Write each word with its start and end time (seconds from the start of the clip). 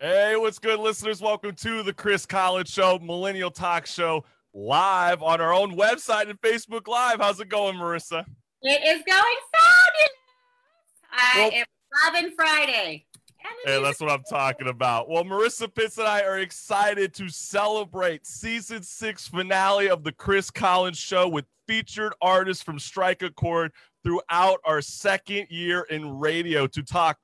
Hey, 0.00 0.36
what's 0.36 0.60
good, 0.60 0.78
listeners? 0.78 1.20
Welcome 1.20 1.56
to 1.56 1.82
the 1.82 1.92
Chris 1.92 2.24
Collins 2.24 2.70
Show, 2.70 3.00
Millennial 3.00 3.50
Talk 3.50 3.84
Show, 3.84 4.24
live 4.54 5.24
on 5.24 5.40
our 5.40 5.52
own 5.52 5.76
website 5.76 6.30
and 6.30 6.40
Facebook 6.40 6.86
Live. 6.86 7.18
How's 7.18 7.40
it 7.40 7.48
going, 7.48 7.74
Marissa? 7.76 8.24
It 8.62 8.80
is 8.84 9.02
going 9.04 9.36
fabulous. 9.52 10.16
I 11.10 11.38
Well- 11.38 11.50
am 11.52 11.66
loving 12.04 12.32
Friday. 12.36 13.06
Hey, 13.64 13.82
that's 13.82 13.98
what 13.98 14.10
I'm 14.10 14.22
talking 14.30 14.68
about. 14.68 15.08
Well, 15.08 15.24
Marissa 15.24 15.72
Pitts 15.74 15.98
and 15.98 16.06
I 16.06 16.20
are 16.22 16.38
excited 16.38 17.12
to 17.14 17.28
celebrate 17.28 18.24
season 18.24 18.82
six 18.84 19.26
finale 19.26 19.88
of 19.88 20.04
the 20.04 20.12
Chris 20.12 20.48
Collins 20.50 20.98
Show 20.98 21.26
with 21.28 21.46
featured 21.66 22.14
artists 22.20 22.62
from 22.62 22.78
Strike 22.78 23.22
a 23.22 23.30
Chord 23.30 23.72
throughout 24.04 24.60
our 24.64 24.80
second 24.80 25.48
year 25.50 25.82
in 25.90 26.18
radio 26.18 26.66
to 26.68 26.82
talk 26.84 27.18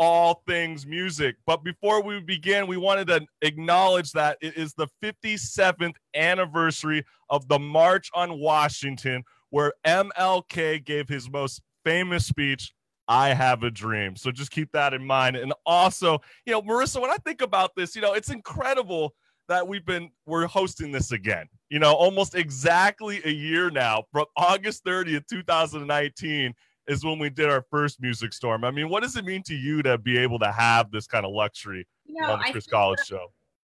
all 0.00 0.42
things 0.48 0.86
music. 0.86 1.36
But 1.46 1.62
before 1.62 2.02
we 2.02 2.20
begin, 2.20 2.66
we 2.66 2.78
wanted 2.78 3.06
to 3.08 3.26
acknowledge 3.42 4.12
that 4.12 4.38
it 4.40 4.56
is 4.56 4.72
the 4.72 4.88
57th 5.04 5.94
anniversary 6.14 7.04
of 7.28 7.46
the 7.48 7.58
March 7.58 8.10
on 8.14 8.40
Washington, 8.40 9.22
where 9.50 9.74
MLK 9.86 10.82
gave 10.82 11.06
his 11.06 11.30
most 11.30 11.60
famous 11.84 12.26
speech 12.26 12.72
I 13.08 13.34
have 13.34 13.64
a 13.64 13.72
dream. 13.72 14.14
So 14.14 14.30
just 14.30 14.52
keep 14.52 14.70
that 14.70 14.94
in 14.94 15.04
mind. 15.04 15.34
And 15.34 15.52
also, 15.66 16.20
you 16.46 16.52
know, 16.52 16.62
Marissa, 16.62 17.00
when 17.00 17.10
I 17.10 17.16
think 17.16 17.42
about 17.42 17.74
this, 17.74 17.96
you 17.96 18.00
know, 18.00 18.12
it's 18.12 18.30
incredible 18.30 19.14
that 19.48 19.66
we've 19.66 19.84
been 19.84 20.10
we're 20.26 20.46
hosting 20.46 20.92
this 20.92 21.10
again. 21.10 21.46
You 21.70 21.80
know, 21.80 21.92
almost 21.92 22.36
exactly 22.36 23.20
a 23.24 23.30
year 23.30 23.68
now, 23.68 24.04
from 24.12 24.26
August 24.36 24.84
30th, 24.84 25.26
2019 25.28 26.54
is 26.90 27.04
when 27.04 27.20
we 27.20 27.30
did 27.30 27.48
our 27.48 27.64
first 27.70 28.02
music 28.02 28.32
storm. 28.32 28.64
I 28.64 28.72
mean, 28.72 28.88
what 28.88 29.04
does 29.04 29.16
it 29.16 29.24
mean 29.24 29.44
to 29.44 29.54
you 29.54 29.80
to 29.82 29.96
be 29.96 30.18
able 30.18 30.40
to 30.40 30.50
have 30.50 30.90
this 30.90 31.06
kind 31.06 31.24
of 31.24 31.30
luxury 31.30 31.86
you 32.04 32.20
know, 32.20 32.32
on 32.32 32.40
the 32.40 32.50
Chris 32.50 32.66
Collins 32.66 33.06
show? 33.06 33.28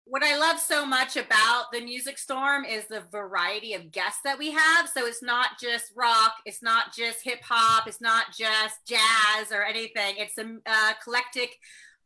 What 0.03 0.21
I 0.21 0.37
love 0.37 0.59
so 0.59 0.85
much 0.85 1.15
about 1.15 1.71
the 1.71 1.79
Music 1.79 2.17
Storm 2.17 2.65
is 2.65 2.85
the 2.87 3.03
variety 3.11 3.73
of 3.73 3.89
guests 3.89 4.19
that 4.25 4.37
we 4.37 4.51
have. 4.51 4.89
So 4.89 5.05
it's 5.05 5.23
not 5.23 5.51
just 5.59 5.93
rock, 5.95 6.33
it's 6.45 6.61
not 6.61 6.93
just 6.93 7.23
hip 7.23 7.39
hop, 7.41 7.87
it's 7.87 8.01
not 8.01 8.25
just 8.37 8.85
jazz 8.85 9.51
or 9.51 9.63
anything. 9.63 10.15
It's 10.17 10.37
a 10.37 10.57
uh, 10.65 10.91
eclectic 10.99 11.55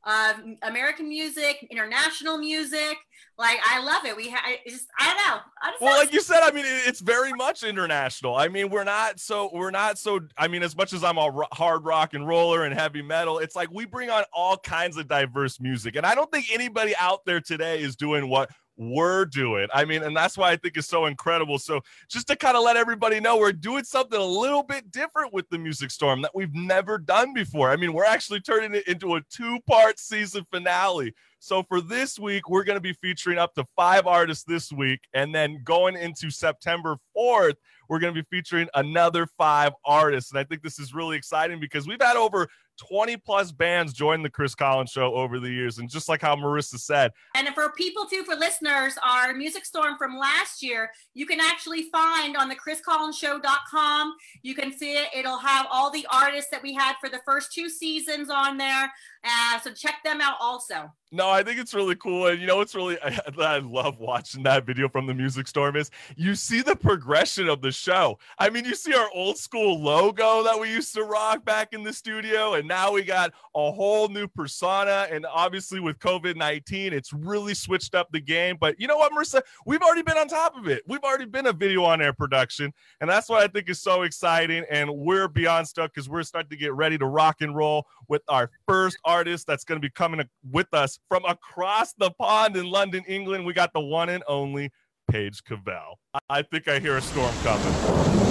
of 0.05 0.35
American 0.63 1.09
music, 1.09 1.67
international 1.69 2.37
music. 2.37 2.97
Like 3.37 3.59
I 3.65 3.81
love 3.83 4.05
it. 4.05 4.15
We 4.15 4.29
have 4.29 4.41
just 4.67 4.87
I 4.99 5.05
don't 5.05 5.17
know. 5.17 5.41
I 5.61 5.73
Well, 5.79 5.97
like 5.97 6.13
you 6.13 6.21
said, 6.21 6.41
I 6.41 6.51
mean, 6.51 6.65
it's 6.65 6.99
very 6.99 7.31
much 7.33 7.63
international. 7.63 8.35
I 8.35 8.49
mean, 8.49 8.69
we're 8.69 8.83
not 8.83 9.19
so 9.19 9.49
we're 9.53 9.71
not 9.71 9.97
so. 9.97 10.19
I 10.37 10.47
mean, 10.47 10.61
as 10.63 10.75
much 10.75 10.93
as 10.93 11.03
I'm 11.03 11.17
a 11.17 11.31
hard 11.53 11.85
rock 11.85 12.13
and 12.13 12.27
roller 12.27 12.65
and 12.65 12.73
heavy 12.73 13.01
metal, 13.01 13.39
it's 13.39 13.55
like 13.55 13.69
we 13.71 13.85
bring 13.85 14.09
on 14.09 14.23
all 14.33 14.57
kinds 14.57 14.97
of 14.97 15.07
diverse 15.07 15.59
music, 15.59 15.95
and 15.95 16.05
I 16.05 16.15
don't 16.15 16.31
think 16.31 16.47
anybody 16.51 16.93
out 16.99 17.25
there 17.25 17.39
today 17.39 17.81
is 17.81 17.95
doing 17.95 18.29
what 18.29 18.49
we're 18.79 19.25
doing. 19.25 19.67
I 19.73 19.83
mean, 19.83 20.03
and 20.03 20.15
that's 20.15 20.37
why 20.37 20.51
I 20.51 20.55
think 20.55 20.77
it's 20.77 20.87
so 20.87 21.05
incredible. 21.05 21.59
So, 21.59 21.81
just 22.09 22.27
to 22.27 22.35
kind 22.35 22.55
of 22.55 22.63
let 22.63 22.77
everybody 22.77 23.19
know, 23.19 23.37
we're 23.37 23.51
doing 23.51 23.83
something 23.83 24.19
a 24.19 24.23
little 24.23 24.63
bit 24.63 24.89
different 24.89 25.33
with 25.33 25.49
the 25.49 25.57
Music 25.57 25.91
Storm 25.91 26.21
that 26.21 26.31
we've 26.33 26.53
never 26.55 26.97
done 26.97 27.33
before. 27.33 27.69
I 27.69 27.75
mean, 27.75 27.93
we're 27.93 28.05
actually 28.05 28.39
turning 28.39 28.73
it 28.73 28.87
into 28.87 29.15
a 29.15 29.21
two-part 29.29 29.99
season 29.99 30.45
finale. 30.49 31.13
So 31.39 31.63
for 31.63 31.81
this 31.81 32.17
week, 32.17 32.49
we're 32.49 32.63
going 32.63 32.77
to 32.77 32.81
be 32.81 32.93
featuring 32.93 33.37
up 33.37 33.53
to 33.55 33.65
five 33.75 34.07
artists 34.07 34.43
this 34.43 34.71
week. 34.71 35.01
And 35.13 35.33
then 35.33 35.61
going 35.63 35.95
into 35.95 36.29
September 36.29 36.97
4th, 37.17 37.55
we're 37.87 37.99
going 37.99 38.13
to 38.13 38.21
be 38.21 38.27
featuring 38.29 38.67
another 38.75 39.27
five 39.37 39.73
artists. 39.85 40.31
And 40.31 40.39
I 40.39 40.43
think 40.43 40.61
this 40.61 40.79
is 40.79 40.93
really 40.93 41.17
exciting 41.17 41.59
because 41.59 41.87
we've 41.87 42.01
had 42.01 42.17
over 42.17 42.47
20 42.79 43.17
plus 43.17 43.51
bands 43.51 43.93
joined 43.93 44.23
the 44.23 44.29
Chris 44.29 44.55
Collins 44.55 44.91
show 44.91 45.13
over 45.13 45.39
the 45.39 45.49
years. 45.49 45.77
And 45.77 45.89
just 45.89 46.09
like 46.09 46.21
how 46.21 46.35
Marissa 46.35 46.79
said, 46.79 47.11
And 47.35 47.47
for 47.49 47.71
people 47.73 48.05
too, 48.05 48.23
for 48.23 48.35
listeners, 48.35 48.93
our 49.05 49.33
music 49.33 49.65
storm 49.65 49.97
from 49.97 50.17
last 50.17 50.63
year, 50.63 50.91
you 51.13 51.25
can 51.25 51.39
actually 51.39 51.89
find 51.91 52.37
on 52.37 52.49
the 52.49 52.55
chriscollinsshow.com. 52.55 54.15
You 54.41 54.55
can 54.55 54.75
see 54.75 54.93
it. 54.93 55.09
It'll 55.15 55.37
have 55.37 55.67
all 55.69 55.91
the 55.91 56.07
artists 56.11 56.49
that 56.51 56.63
we 56.63 56.73
had 56.73 56.93
for 56.99 57.09
the 57.09 57.21
first 57.25 57.51
two 57.53 57.69
seasons 57.69 58.29
on 58.29 58.57
there. 58.57 58.91
Uh, 59.23 59.59
so 59.59 59.71
check 59.73 59.95
them 60.03 60.21
out 60.21 60.35
also. 60.39 60.91
No, 61.11 61.27
I 61.27 61.41
think 61.41 61.59
it's 61.59 61.73
really 61.73 61.95
cool. 61.95 62.27
And 62.27 62.39
you 62.39 62.45
know 62.45 62.57
what's 62.57 62.75
really 62.75 62.97
I, 63.01 63.19
I 63.39 63.57
love 63.59 63.99
watching 63.99 64.43
that 64.43 64.65
video 64.65 64.87
from 64.87 65.07
the 65.07 65.13
music 65.13 65.47
storm 65.47 65.75
is 65.75 65.89
you 66.15 66.35
see 66.35 66.61
the 66.61 66.75
progression 66.75 67.49
of 67.49 67.61
the 67.61 67.71
show. 67.71 68.19
I 68.37 68.49
mean, 68.49 68.63
you 68.63 68.75
see 68.75 68.93
our 68.93 69.09
old 69.13 69.37
school 69.37 69.81
logo 69.81 70.43
that 70.43 70.59
we 70.59 70.69
used 70.69 70.93
to 70.93 71.03
rock 71.03 71.43
back 71.43 71.73
in 71.73 71.83
the 71.83 71.91
studio, 71.91 72.53
and 72.53 72.67
now 72.67 72.91
we 72.91 73.03
got 73.03 73.33
a 73.55 73.71
whole 73.71 74.07
new 74.07 74.27
persona. 74.27 75.07
And 75.11 75.25
obviously, 75.25 75.79
with 75.79 75.97
COVID 75.99 76.35
19, 76.35 76.93
it's 76.93 77.11
really 77.11 77.55
switched 77.55 77.95
up 77.95 78.11
the 78.11 78.21
game. 78.21 78.57
But 78.59 78.79
you 78.79 78.87
know 78.87 78.97
what, 78.97 79.11
Marissa? 79.11 79.41
We've 79.65 79.81
already 79.81 80.03
been 80.03 80.17
on 80.17 80.27
top 80.27 80.55
of 80.57 80.67
it. 80.67 80.83
We've 80.87 81.03
already 81.03 81.25
been 81.25 81.47
a 81.47 81.53
video 81.53 81.83
on 81.83 82.01
air 82.01 82.13
production. 82.13 82.71
And 83.01 83.09
that's 83.09 83.29
what 83.29 83.41
I 83.41 83.47
think 83.47 83.69
is 83.69 83.81
so 83.81 84.03
exciting. 84.03 84.63
And 84.69 84.89
we're 84.91 85.27
beyond 85.27 85.67
stuck 85.67 85.93
because 85.93 86.07
we're 86.07 86.23
starting 86.23 86.51
to 86.51 86.57
get 86.57 86.73
ready 86.73 86.97
to 86.99 87.05
rock 87.05 87.37
and 87.41 87.55
roll 87.55 87.87
with 88.09 88.21
our 88.27 88.49
first 88.67 88.97
artist 89.05 89.47
that's 89.47 89.63
going 89.63 89.79
to 89.79 89.85
be 89.87 89.91
coming 89.91 90.27
with 90.51 90.67
us 90.73 90.99
from 91.07 91.23
across 91.25 91.93
the 91.93 92.11
pond 92.19 92.57
in 92.57 92.65
London, 92.65 93.03
England. 93.07 93.45
We 93.45 93.53
got 93.53 93.71
the 93.73 93.79
one 93.79 94.09
and 94.09 94.23
only 94.27 94.71
Paige 95.09 95.43
Cavell. 95.45 95.99
I- 96.13 96.19
I 96.29 96.41
think 96.41 96.67
I 96.67 96.79
hear 96.79 96.97
a 96.97 97.01
storm 97.01 97.33
coming. 97.43 98.28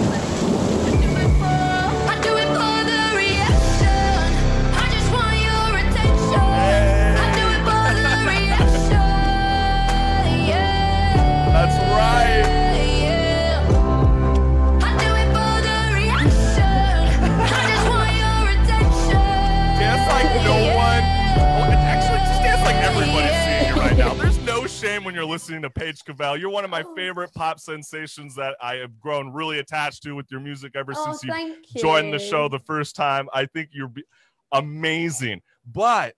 When 25.09 25.15
you're 25.15 25.25
listening 25.25 25.63
to 25.63 25.71
Paige 25.71 26.05
Cavell. 26.05 26.37
You're 26.37 26.51
one 26.51 26.65
of 26.65 26.71
my 26.71 26.83
oh. 26.87 26.95
favorite 26.95 27.33
pop 27.33 27.59
sensations 27.59 28.35
that 28.35 28.57
I 28.61 28.75
have 28.75 29.01
grown 29.01 29.33
really 29.33 29.59
attached 29.59 30.03
to 30.03 30.13
with 30.13 30.27
your 30.31 30.39
music 30.41 30.73
ever 30.77 30.93
Oh, 30.95 31.17
since 31.17 31.25
you 31.25 31.35
you. 31.35 31.81
joined 31.81 32.13
the 32.13 32.19
show 32.19 32.47
the 32.47 32.59
first 32.59 32.95
time. 32.95 33.27
I 33.33 33.47
think 33.47 33.71
you're 33.73 33.91
amazing. 34.53 35.41
But 35.65 36.13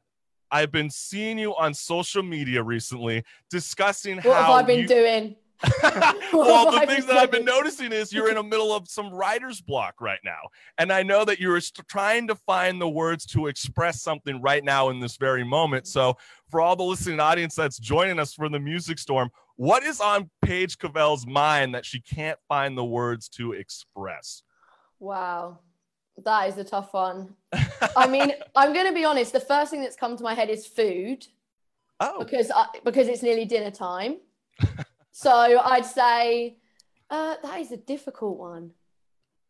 I've 0.51 0.73
been 0.73 0.91
seeing 0.91 1.39
you 1.39 1.55
on 1.55 1.73
social 1.73 2.25
media 2.25 2.65
recently 2.65 3.23
discussing 3.49 4.17
What 4.17 4.25
how 4.25 4.57
have 4.57 4.65
I 4.65 4.67
been 4.67 4.81
you- 4.81 4.89
doing? 4.89 5.37
well, 6.33 6.71
the 6.71 6.87
things 6.87 7.07
that 7.07 7.17
I've 7.17 7.31
been 7.31 7.45
noticing 7.45 7.93
is 7.93 8.13
you're 8.13 8.29
in 8.29 8.37
the 8.37 8.43
middle 8.43 8.73
of 8.73 8.89
some 8.89 9.13
writer's 9.13 9.61
block 9.61 10.01
right 10.01 10.19
now. 10.25 10.39
And 10.79 10.93
I 10.93 11.03
know 11.03 11.25
that 11.25 11.39
you're 11.39 11.61
trying 11.89 12.29
to 12.29 12.35
find 12.35 12.81
the 12.81 12.89
words 12.89 13.27
to 13.27 13.47
express 13.47 14.03
something 14.03 14.41
right 14.41 14.65
now 14.65 14.89
in 14.89 15.01
this 15.01 15.17
very 15.17 15.45
moment. 15.45 15.87
So, 15.87 16.17
for 16.49 16.61
all 16.61 16.77
the 16.77 16.83
listening 16.83 17.21
audience 17.21 17.55
that's 17.55 17.79
joining 17.79 18.19
us 18.19 18.35
for 18.35 18.49
the 18.49 18.59
music 18.59 18.99
storm, 18.99 19.31
what 19.57 19.83
is 19.83 20.01
on 20.01 20.31
Paige 20.43 20.79
Cavell's 20.79 21.27
mind 21.27 21.75
that 21.75 21.85
she 21.85 22.01
can't 22.01 22.39
find 22.49 22.77
the 22.77 22.85
words 22.85 23.29
to 23.31 23.53
express? 23.53 24.43
Wow, 24.99 25.59
that 26.25 26.49
is 26.49 26.59
a 26.59 26.65
tough 26.65 26.93
one. 26.95 27.35
I 27.97 28.07
mean, 28.07 28.33
I'm 28.57 28.73
going 28.73 28.87
to 28.87 28.95
be 28.95 29.05
honest. 29.05 29.33
The 29.33 29.41
first 29.41 29.71
thing 29.71 29.83
that's 29.83 29.97
come 29.97 30.17
to 30.17 30.23
my 30.23 30.35
head 30.35 30.49
is 30.49 30.67
food 30.67 31.27
Oh, 32.01 32.25
because 32.25 32.51
I, 32.51 32.67
because 32.83 33.09
it's 33.09 33.23
nearly 33.23 33.45
dinner 33.45 33.71
time. 33.71 34.17
so 35.21 35.61
I'd 35.61 35.85
say 35.85 36.57
uh, 37.11 37.35
that 37.43 37.61
is 37.61 37.73
a 37.73 37.77
difficult 37.77 38.39
one. 38.39 38.71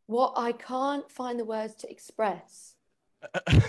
What 0.07 0.33
I 0.37 0.51
can't 0.51 1.09
find 1.09 1.39
the 1.39 1.45
words 1.45 1.77
to 1.77 1.91
express. 1.91 2.75
well, 3.53 3.61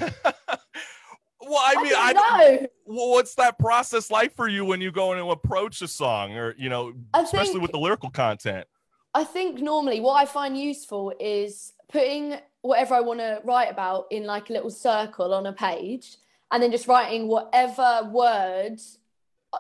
I 1.59 1.84
mean, 1.84 1.94
I, 1.94 2.00
I 2.00 2.13
don't 2.13 2.40
don't 2.40 2.61
know. 2.61 2.67
What's 2.85 3.35
that 3.35 3.59
process 3.59 4.09
like 4.09 4.34
for 4.34 4.47
you 4.47 4.66
when 4.66 4.81
you 4.81 4.91
go 4.91 5.11
in 5.11 5.20
and 5.20 5.29
approach 5.29 5.84
a 5.84 5.87
song, 5.87 6.35
or 6.35 6.55
you 6.58 6.70
know, 6.70 6.93
I 7.14 7.22
especially 7.22 7.52
think- 7.52 7.61
with 7.61 7.72
the 7.72 7.79
lyrical 7.79 8.09
content? 8.09 8.66
I 9.14 9.23
think 9.23 9.59
normally 9.59 9.99
what 9.99 10.14
I 10.14 10.25
find 10.25 10.58
useful 10.58 11.14
is 11.20 11.73
putting 11.91 12.37
whatever 12.61 12.96
I 12.96 13.02
want 13.02 13.20
to 13.20 13.41
write 13.43 13.70
about 13.70 14.08
in 14.09 14.25
like 14.25 14.49
a 14.49 14.53
little 14.53 14.70
circle 14.72 15.34
on 15.34 15.46
a 15.46 15.53
page 15.53 16.16
and 16.52 16.64
then 16.64 16.72
just 16.72 16.87
writing 16.87 17.28
whatever 17.28 18.09
word 18.11 18.79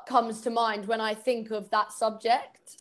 comes 0.07 0.41
to 0.41 0.49
mind 0.49 0.87
when 0.87 1.01
I 1.01 1.13
think 1.13 1.51
of 1.51 1.69
that 1.71 1.91
subject. 1.91 2.77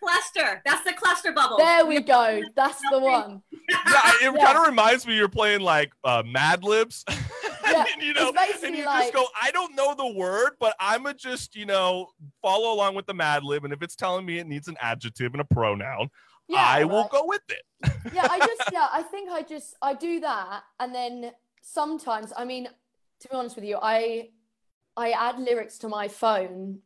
Cluster. 0.00 0.62
That's 0.64 0.84
the 0.84 0.92
cluster 0.92 1.32
bubble. 1.32 1.56
There 1.58 1.84
we 1.84 2.00
go. 2.00 2.40
That's 2.54 2.80
the 2.90 3.00
one. 3.00 3.42
yeah, 3.52 4.12
it 4.22 4.34
Yeah. 4.36 4.44
kind 4.44 4.58
of 4.58 4.66
reminds 4.66 5.06
me 5.06 5.16
you're 5.16 5.28
playing 5.28 5.60
like 5.60 5.92
uh, 6.04 6.22
Mad 6.26 6.64
Libs. 6.64 7.04
Yeah, 7.70 7.84
and, 7.92 8.02
you 8.02 8.14
know, 8.14 8.32
it's 8.34 8.62
and 8.62 8.74
you 8.74 8.86
like- 8.86 9.02
just 9.02 9.12
go, 9.12 9.26
I 9.40 9.50
don't 9.50 9.74
know 9.76 9.94
the 9.94 10.06
word, 10.18 10.52
but 10.58 10.74
I'ma 10.80 11.12
just, 11.12 11.54
you 11.54 11.66
know, 11.66 12.08
follow 12.40 12.72
along 12.72 12.94
with 12.94 13.04
the 13.04 13.12
Mad 13.12 13.44
Lib. 13.44 13.62
And 13.64 13.74
if 13.74 13.82
it's 13.82 13.94
telling 13.94 14.24
me 14.24 14.38
it 14.38 14.46
needs 14.46 14.68
an 14.68 14.76
adjective 14.80 15.34
and 15.34 15.42
a 15.42 15.44
pronoun, 15.44 16.08
Yeah, 16.48 16.64
I 16.66 16.84
will 16.84 17.06
go 17.12 17.26
with 17.26 17.42
it. 17.50 17.92
yeah, 18.14 18.26
I 18.30 18.38
just 18.38 18.72
yeah, 18.72 18.86
I 18.90 19.02
think 19.02 19.30
I 19.30 19.42
just 19.42 19.76
I 19.82 19.92
do 19.92 20.18
that 20.20 20.62
and 20.80 20.94
then 20.94 21.32
sometimes 21.60 22.32
I 22.34 22.46
mean 22.46 22.68
to 23.20 23.28
be 23.28 23.34
honest 23.34 23.54
with 23.54 23.66
you, 23.66 23.78
I 23.82 24.30
I 24.98 25.10
add 25.10 25.38
lyrics 25.38 25.78
to 25.78 25.88
my 25.88 26.08
phone 26.08 26.80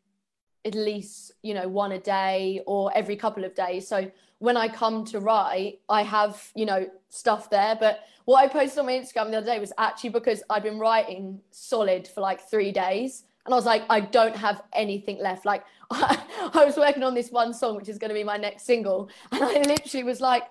at 0.65 0.75
least 0.75 1.33
you 1.43 1.55
know 1.55 1.67
one 1.67 1.93
a 1.93 1.99
day 1.99 2.61
or 2.67 2.93
every 2.95 3.17
couple 3.17 3.45
of 3.45 3.55
days. 3.55 3.89
So 3.89 4.11
when 4.39 4.57
i 4.57 4.69
come 4.69 5.05
to 5.05 5.21
write 5.21 5.81
i 5.89 6.03
have 6.03 6.51
you 6.55 6.67
know 6.67 6.87
stuff 7.09 7.51
there. 7.51 7.77
But 7.79 8.01
what 8.25 8.43
i 8.45 8.49
posted 8.49 8.79
on 8.79 8.87
my 8.87 8.93
instagram 8.93 9.31
the 9.31 9.39
other 9.39 9.47
day 9.47 9.59
was 9.59 9.73
actually 9.79 10.11
because 10.11 10.43
i'd 10.51 10.63
been 10.63 10.79
writing 10.79 11.41
solid 11.51 12.07
for 12.07 12.21
like 12.21 12.49
three 12.49 12.71
days. 12.71 13.25
And 13.45 13.53
i 13.53 13.57
was 13.57 13.67
like 13.67 13.83
i 13.91 14.01
don't 14.01 14.37
have 14.37 14.63
anything 14.73 15.19
left. 15.21 15.45
Like 15.45 15.65
i, 15.91 16.23
I 16.55 16.65
was 16.65 16.77
working 16.77 17.03
on 17.03 17.15
this 17.15 17.31
one 17.31 17.53
song 17.53 17.77
which 17.77 17.89
is 17.89 17.99
going 17.99 18.11
to 18.11 18.15
be 18.15 18.25
my 18.25 18.37
next 18.37 18.65
single. 18.65 19.11
And 19.33 19.43
i 19.43 19.55
literally 19.63 20.05
was 20.05 20.21
like 20.21 20.45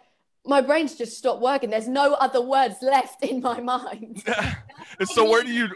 my 0.46 0.60
brain's 0.60 0.96
just 0.96 1.18
stopped 1.18 1.42
working. 1.42 1.70
There's 1.70 1.88
no 1.88 2.14
other 2.14 2.42
words 2.42 2.78
left 2.82 3.24
in 3.24 3.42
my 3.42 3.60
mind. 3.74 4.24
So 5.06 5.28
where 5.28 5.42
do 5.42 5.52
you 5.52 5.70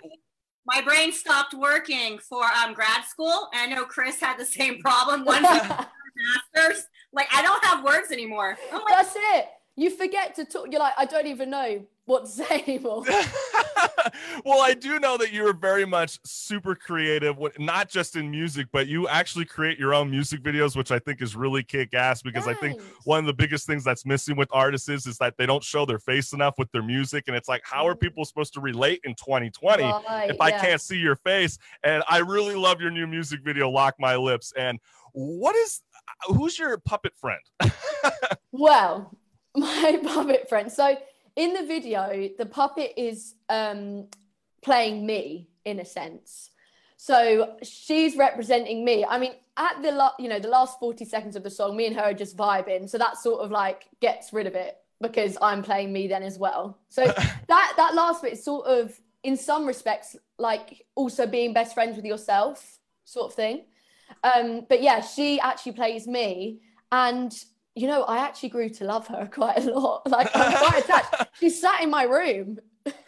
My 0.66 0.82
brain 0.82 1.12
stopped 1.12 1.54
working 1.54 2.18
for 2.18 2.44
um, 2.44 2.74
grad 2.74 3.06
school. 3.06 3.50
And 3.54 3.72
I 3.72 3.76
know 3.76 3.86
Chris 3.86 4.20
had 4.20 4.38
the 4.38 4.46
same 4.46 4.82
problem. 4.82 5.26
Once 5.26 5.48
he 5.48 5.60
got 5.68 5.80
his 5.80 6.54
master's, 6.56 6.88
like 7.14 7.28
I 7.34 7.42
don't 7.42 7.64
have 7.64 7.84
words 7.84 8.12
anymore. 8.12 8.58
Like, 8.72 8.82
That's 8.88 9.16
it. 9.16 9.48
You 9.78 9.90
forget 9.90 10.36
to 10.36 10.46
talk. 10.46 10.68
You're 10.72 10.80
like, 10.80 10.94
I 10.98 11.06
don't 11.06 11.28
even 11.28 11.50
know 11.50 11.86
what 12.06 12.26
to 12.26 12.32
say 12.32 12.64
anymore. 12.66 13.04
well, 14.46 14.62
I 14.62 14.74
do 14.74 15.00
know 15.00 15.18
that 15.18 15.34
you're 15.34 15.54
very 15.54 15.86
much 15.86 16.20
super 16.24 16.76
creative, 16.76 17.38
with- 17.38 17.60
not 17.60 17.90
just 17.90 18.16
in 18.16 18.32
music, 18.32 18.68
but 18.72 18.88
you 18.88 19.08
actually 19.10 19.44
create 19.44 19.78
your 19.78 19.94
own 19.94 20.10
music 20.10 20.42
videos, 20.42 20.78
which 20.78 20.92
I 20.92 21.00
think 21.00 21.22
is 21.22 21.36
really 21.36 21.62
kick 21.62 21.94
ass 21.94 22.22
because 22.22 22.48
I 22.48 22.54
think 22.54 22.82
one 23.04 23.20
of 23.20 23.26
the 23.26 23.34
biggest 23.34 23.68
things 23.68 23.84
that's 23.84 24.06
missing 24.06 24.38
with 24.38 24.48
artists 24.52 24.88
is, 24.88 25.08
is 25.08 25.18
that 25.18 25.36
they 25.38 25.46
don't 25.46 25.64
show 25.64 25.86
their 25.86 26.00
face 26.00 26.32
enough 26.32 26.56
with 26.58 26.72
their 26.72 26.84
music. 26.84 27.26
And 27.28 27.36
it's 27.36 27.50
like, 27.50 27.64
how 27.66 27.86
are 27.88 27.96
mm. 27.96 28.00
people 28.00 28.24
supposed 28.24 28.54
to 28.54 28.62
relate 28.62 29.02
in 29.04 29.14
2020 29.16 29.84
Right, 29.84 30.30
if 30.30 30.40
I 30.40 30.50
yeah. 30.50 30.62
can't 30.62 30.82
see 30.82 30.98
your 30.98 31.18
face? 31.18 31.58
And 31.84 32.02
I 32.08 32.20
really 32.20 32.56
love 32.56 32.80
your 32.80 32.92
new 32.92 33.08
music 33.08 33.42
video, 33.44 33.70
Lock 33.70 33.96
My 34.00 34.16
Lips. 34.16 34.54
And 34.56 34.80
what 35.12 35.56
is, 35.56 35.82
who's 36.28 36.58
your 36.58 36.78
puppet 36.78 37.14
friend? 37.18 37.42
Well, 38.58 39.12
my 39.60 40.00
puppet 40.04 40.50
friend. 40.50 40.72
So 40.72 40.98
in 41.36 41.54
the 41.54 41.66
video, 41.66 42.30
the 42.38 42.46
puppet 42.46 42.94
is 42.98 43.36
um, 43.50 44.08
playing 44.62 45.06
me 45.06 45.50
in 45.64 45.80
a 45.80 45.86
sense. 45.86 46.52
So 46.98 47.56
she's 47.64 48.16
representing 48.16 48.84
me. 48.84 49.06
I 49.06 49.18
mean, 49.18 49.34
at 49.58 49.82
the 49.82 49.92
la- 49.92 50.14
you 50.20 50.28
know 50.28 50.40
the 50.40 50.48
last 50.48 50.80
forty 50.80 51.06
seconds 51.06 51.36
of 51.36 51.44
the 51.44 51.50
song, 51.50 51.78
me 51.78 51.86
and 51.86 51.96
her 51.96 52.04
are 52.04 52.14
just 52.14 52.36
vibing. 52.36 52.90
So 52.90 52.98
that 52.98 53.18
sort 53.18 53.42
of 53.42 53.52
like 53.52 53.88
gets 54.02 54.34
rid 54.34 54.48
of 54.48 54.56
it 54.56 54.78
because 55.02 55.38
I'm 55.42 55.62
playing 55.62 55.94
me 55.94 56.08
then 56.08 56.24
as 56.24 56.40
well. 56.40 56.80
So 56.90 57.06
that 57.48 57.74
that 57.78 57.96
last 57.96 58.24
bit 58.24 58.34
is 58.34 58.44
sort 58.44 58.66
of 58.66 59.00
in 59.24 59.38
some 59.38 59.66
respects 59.66 60.16
like 60.38 60.86
also 60.96 61.26
being 61.26 61.54
best 61.54 61.74
friends 61.74 61.96
with 61.96 62.06
yourself 62.06 62.80
sort 63.06 63.28
of 63.28 63.34
thing. 63.34 63.66
Um, 64.24 64.66
but 64.68 64.82
yeah, 64.82 65.02
she 65.02 65.40
actually 65.40 65.74
plays 65.74 66.08
me, 66.08 66.60
and 66.92 67.34
you 67.76 67.88
know, 67.88 68.04
I 68.04 68.18
actually 68.18 68.50
grew 68.50 68.70
to 68.70 68.86
love 68.86 69.08
her 69.08 69.26
quite 69.34 69.64
a 69.66 69.72
lot. 69.72 70.04
Like 70.10 70.30
I'm 70.34 70.52
quite 70.58 70.84
attached. 70.84 71.28
She 71.40 71.50
sat 71.50 71.82
in 71.84 71.90
my 71.90 72.04
room. 72.04 72.60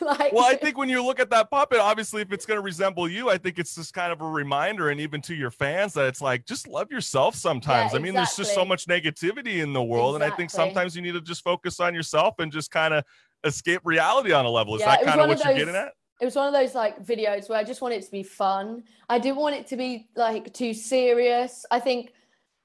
like 0.01 0.33
well, 0.33 0.43
I 0.45 0.55
think 0.55 0.77
when 0.77 0.89
you 0.89 1.05
look 1.05 1.19
at 1.19 1.29
that 1.29 1.49
puppet, 1.51 1.77
obviously, 1.79 2.21
if 2.23 2.31
it's 2.33 2.45
going 2.47 2.57
to 2.57 2.63
resemble 2.63 3.07
you, 3.07 3.29
I 3.29 3.37
think 3.37 3.59
it's 3.59 3.75
just 3.75 3.93
kind 3.93 4.11
of 4.11 4.21
a 4.21 4.27
reminder, 4.27 4.89
and 4.89 4.99
even 4.99 5.21
to 5.21 5.35
your 5.35 5.51
fans, 5.51 5.93
that 5.93 6.07
it's 6.07 6.19
like 6.19 6.45
just 6.45 6.67
love 6.67 6.91
yourself 6.91 7.35
sometimes. 7.35 7.93
Yeah, 7.93 7.99
I 7.99 8.01
mean, 8.01 8.13
there's 8.15 8.35
just 8.35 8.55
so 8.55 8.65
much 8.65 8.87
negativity 8.87 9.59
in 9.61 9.73
the 9.73 9.83
world, 9.83 10.15
and 10.15 10.23
I 10.23 10.31
think 10.35 10.49
sometimes 10.49 10.95
you 10.95 11.01
need 11.03 11.11
to 11.13 11.21
just 11.21 11.43
focus 11.43 11.79
on 11.79 11.93
yourself 11.93 12.39
and 12.39 12.51
just 12.51 12.71
kind 12.71 12.91
of 12.93 13.03
escape 13.43 13.81
reality 13.85 14.31
on 14.33 14.45
a 14.45 14.49
level. 14.49 14.73
Is 14.75 14.81
Yeah, 14.81 14.95
that 14.97 15.03
kind 15.05 15.21
of 15.21 15.27
what 15.29 15.37
of 15.39 15.45
you're 15.45 15.53
those- 15.53 15.59
getting 15.65 15.75
at? 15.75 15.93
it 16.19 16.25
was 16.25 16.35
one 16.35 16.47
of 16.47 16.53
those 16.53 16.73
like 16.73 17.05
videos 17.05 17.47
where 17.47 17.59
I 17.59 17.63
just 17.63 17.79
wanted 17.79 17.97
it 17.97 18.05
to 18.05 18.11
be 18.11 18.23
fun. 18.23 18.83
I 19.07 19.19
didn't 19.19 19.37
want 19.37 19.55
it 19.55 19.67
to 19.67 19.77
be 19.77 20.09
like 20.15 20.51
too 20.55 20.73
serious. 20.73 21.67
I 21.69 21.79
think 21.79 22.11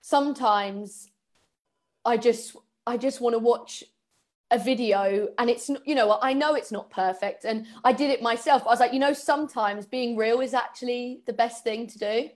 sometimes 0.00 1.10
I 2.04 2.16
just 2.16 2.56
I 2.86 2.96
just 2.96 3.20
want 3.20 3.34
to 3.34 3.38
watch 3.38 3.84
a 4.50 4.58
video 4.58 5.28
and 5.38 5.48
it's 5.48 5.70
you 5.86 5.94
know 5.94 6.18
I 6.20 6.32
know 6.34 6.54
it's 6.54 6.70
not 6.72 6.90
perfect 6.90 7.44
and 7.44 7.66
I 7.84 7.92
did 7.92 8.10
it 8.10 8.20
myself. 8.22 8.62
I 8.66 8.70
was 8.70 8.80
like, 8.80 8.92
you 8.92 8.98
know, 8.98 9.12
sometimes 9.12 9.86
being 9.86 10.16
real 10.16 10.40
is 10.40 10.52
actually 10.54 11.22
the 11.26 11.32
best 11.32 11.64
thing 11.64 11.86
to 11.86 11.98
do. 11.98 12.28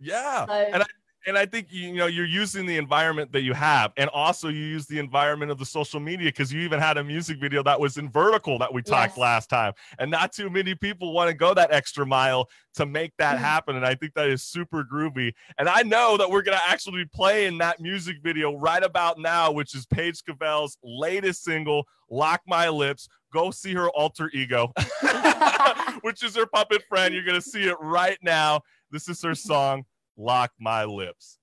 Yeah, 0.00 0.46
So- 0.46 0.52
and 0.52 0.82
I 0.82 0.86
and 1.26 1.36
I 1.38 1.46
think 1.46 1.72
you, 1.72 1.88
you 1.88 1.94
know 1.94 2.06
you're 2.06 2.26
using 2.26 2.66
the 2.66 2.76
environment 2.76 3.32
that 3.32 3.42
you 3.42 3.52
have, 3.54 3.92
and 3.96 4.08
also 4.10 4.48
you 4.48 4.60
use 4.64 4.86
the 4.86 4.98
environment 4.98 5.50
of 5.50 5.58
the 5.58 5.64
social 5.66 6.00
media 6.00 6.28
because 6.28 6.52
you 6.52 6.60
even 6.62 6.80
had 6.80 6.96
a 6.98 7.04
music 7.04 7.38
video 7.38 7.62
that 7.62 7.78
was 7.80 7.96
in 7.96 8.08
vertical 8.10 8.58
that 8.58 8.72
we 8.72 8.82
talked 8.82 9.12
Yes. 9.12 9.18
last 9.18 9.50
time, 9.50 9.72
and 9.98 10.10
not 10.10 10.32
too 10.32 10.50
many 10.50 10.74
people 10.74 11.12
want 11.12 11.28
to 11.28 11.34
go 11.34 11.54
that 11.54 11.72
extra 11.72 12.06
mile 12.06 12.48
to 12.74 12.86
make 12.86 13.12
that 13.18 13.36
Mhm. 13.36 13.40
happen, 13.40 13.76
and 13.76 13.84
I 13.86 13.94
think 13.94 14.14
that 14.14 14.28
is 14.28 14.42
super 14.42 14.84
groovy. 14.84 15.32
And 15.58 15.68
I 15.68 15.82
know 15.82 16.16
that 16.16 16.30
we're 16.30 16.42
gonna 16.42 16.60
actually 16.66 17.04
be 17.04 17.10
playing 17.12 17.58
that 17.58 17.80
music 17.80 18.16
video 18.22 18.56
right 18.56 18.82
about 18.82 19.18
now, 19.18 19.52
which 19.52 19.74
is 19.74 19.86
Paige 19.86 20.22
Cavell's 20.24 20.78
latest 20.82 21.44
single, 21.44 21.86
"Lock 22.10 22.42
My 22.46 22.68
Lips." 22.68 23.08
Go 23.32 23.50
see 23.50 23.72
her 23.74 23.88
alter 23.90 24.30
ego, 24.34 24.72
which 26.02 26.22
is 26.22 26.36
her 26.36 26.46
puppet 26.46 26.82
friend. 26.88 27.14
You're 27.14 27.24
gonna 27.24 27.40
see 27.40 27.64
it 27.64 27.76
right 27.80 28.18
now. 28.22 28.60
This 28.90 29.08
is 29.08 29.22
her 29.22 29.34
song, 29.34 29.84
Lock 30.16 30.52
My 30.60 30.84
Lips. 30.84 31.38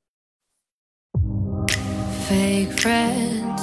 Fake 2.28 2.72
friends, 2.80 3.62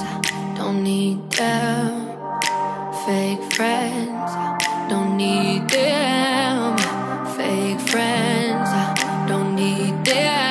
don't 0.57 0.83
need 0.83 1.31
them. 1.31 2.07
Fake 3.07 3.53
friends, 3.53 4.33
don't 4.91 5.17
need 5.17 5.69
them. 5.69 6.77
Fake 7.37 7.81
friends, 7.81 8.71
don't 9.29 9.55
need 9.55 10.05
them. 10.05 10.46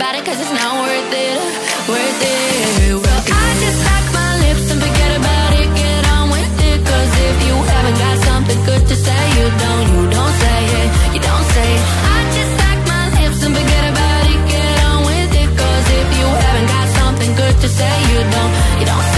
about 0.00 0.14
it 0.14 0.24
cause 0.24 0.40
it's 0.40 0.56
not 0.56 0.72
worth 0.80 1.12
it, 1.12 1.36
worth 1.84 2.22
it. 2.24 2.96
Well, 3.04 3.22
I 3.36 3.48
just 3.60 3.80
my 4.16 4.32
lips 4.44 4.64
and 4.72 4.80
forget 4.80 5.12
about 5.20 5.50
it, 5.60 5.68
get 5.76 6.02
on 6.16 6.24
with 6.32 6.56
it 6.72 6.78
Cause 6.88 7.12
if 7.28 7.36
you 7.46 7.54
haven't 7.72 7.98
got 8.04 8.16
something 8.28 8.60
good 8.64 8.82
to 8.88 8.96
say, 8.96 9.20
you 9.36 9.46
don't, 9.64 9.84
you 9.92 10.02
don't 10.16 10.34
say 10.40 10.60
it, 10.80 10.88
you 11.14 11.20
don't 11.20 11.46
say 11.52 11.70
I 12.14 12.18
just 12.36 12.52
my 12.88 13.04
lips 13.20 13.44
and 13.44 13.52
forget 13.52 13.84
about 13.92 14.24
it, 14.32 14.40
get 14.48 14.74
on 14.88 15.00
with 15.04 15.32
it 15.42 15.50
Cause 15.60 15.86
if 16.00 16.08
you 16.18 16.26
haven't 16.44 16.68
got 16.74 16.86
something 17.00 17.32
good 17.36 17.56
to 17.60 17.68
say, 17.68 17.94
you 18.12 18.20
don't, 18.34 18.52
you 18.80 18.86
don't 18.86 19.09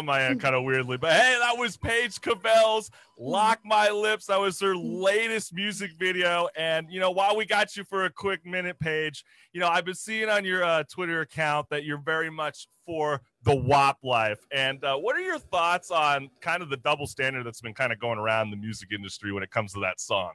on 0.00 0.06
my 0.06 0.22
end 0.22 0.40
kind 0.40 0.54
of 0.54 0.64
weirdly. 0.64 0.96
But 0.96 1.12
hey, 1.12 1.36
that 1.38 1.56
was 1.58 1.76
Paige 1.76 2.20
Cavell's 2.20 2.90
Lock 3.18 3.60
My 3.64 3.90
Lips. 3.90 4.26
That 4.26 4.40
was 4.40 4.58
her 4.60 4.74
latest 4.74 5.54
music 5.54 5.92
video. 5.98 6.48
And, 6.56 6.90
you 6.90 7.00
know, 7.00 7.10
while 7.10 7.36
we 7.36 7.44
got 7.44 7.76
you 7.76 7.84
for 7.84 8.06
a 8.06 8.10
quick 8.10 8.44
minute, 8.46 8.78
Paige, 8.80 9.24
you 9.52 9.60
know, 9.60 9.68
I've 9.68 9.84
been 9.84 9.94
seeing 9.94 10.30
on 10.30 10.44
your 10.46 10.64
uh, 10.64 10.84
Twitter 10.84 11.20
account 11.20 11.68
that 11.68 11.84
you're 11.84 12.00
very 12.00 12.30
much 12.30 12.66
for 12.86 13.20
the 13.44 13.54
WAP 13.54 13.98
life. 14.02 14.40
And 14.50 14.82
uh, 14.82 14.96
what 14.96 15.16
are 15.16 15.20
your 15.20 15.38
thoughts 15.38 15.90
on 15.90 16.30
kind 16.40 16.62
of 16.62 16.70
the 16.70 16.78
double 16.78 17.06
standard 17.06 17.44
that's 17.44 17.60
been 17.60 17.74
kind 17.74 17.92
of 17.92 18.00
going 18.00 18.18
around 18.18 18.50
the 18.50 18.56
music 18.56 18.88
industry 18.92 19.32
when 19.32 19.42
it 19.42 19.50
comes 19.50 19.74
to 19.74 19.80
that 19.80 20.00
song? 20.00 20.32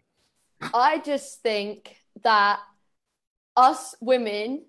I 0.61 0.99
just 0.99 1.41
think 1.41 1.97
that 2.23 2.59
us 3.57 3.95
women, 3.99 4.65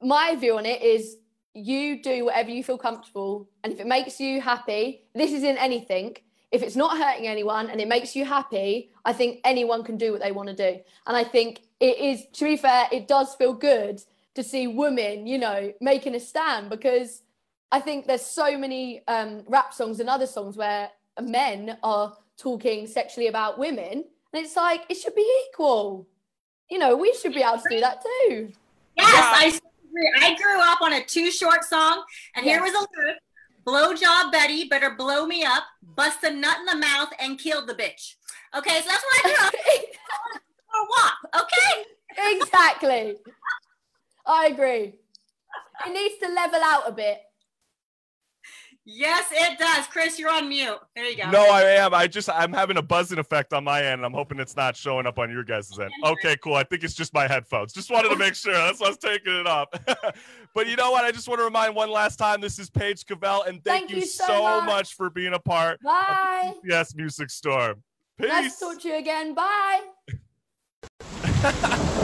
my 0.00 0.36
view 0.36 0.58
on 0.58 0.64
it 0.64 0.80
is 0.80 1.16
you 1.54 2.02
do 2.02 2.24
whatever 2.26 2.50
you 2.50 2.62
feel 2.62 2.78
comfortable. 2.78 3.48
And 3.64 3.72
if 3.72 3.80
it 3.80 3.86
makes 3.86 4.20
you 4.20 4.40
happy, 4.40 5.02
this 5.14 5.32
is 5.32 5.42
in 5.42 5.56
anything. 5.56 6.16
If 6.50 6.62
it's 6.62 6.76
not 6.76 6.98
hurting 6.98 7.26
anyone 7.26 7.70
and 7.70 7.80
it 7.80 7.88
makes 7.88 8.16
you 8.16 8.24
happy, 8.24 8.90
I 9.04 9.12
think 9.12 9.40
anyone 9.44 9.84
can 9.84 9.96
do 9.96 10.12
what 10.12 10.20
they 10.20 10.32
want 10.32 10.48
to 10.48 10.54
do. 10.54 10.80
And 11.06 11.16
I 11.16 11.24
think 11.24 11.62
it 11.78 11.98
is, 11.98 12.26
to 12.34 12.44
be 12.44 12.56
fair, 12.56 12.88
it 12.90 13.06
does 13.06 13.34
feel 13.34 13.52
good 13.52 14.02
to 14.34 14.42
see 14.42 14.66
women, 14.66 15.26
you 15.26 15.38
know, 15.38 15.72
making 15.80 16.14
a 16.14 16.20
stand 16.20 16.70
because 16.70 17.22
I 17.72 17.80
think 17.80 18.06
there's 18.06 18.24
so 18.24 18.58
many 18.58 19.02
um, 19.06 19.44
rap 19.46 19.72
songs 19.72 20.00
and 20.00 20.08
other 20.08 20.26
songs 20.26 20.56
where 20.56 20.90
men 21.20 21.78
are 21.82 22.16
talking 22.36 22.86
sexually 22.86 23.28
about 23.28 23.58
women. 23.58 24.04
And 24.32 24.44
it's 24.44 24.56
like, 24.56 24.82
it 24.88 24.96
should 24.96 25.14
be 25.14 25.28
equal. 25.48 26.08
You 26.68 26.78
know, 26.78 26.96
we 26.96 27.12
should 27.14 27.34
be 27.34 27.42
able 27.42 27.58
to 27.58 27.68
do 27.68 27.80
that 27.80 28.02
too. 28.02 28.52
Yes, 28.96 29.06
I 29.08 29.44
agree. 29.46 29.69
I 30.20 30.34
grew 30.34 30.60
up 30.60 30.80
on 30.80 30.92
a 30.92 31.04
Too 31.04 31.30
Short 31.30 31.64
song, 31.64 32.04
and 32.34 32.44
here 32.44 32.62
was 32.62 32.72
Yes. 32.72 32.84
a 32.84 32.86
lyric: 33.00 33.16
"Blowjob 33.66 34.32
Betty 34.32 34.64
better 34.68 34.90
blow 34.90 35.26
me 35.26 35.44
up, 35.44 35.64
bust 35.82 36.22
a 36.24 36.30
nut 36.30 36.58
in 36.58 36.66
the 36.66 36.76
mouth, 36.76 37.12
and 37.18 37.38
kill 37.38 37.64
the 37.66 37.74
bitch." 37.74 38.14
Okay, 38.54 38.80
so 38.80 38.88
that's 38.88 39.04
what 39.04 39.18
I 39.18 39.22
grew 39.22 39.46
up 39.46 39.54
for. 40.72 40.86
WAP. 40.90 41.42
Okay. 41.42 41.84
exactly. 42.36 43.16
I 44.26 44.46
agree. 44.46 44.94
It 45.86 45.92
needs 45.92 46.14
to 46.22 46.28
level 46.28 46.60
out 46.62 46.88
a 46.88 46.92
bit. 46.92 47.20
Yes, 48.92 49.28
it 49.30 49.56
does. 49.56 49.86
Chris, 49.86 50.18
you're 50.18 50.32
on 50.32 50.48
mute. 50.48 50.76
There 50.96 51.08
you 51.08 51.16
go. 51.16 51.30
No, 51.30 51.48
I 51.48 51.62
am. 51.62 51.94
I 51.94 52.08
just 52.08 52.28
I'm 52.28 52.52
having 52.52 52.76
a 52.76 52.82
buzzing 52.82 53.18
effect 53.18 53.52
on 53.52 53.62
my 53.62 53.82
end, 53.84 54.04
I'm 54.04 54.12
hoping 54.12 54.40
it's 54.40 54.56
not 54.56 54.76
showing 54.76 55.06
up 55.06 55.18
on 55.18 55.30
your 55.30 55.44
guys' 55.44 55.70
end. 55.78 55.92
Okay, 56.04 56.36
cool. 56.42 56.54
I 56.54 56.64
think 56.64 56.82
it's 56.82 56.94
just 56.94 57.14
my 57.14 57.28
headphones. 57.28 57.72
Just 57.72 57.90
wanted 57.90 58.08
to 58.08 58.16
make 58.16 58.34
sure. 58.34 58.52
That's 58.52 58.80
why 58.80 58.86
I 58.86 58.90
was 58.90 58.98
taking 58.98 59.32
it 59.32 59.46
off. 59.46 59.68
but 60.54 60.66
you 60.66 60.74
know 60.74 60.90
what? 60.90 61.04
I 61.04 61.12
just 61.12 61.28
want 61.28 61.38
to 61.38 61.44
remind 61.44 61.76
one 61.76 61.90
last 61.90 62.16
time. 62.16 62.40
This 62.40 62.58
is 62.58 62.68
Paige 62.68 63.06
Cavell, 63.06 63.44
and 63.44 63.62
thank, 63.62 63.88
Thank 63.88 63.90
you, 63.90 63.98
you 63.98 64.06
so 64.06 64.26
so 64.26 64.42
much. 64.42 64.66
much. 64.66 64.94
for 64.94 65.08
being 65.08 65.34
a 65.34 65.38
part 65.38 65.80
Bye. 65.82 66.54
of 66.56 66.62
the 66.62 66.68
TCS 66.70 66.96
Music 66.96 67.30
Storm. 67.30 67.82
Peace. 68.18 68.28
Nice 68.28 68.58
to 68.58 68.64
talk 68.64 68.80
to 68.82 68.88
you 68.88 68.96
again. 68.96 69.34
Bye. 69.34 69.80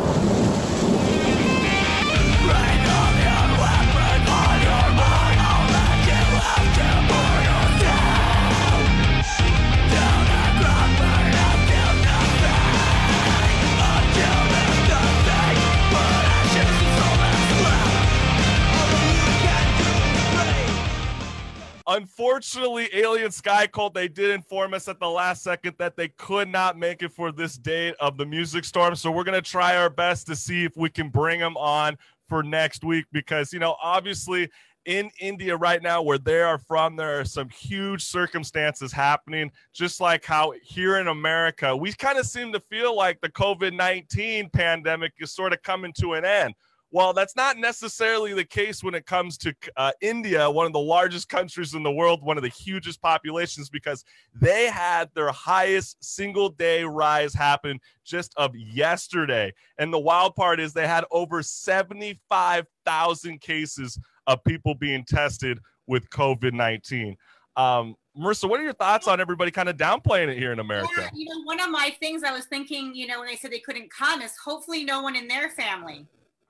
Unfortunately, 21.89 22.89
Alien 22.93 23.31
Sky 23.31 23.69
Cult, 23.69 23.95
they 23.95 24.09
did 24.09 24.31
inform 24.31 24.75
us 24.75 24.89
at 24.89 24.99
the 24.99 25.09
last 25.09 25.45
second 25.45 25.77
that 25.79 25.97
they 25.97 26.09
could 26.09 26.49
not 26.49 26.77
make 26.77 27.03
it 27.03 27.13
for 27.13 27.31
this 27.31 27.57
date 27.57 27.95
of 28.01 28.17
the 28.17 28.27
Music 28.27 28.65
Storm. 28.65 28.97
So 28.97 29.13
we're 29.13 29.23
going 29.23 29.41
to 29.41 29.51
try 29.51 29.77
our 29.77 29.89
best 29.89 30.27
to 30.27 30.35
see 30.35 30.65
if 30.65 30.77
we 30.77 30.91
can 30.91 31.11
bring 31.11 31.39
them 31.39 31.57
on 31.57 31.97
for 32.29 32.43
next 32.43 32.83
week 32.83 33.05
because, 33.13 33.53
you 33.53 33.61
know, 33.61 33.77
obviously 33.81 34.49
in 34.85 35.11
India 35.21 35.57
right 35.57 35.83
now, 35.83 36.03
where 36.03 36.19
they 36.19 36.41
are 36.41 36.59
from, 36.59 36.97
there 36.97 37.21
are 37.21 37.25
some 37.25 37.49
huge 37.51 38.05
circumstances 38.05 38.93
happening, 38.93 39.51
just 39.73 40.01
like 40.01 40.25
how 40.25 40.55
here 40.63 40.99
in 40.99 41.09
America, 41.09 41.77
we 41.77 41.93
kind 41.93 42.19
of 42.19 42.27
seem 42.27 42.53
to 42.53 42.61
feel 42.61 42.97
like 42.97 43.21
the 43.21 43.29
COVID 43.29 43.75
19 43.75 44.51
pandemic 44.51 45.13
is 45.19 45.33
sort 45.33 45.53
of 45.53 45.63
coming 45.63 45.93
to 46.01 46.15
an 46.15 46.25
end. 46.25 46.55
Well, 46.97 47.13
that's 47.13 47.37
not 47.37 47.59
necessarily 47.59 48.33
the 48.33 48.43
case 48.43 48.83
when 48.83 48.95
it 48.95 49.05
comes 49.05 49.37
to 49.37 49.55
uh, 49.77 49.93
India, 50.01 50.51
one 50.51 50.65
of 50.65 50.73
the 50.73 50.79
largest 50.79 51.29
countries 51.29 51.75
in 51.75 51.83
the 51.83 51.93
world, 51.93 52.23
one 52.23 52.39
of 52.39 52.43
the 52.43 52.49
hugest 52.49 53.03
populations, 53.03 53.69
because 53.69 54.03
they 54.35 54.69
had 54.69 55.11
their 55.15 55.31
highest 55.31 56.03
single 56.03 56.49
day 56.49 56.85
rise 56.85 57.35
happen 57.35 57.79
just 58.03 58.33
of 58.39 58.57
yesterday. 58.57 59.53
And 59.77 59.93
the 59.93 59.99
wild 59.99 60.37
part 60.37 60.59
is 60.59 60.73
they 60.73 60.87
had 60.87 61.05
over 61.11 61.43
75,000 61.43 63.41
cases 63.43 63.99
of 64.27 64.43
people 64.45 64.75
being 64.75 65.05
tested 65.05 65.59
with 65.87 66.09
COVID 66.09 66.55
19. 66.55 67.15
Um, 67.57 67.95
Marissa, 68.19 68.49
what 68.49 68.59
are 68.59 68.65
your 68.65 68.73
thoughts 68.73 69.07
on 69.07 69.21
everybody 69.21 69.51
kind 69.51 69.69
of 69.69 69.77
downplaying 69.77 70.29
it 70.29 70.39
here 70.39 70.53
in 70.53 70.57
Yeah, 70.57 70.65
America? 70.65 71.11
you 71.15 71.27
know, 71.29 71.43
one 71.45 71.61
of 71.61 71.69
my 71.69 71.95
things 72.01 72.23
I 72.23 72.33
was 72.33 72.47
thinking, 72.47 72.95
you 72.95 73.07
know, 73.07 73.19
when 73.19 73.29
they 73.29 73.37
said 73.37 73.53
they 73.53 73.59
couldn't 73.59 73.91
come 73.91 74.23
is 74.23 74.33
hopefully 74.43 74.83
no 74.83 75.03
one 75.03 75.15
in 75.15 75.29
their 75.29 75.51
family 75.51 76.07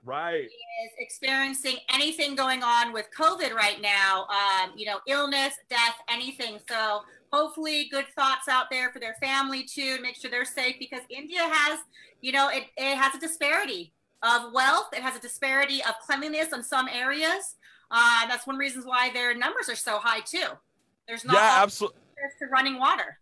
Right. 0.07 0.45
is 0.45 0.91
experiencing 0.99 1.77
anything 1.93 2.35
going 2.35 2.63
on 2.63 2.93
with 2.93 3.07
COVID 3.17 3.53
right 3.53 3.81
now, 3.81 4.25
um, 4.29 4.71
you 4.75 4.85
know, 4.85 4.99
illness, 5.05 5.53
death, 5.69 5.95
anything. 6.09 6.59
So 6.69 7.01
hopefully 7.33 7.89
good 7.91 8.05
thoughts 8.15 8.47
out 8.47 8.67
there 8.71 8.89
for 8.91 8.99
their 8.99 9.15
family 9.19 9.63
too, 9.63 9.97
to 9.97 10.01
make 10.01 10.15
sure 10.15 10.31
they're 10.31 10.45
safe 10.45 10.77
because 10.79 11.01
India 11.09 11.41
has, 11.41 11.79
you 12.21 12.31
know, 12.31 12.47
it, 12.47 12.63
it 12.77 12.97
has 12.97 13.13
a 13.15 13.19
disparity 13.19 13.93
of 14.23 14.53
wealth. 14.53 14.87
It 14.93 15.01
has 15.01 15.17
a 15.17 15.19
disparity 15.19 15.83
of 15.83 15.95
cleanliness 16.05 16.53
in 16.53 16.63
some 16.63 16.87
areas. 16.87 17.55
Uh, 17.91 18.27
that's 18.27 18.47
one 18.47 18.55
reasons 18.55 18.85
why 18.85 19.11
their 19.11 19.35
numbers 19.35 19.67
are 19.67 19.75
so 19.75 19.99
high 19.99 20.21
too. 20.21 20.47
There's 21.05 21.25
not 21.25 21.35
Yeah, 21.35 21.59
absolutely. 21.61 21.99
to 22.39 22.45
running 22.47 22.79
water. 22.79 23.19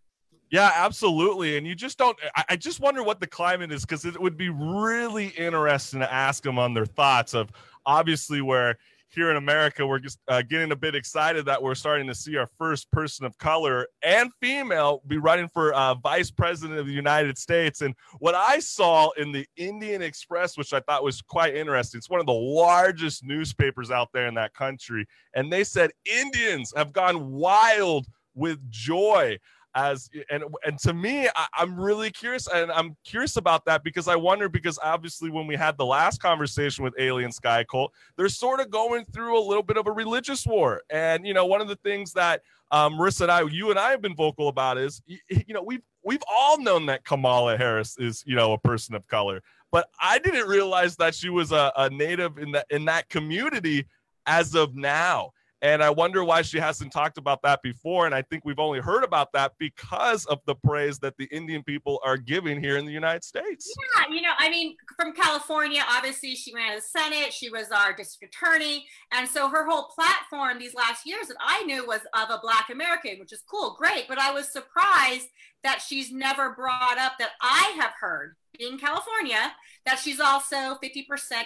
Yeah, 0.51 0.71
absolutely. 0.75 1.57
And 1.57 1.65
you 1.65 1.75
just 1.75 1.97
don't, 1.97 2.17
I, 2.35 2.43
I 2.49 2.55
just 2.55 2.79
wonder 2.79 3.03
what 3.03 3.19
the 3.19 3.27
climate 3.27 3.71
is 3.71 3.81
because 3.81 4.05
it 4.05 4.19
would 4.19 4.37
be 4.37 4.49
really 4.49 5.27
interesting 5.29 5.99
to 5.99 6.13
ask 6.13 6.43
them 6.43 6.59
on 6.59 6.73
their 6.73 6.85
thoughts 6.85 7.33
of 7.33 7.51
obviously 7.85 8.41
where 8.41 8.77
here 9.15 9.31
in 9.31 9.37
America, 9.37 9.87
we're 9.87 9.99
just 9.99 10.19
uh, 10.27 10.41
getting 10.41 10.71
a 10.71 10.75
bit 10.75 10.93
excited 10.93 11.45
that 11.45 11.61
we're 11.61 11.73
starting 11.73 12.05
to 12.07 12.13
see 12.13 12.35
our 12.35 12.49
first 12.59 12.91
person 12.91 13.25
of 13.25 13.37
color 13.37 13.87
and 14.03 14.29
female 14.41 15.01
be 15.07 15.17
running 15.17 15.47
for 15.47 15.73
uh, 15.73 15.95
vice 15.95 16.29
president 16.29 16.77
of 16.77 16.85
the 16.85 16.93
United 16.93 17.37
States. 17.37 17.81
And 17.81 17.95
what 18.19 18.35
I 18.35 18.59
saw 18.59 19.11
in 19.11 19.31
the 19.31 19.47
Indian 19.55 20.01
Express, 20.01 20.57
which 20.57 20.73
I 20.73 20.81
thought 20.81 21.03
was 21.03 21.21
quite 21.21 21.55
interesting, 21.55 21.97
it's 21.97 22.09
one 22.09 22.19
of 22.19 22.25
the 22.25 22.33
largest 22.33 23.23
newspapers 23.23 23.89
out 23.89 24.09
there 24.13 24.27
in 24.27 24.33
that 24.35 24.53
country. 24.53 25.05
And 25.33 25.51
they 25.51 25.63
said 25.63 25.91
Indians 26.05 26.73
have 26.75 26.91
gone 26.91 27.31
wild 27.31 28.07
with 28.35 28.59
joy 28.69 29.37
as 29.75 30.10
and 30.29 30.44
and 30.65 30.79
to 30.79 30.94
me 30.94 31.27
I, 31.27 31.48
i'm 31.58 31.77
really 31.79 32.10
curious 32.10 32.48
and 32.48 32.72
i'm 32.72 32.96
curious 33.03 33.36
about 33.36 33.65
that 33.65 33.84
because 33.84 34.08
i 34.08 34.15
wonder 34.15 34.48
because 34.48 34.79
obviously 34.82 35.29
when 35.29 35.48
we 35.48 35.55
had 35.55 35.77
the 35.77 35.86
last 35.86 36.22
conversation 36.22 36.84
with 36.84 36.94
alien 36.98 37.32
sky 37.32 37.65
cult 37.70 37.94
they're 38.15 38.29
sort 38.29 38.62
of 38.62 38.70
going 38.70 39.03
through 39.05 39.38
a 39.38 39.44
little 39.46 39.63
bit 39.63 39.77
of 39.77 39.88
a 39.88 39.91
religious 39.91 40.46
war. 40.48 40.82
And 40.89 41.27
you 41.27 41.34
know 41.34 41.46
one 41.46 41.62
of 41.62 41.67
the 41.67 41.75
things 41.77 42.13
that 42.13 42.41
um, 42.72 42.94
marissa 42.94 43.22
and 43.22 43.32
i 43.32 43.41
you 43.41 43.70
and 43.70 43.77
i 43.77 43.91
have 43.91 44.01
been 44.01 44.15
vocal 44.15 44.48
about 44.48 44.77
is 44.77 45.01
y- 45.08 45.20
you 45.29 45.53
know 45.53 45.62
we've 45.62 45.84
we've 46.03 46.24
all 46.29 46.60
known 46.60 46.86
that 46.88 47.03
kamala 47.03 47.58
harris 47.58 47.98
is 47.98 48.24
you 48.25 48.36
know 48.36 48.53
a 48.53 48.58
person 48.58 48.96
of 48.96 49.05
color. 49.08 49.41
But 49.72 49.89
i 50.01 50.20
didn't 50.20 50.48
realize 50.48 50.96
that 50.98 51.13
she 51.13 51.29
was 51.29 51.51
a, 51.51 51.72
a 51.75 51.89
native 51.89 52.38
in 52.38 52.53
that 52.53 52.65
in 52.70 52.86
that 52.86 53.10
community 53.10 53.86
as 54.25 54.55
of 54.55 54.74
now 54.74 55.32
and 55.62 55.81
I 55.81 55.89
wonder 55.89 56.24
why 56.24 56.41
she 56.41 56.59
hasn't 56.59 56.91
talked 56.91 57.17
about 57.17 57.41
that 57.43 57.62
before. 57.62 58.05
And 58.05 58.13
I 58.13 58.21
think 58.21 58.43
we've 58.45 58.59
only 58.59 58.79
heard 58.79 59.03
about 59.03 59.31
that 59.33 59.53
because 59.57 60.25
of 60.25 60.39
the 60.45 60.55
praise 60.55 61.00
that 61.00 61.17
the 61.17 61.25
Indian 61.31 61.63
people 61.63 62.00
are 62.03 62.17
giving 62.17 62.62
here 62.62 62.77
in 62.77 62.85
the 62.85 62.91
United 62.91 63.24
States. 63.24 63.74
Yeah, 63.97 64.13
you 64.13 64.21
know, 64.21 64.33
I 64.38 64.50
mean, 64.50 64.75
from 64.97 65.13
California, 65.13 65.81
obviously 65.89 66.35
she 66.35 66.53
ran 66.53 66.75
the 66.75 66.81
Senate, 66.81 67.33
she 67.33 67.50
was 67.50 67.71
our 67.71 67.93
district 67.93 68.35
attorney. 68.35 68.85
And 69.13 69.27
so 69.27 69.50
her 69.50 69.65
whole 69.65 69.85
platform 69.95 70.59
these 70.59 70.75
last 70.75 71.05
years 71.05 71.27
that 71.27 71.38
I 71.39 71.63
knew 71.63 71.88
was 71.88 72.01
of 72.13 72.29
a 72.29 72.39
Black 72.41 72.69
American, 72.69 73.19
which 73.19 73.33
is 73.33 73.43
cool, 73.50 73.75
great. 73.79 74.07
But 74.09 74.19
I 74.19 74.31
was 74.31 74.51
surprised 74.51 75.29
that 75.63 75.81
she's 75.81 76.12
never 76.12 76.51
brought 76.51 77.00
up 77.00 77.13
that 77.17 77.31
I 77.41 77.75
have 77.79 77.93
heard, 78.00 78.35
being 78.57 78.77
California, 78.77 79.53
that 79.85 80.00
she's 80.00 80.19
also 80.19 80.77
50% 80.83 81.05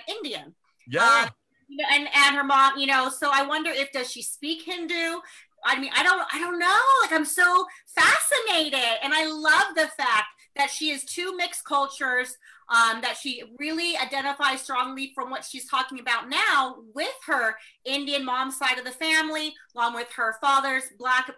Indian. 0.09 0.55
Yeah. 0.87 1.25
Um, 1.25 1.29
you 1.69 1.77
know, 1.77 1.85
and 1.91 2.07
and 2.13 2.35
her 2.35 2.43
mom, 2.43 2.77
you 2.77 2.87
know, 2.87 3.09
so 3.09 3.29
I 3.33 3.45
wonder 3.45 3.69
if 3.71 3.91
does 3.91 4.11
she 4.11 4.21
speak 4.21 4.63
Hindu? 4.63 5.19
I 5.63 5.79
mean, 5.79 5.91
I 5.95 6.03
don't, 6.03 6.25
I 6.33 6.39
don't 6.39 6.59
know. 6.59 6.79
Like, 7.01 7.11
I'm 7.11 7.25
so 7.25 7.65
fascinated, 7.95 8.99
and 9.03 9.13
I 9.13 9.25
love 9.27 9.75
the 9.75 9.87
fact 9.87 10.27
that 10.55 10.69
she 10.69 10.89
is 10.89 11.03
two 11.03 11.35
mixed 11.35 11.65
cultures, 11.65 12.37
um, 12.69 13.01
that 13.01 13.17
she 13.21 13.43
really 13.59 13.97
identifies 13.97 14.61
strongly 14.61 15.11
from 15.15 15.29
what 15.29 15.43
she's 15.43 15.69
talking 15.69 15.99
about 15.99 16.29
now 16.29 16.77
with 16.93 17.13
her 17.27 17.55
Indian 17.85 18.25
mom 18.25 18.51
side 18.51 18.77
of 18.77 18.85
the 18.85 18.91
family, 18.91 19.53
along 19.75 19.95
with 19.95 20.07
her 20.15 20.35
father's 20.41 20.83
Black 20.97 21.31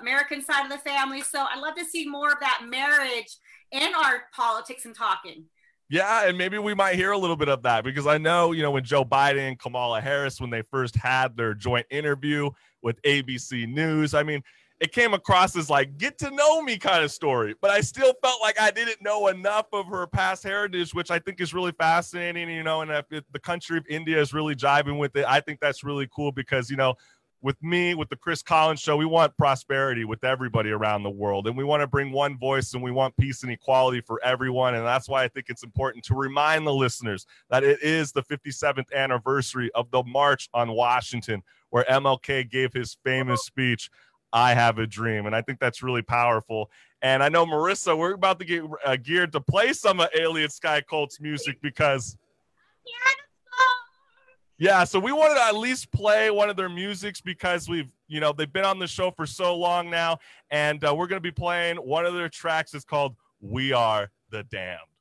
American 0.00 0.42
side 0.42 0.64
of 0.64 0.70
the 0.70 0.78
family. 0.78 1.20
So 1.20 1.40
I'd 1.40 1.60
love 1.60 1.74
to 1.76 1.84
see 1.84 2.08
more 2.08 2.32
of 2.32 2.40
that 2.40 2.62
marriage 2.68 3.36
in 3.70 3.94
our 3.94 4.24
politics 4.34 4.84
and 4.84 4.94
talking. 4.94 5.44
Yeah, 5.92 6.26
and 6.26 6.38
maybe 6.38 6.56
we 6.56 6.72
might 6.72 6.94
hear 6.94 7.12
a 7.12 7.18
little 7.18 7.36
bit 7.36 7.50
of 7.50 7.64
that 7.64 7.84
because 7.84 8.06
I 8.06 8.16
know, 8.16 8.52
you 8.52 8.62
know, 8.62 8.70
when 8.70 8.82
Joe 8.82 9.04
Biden 9.04 9.46
and 9.46 9.58
Kamala 9.58 10.00
Harris, 10.00 10.40
when 10.40 10.48
they 10.48 10.62
first 10.62 10.96
had 10.96 11.36
their 11.36 11.52
joint 11.52 11.84
interview 11.90 12.48
with 12.80 13.00
ABC 13.02 13.68
News, 13.68 14.14
I 14.14 14.22
mean, 14.22 14.42
it 14.80 14.90
came 14.90 15.12
across 15.12 15.54
as 15.54 15.68
like 15.68 15.98
get 15.98 16.16
to 16.18 16.30
know 16.30 16.60
me 16.60 16.76
kind 16.76 17.04
of 17.04 17.12
story 17.12 17.54
but 17.60 17.70
i 17.70 17.80
still 17.80 18.12
felt 18.20 18.40
like 18.40 18.60
i 18.60 18.68
didn't 18.68 19.00
know 19.00 19.28
enough 19.28 19.66
of 19.72 19.86
her 19.86 20.08
past 20.08 20.42
heritage 20.42 20.92
which 20.92 21.08
i 21.08 21.20
think 21.20 21.40
is 21.40 21.54
really 21.54 21.70
fascinating 21.78 22.50
you 22.50 22.64
know 22.64 22.80
and 22.80 22.90
if 22.90 23.22
the 23.30 23.38
country 23.38 23.78
of 23.78 23.86
india 23.88 24.20
is 24.20 24.34
really 24.34 24.56
jiving 24.56 24.98
with 24.98 25.14
it 25.14 25.24
i 25.28 25.38
think 25.38 25.60
that's 25.60 25.84
really 25.84 26.08
cool 26.12 26.32
because 26.32 26.68
you 26.68 26.76
know 26.76 26.94
with 27.42 27.60
me 27.62 27.94
with 27.94 28.08
the 28.08 28.16
chris 28.16 28.42
collins 28.42 28.80
show 28.80 28.96
we 28.96 29.04
want 29.04 29.36
prosperity 29.36 30.04
with 30.04 30.24
everybody 30.24 30.70
around 30.70 31.02
the 31.02 31.10
world 31.10 31.46
and 31.46 31.56
we 31.56 31.64
want 31.64 31.80
to 31.80 31.86
bring 31.86 32.12
one 32.12 32.38
voice 32.38 32.74
and 32.74 32.82
we 32.82 32.90
want 32.90 33.16
peace 33.16 33.42
and 33.42 33.52
equality 33.52 34.00
for 34.00 34.20
everyone 34.24 34.74
and 34.74 34.86
that's 34.86 35.08
why 35.08 35.24
i 35.24 35.28
think 35.28 35.46
it's 35.48 35.62
important 35.62 36.04
to 36.04 36.14
remind 36.14 36.66
the 36.66 36.74
listeners 36.74 37.26
that 37.50 37.64
it 37.64 37.82
is 37.82 38.12
the 38.12 38.22
57th 38.22 38.92
anniversary 38.94 39.70
of 39.74 39.90
the 39.90 40.02
march 40.04 40.48
on 40.54 40.72
washington 40.72 41.42
where 41.70 41.84
mlk 41.84 42.50
gave 42.50 42.72
his 42.72 42.96
famous 43.04 43.44
speech 43.44 43.90
I 44.32 44.54
have 44.54 44.78
a 44.78 44.86
dream. 44.86 45.26
And 45.26 45.36
I 45.36 45.42
think 45.42 45.60
that's 45.60 45.82
really 45.82 46.02
powerful. 46.02 46.70
And 47.02 47.22
I 47.22 47.28
know, 47.28 47.44
Marissa, 47.44 47.96
we're 47.96 48.14
about 48.14 48.38
to 48.38 48.44
get 48.44 48.64
uh, 48.84 48.96
geared 48.96 49.32
to 49.32 49.40
play 49.40 49.72
some 49.72 50.00
of 50.00 50.08
Alien 50.16 50.50
Sky 50.50 50.80
Cult's 50.80 51.20
music 51.20 51.60
because. 51.60 52.16
Yeah, 52.86 53.21
so 54.84 55.00
we 55.00 55.10
wanted 55.10 55.34
to 55.34 55.42
at 55.42 55.56
least 55.56 55.90
play 55.90 56.30
one 56.30 56.48
of 56.48 56.54
their 56.54 56.68
musics 56.68 57.20
because 57.20 57.68
we've, 57.68 57.90
you 58.06 58.20
know, 58.20 58.32
they've 58.32 58.52
been 58.52 58.64
on 58.64 58.78
the 58.78 58.86
show 58.86 59.10
for 59.10 59.26
so 59.26 59.56
long 59.56 59.90
now. 59.90 60.18
And 60.52 60.84
uh, 60.84 60.94
we're 60.94 61.08
going 61.08 61.16
to 61.16 61.20
be 61.20 61.32
playing 61.32 61.78
one 61.78 62.06
of 62.06 62.14
their 62.14 62.28
tracks. 62.28 62.72
It's 62.72 62.84
called 62.84 63.16
We 63.40 63.72
Are 63.72 64.08
the 64.30 64.44
Damned. 64.44 64.91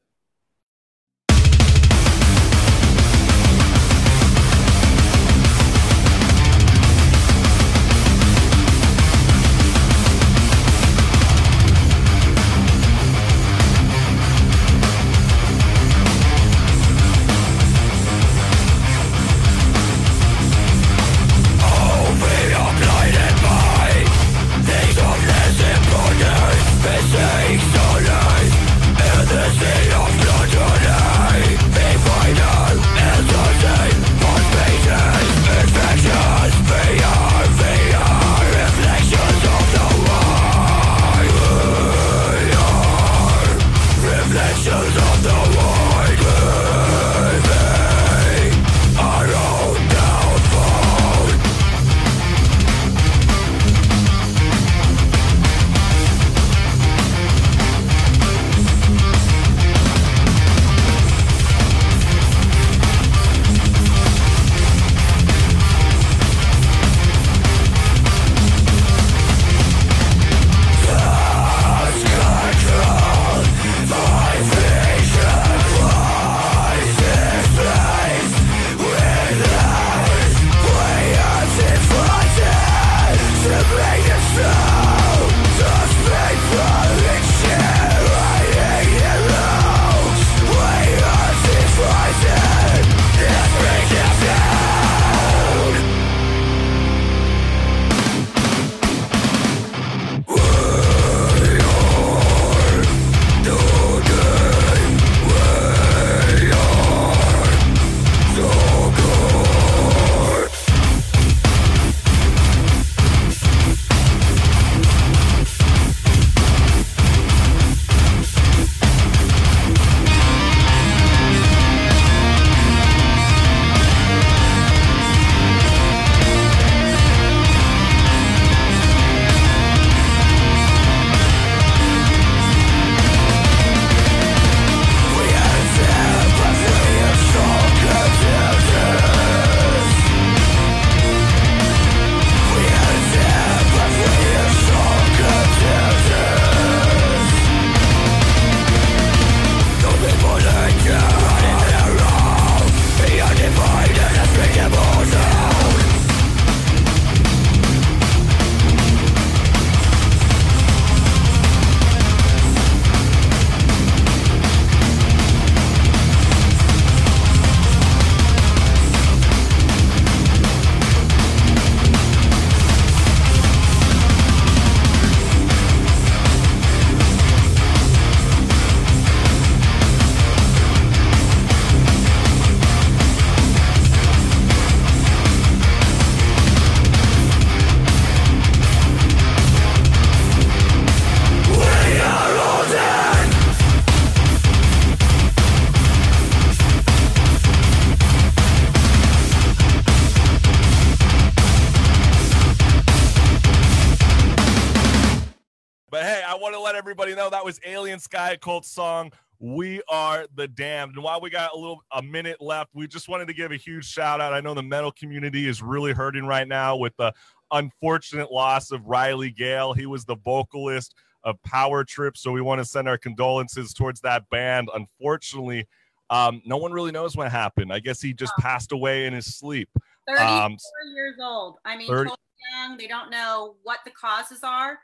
Sky 208.00 208.38
Cult 208.42 208.66
song, 208.66 209.12
We 209.40 209.82
Are 209.90 210.26
the 210.36 210.48
Damned. 210.48 210.96
And 210.96 211.04
while 211.04 211.22
we 211.22 211.30
got 211.30 211.54
a 211.54 211.58
little 211.58 211.84
a 211.92 212.02
minute 212.02 212.42
left, 212.42 212.72
we 212.74 212.88
just 212.88 213.08
wanted 213.08 213.28
to 213.28 213.34
give 213.34 213.52
a 213.52 213.58
huge 213.58 213.86
shout 213.86 214.20
out. 214.22 214.34
I 214.34 214.42
know 214.42 214.54
the 214.54 214.64
metal 214.64 214.92
community 214.92 215.48
is 215.48 215.62
really 215.62 215.94
hurting 215.94 216.26
right 216.26 216.48
now 216.48 216.76
with 216.76 216.96
the 216.98 217.14
unfortunate 217.52 218.32
loss 218.32 218.72
of 218.72 218.86
Riley 218.86 219.32
Gale. 219.32 219.74
He 219.74 219.86
was 219.86 220.06
the 220.06 220.16
vocalist 220.18 220.96
of 221.24 221.42
Power 221.44 221.84
Trip. 221.84 222.18
So 222.18 222.32
we 222.32 222.42
want 222.42 222.60
to 222.60 222.66
send 222.66 222.88
our 222.88 222.98
condolences 222.98 223.74
towards 223.74 224.02
that 224.02 224.30
band. 224.30 224.70
Unfortunately, 224.74 225.68
um, 226.10 226.42
no 226.46 226.58
one 226.58 226.74
really 226.74 226.92
knows 226.92 227.16
what 227.16 227.32
happened. 227.32 227.72
I 227.72 227.80
guess 227.80 228.02
he 228.02 228.14
just 228.14 228.34
passed 228.40 228.72
away 228.72 229.06
in 229.06 229.14
his 229.14 229.38
sleep. 229.38 229.70
34 230.08 230.28
Um, 230.28 230.58
years 230.94 231.16
old. 231.22 231.58
I 231.64 231.78
mean, 231.78 231.88
30 231.88 232.10
totally 232.10 232.18
young. 232.54 232.78
They 232.78 232.88
don't 232.88 233.12
know 233.12 233.56
what 233.64 233.80
the 233.86 233.92
causes 233.92 234.44
are. 234.44 234.80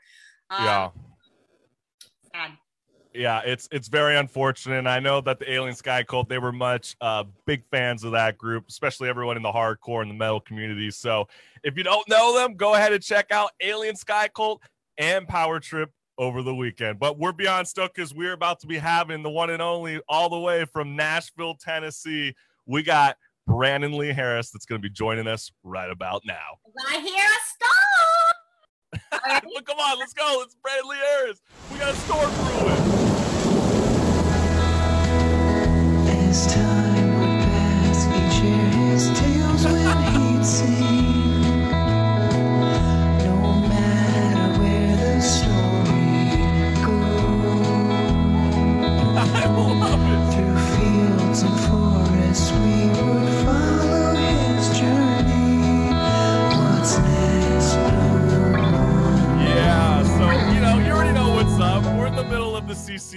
Um, 0.50 0.64
Yeah. 0.64 0.90
Yeah, 3.14 3.40
it's 3.44 3.68
it's 3.72 3.88
very 3.88 4.16
unfortunate. 4.16 4.78
And 4.78 4.88
I 4.88 5.00
know 5.00 5.20
that 5.22 5.38
the 5.38 5.50
Alien 5.50 5.74
Sky 5.74 6.02
Cult 6.02 6.28
they 6.28 6.38
were 6.38 6.52
much 6.52 6.96
uh, 7.00 7.24
big 7.46 7.64
fans 7.70 8.04
of 8.04 8.12
that 8.12 8.38
group, 8.38 8.66
especially 8.68 9.08
everyone 9.08 9.36
in 9.36 9.42
the 9.42 9.50
hardcore 9.50 10.02
and 10.02 10.10
the 10.10 10.14
metal 10.14 10.40
community. 10.40 10.90
So 10.90 11.26
if 11.64 11.76
you 11.76 11.82
don't 11.82 12.08
know 12.08 12.38
them, 12.38 12.54
go 12.54 12.74
ahead 12.74 12.92
and 12.92 13.02
check 13.02 13.32
out 13.32 13.50
Alien 13.60 13.96
Sky 13.96 14.28
Cult 14.28 14.62
and 14.98 15.26
Power 15.26 15.58
Trip 15.58 15.90
over 16.18 16.42
the 16.42 16.54
weekend. 16.54 16.98
But 16.98 17.18
we're 17.18 17.32
beyond 17.32 17.66
stoked 17.66 17.94
because 17.94 18.14
we're 18.14 18.32
about 18.34 18.60
to 18.60 18.66
be 18.66 18.76
having 18.76 19.22
the 19.22 19.30
one 19.30 19.50
and 19.50 19.62
only 19.62 20.00
all 20.08 20.28
the 20.28 20.38
way 20.38 20.64
from 20.66 20.96
Nashville, 20.96 21.54
Tennessee. 21.54 22.34
We 22.66 22.82
got 22.82 23.16
Brandon 23.46 23.96
Lee 23.96 24.12
Harris 24.12 24.50
that's 24.50 24.66
going 24.66 24.80
to 24.82 24.86
be 24.86 24.92
joining 24.92 25.26
us 25.26 25.50
right 25.64 25.90
about 25.90 26.22
now. 26.26 26.58
I 26.88 26.98
hear 26.98 27.24
a 27.24 27.38
stop. 27.54 28.36
but 29.10 29.66
come 29.66 29.78
on, 29.78 29.98
let's 29.98 30.12
go. 30.14 30.42
It's 30.42 30.54
Brandon 30.56 30.90
Lee 30.90 30.96
Harris. 30.96 31.40
We 31.72 31.78
got 31.78 31.94
a 31.94 31.96
storm 31.96 32.30
brewing. 32.34 33.07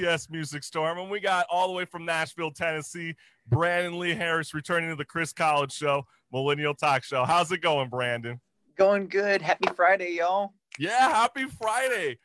CCS 0.02 0.30
Music 0.30 0.64
Storm, 0.64 0.98
and 0.98 1.10
we 1.10 1.20
got 1.20 1.46
all 1.50 1.68
the 1.68 1.74
way 1.74 1.86
from 1.86 2.06
Nashville, 2.06 2.52
Tennessee, 2.52 3.16
Brandon 3.48 4.00
Lee 4.00 4.14
Harris 4.14 4.54
returning 4.54 4.90
to 4.90 4.96
the 4.96 5.06
Chris 5.06 5.34
Collins 5.34 5.74
Show, 5.74 6.06
Millennial 6.32 6.74
Talk 6.74 7.04
Show. 7.04 7.26
How's 7.26 7.52
it 7.52 7.62
going, 7.62 7.90
Brandon? 7.90 8.40
Going 8.78 9.08
good. 9.08 9.42
Happy 9.42 9.70
Friday, 9.76 10.16
y'all. 10.18 10.54
Yeah, 10.80 11.10
happy 11.10 11.46
Friday. 11.46 12.18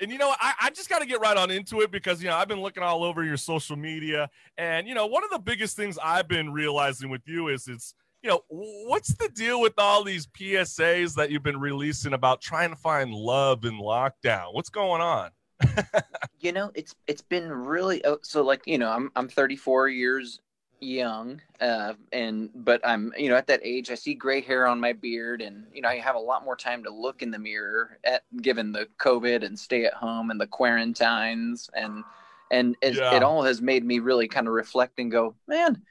And 0.00 0.10
you 0.10 0.18
know. 0.18 0.34
I, 0.40 0.54
I 0.62 0.70
just 0.70 0.88
got 0.88 1.00
to 1.00 1.06
get 1.06 1.20
right 1.20 1.36
on 1.36 1.50
into 1.50 1.80
it 1.82 1.90
because, 1.90 2.22
you 2.22 2.28
know, 2.28 2.36
I've 2.36 2.48
been 2.48 2.60
looking 2.60 2.82
all 2.82 3.04
over 3.04 3.22
your 3.22 3.36
social 3.36 3.76
media. 3.76 4.28
And, 4.58 4.88
you 4.88 4.94
know, 4.94 5.06
one 5.06 5.22
of 5.22 5.30
the 5.30 5.38
biggest 5.38 5.76
things 5.76 5.98
I've 6.02 6.26
been 6.26 6.52
realizing 6.52 7.10
with 7.10 7.22
you 7.26 7.48
is 7.48 7.68
it's, 7.68 7.94
you 8.22 8.30
know, 8.30 8.40
what's 8.48 9.14
the 9.14 9.28
deal 9.28 9.60
with 9.60 9.74
all 9.78 10.02
these 10.02 10.26
PSAs 10.26 11.14
that 11.14 11.30
you've 11.30 11.42
been 11.42 11.60
releasing 11.60 12.14
about 12.14 12.40
trying 12.40 12.70
to 12.70 12.76
find 12.76 13.12
love 13.12 13.64
in 13.64 13.74
lockdown? 13.74 14.52
What's 14.52 14.70
going 14.70 15.02
on? 15.02 15.30
You 16.40 16.52
know, 16.52 16.70
it's 16.74 16.94
it's 17.06 17.22
been 17.22 17.50
really 17.50 18.04
oh, 18.04 18.18
so 18.22 18.42
like 18.42 18.66
you 18.66 18.76
know 18.76 18.90
I'm 18.90 19.10
I'm 19.16 19.28
34 19.28 19.88
years 19.88 20.40
young, 20.80 21.40
uh, 21.58 21.94
and 22.12 22.50
but 22.54 22.82
I'm 22.84 23.14
you 23.16 23.30
know 23.30 23.36
at 23.36 23.46
that 23.46 23.60
age 23.62 23.90
I 23.90 23.94
see 23.94 24.12
gray 24.12 24.42
hair 24.42 24.66
on 24.66 24.78
my 24.78 24.92
beard, 24.92 25.40
and 25.40 25.64
you 25.72 25.80
know 25.80 25.88
I 25.88 25.96
have 26.00 26.16
a 26.16 26.18
lot 26.18 26.44
more 26.44 26.56
time 26.56 26.84
to 26.84 26.90
look 26.90 27.22
in 27.22 27.30
the 27.30 27.38
mirror 27.38 27.98
at 28.04 28.24
given 28.42 28.72
the 28.72 28.88
COVID 28.98 29.42
and 29.42 29.58
stay 29.58 29.86
at 29.86 29.94
home 29.94 30.30
and 30.30 30.38
the 30.38 30.46
quarantines 30.46 31.70
and 31.72 32.04
and 32.50 32.76
it, 32.82 32.96
Yeah. 32.96 33.16
it 33.16 33.22
all 33.22 33.42
has 33.42 33.62
made 33.62 33.84
me 33.84 33.98
really 34.00 34.28
kind 34.28 34.46
of 34.46 34.52
reflect 34.52 34.98
and 34.98 35.10
go, 35.10 35.34
man. 35.46 35.82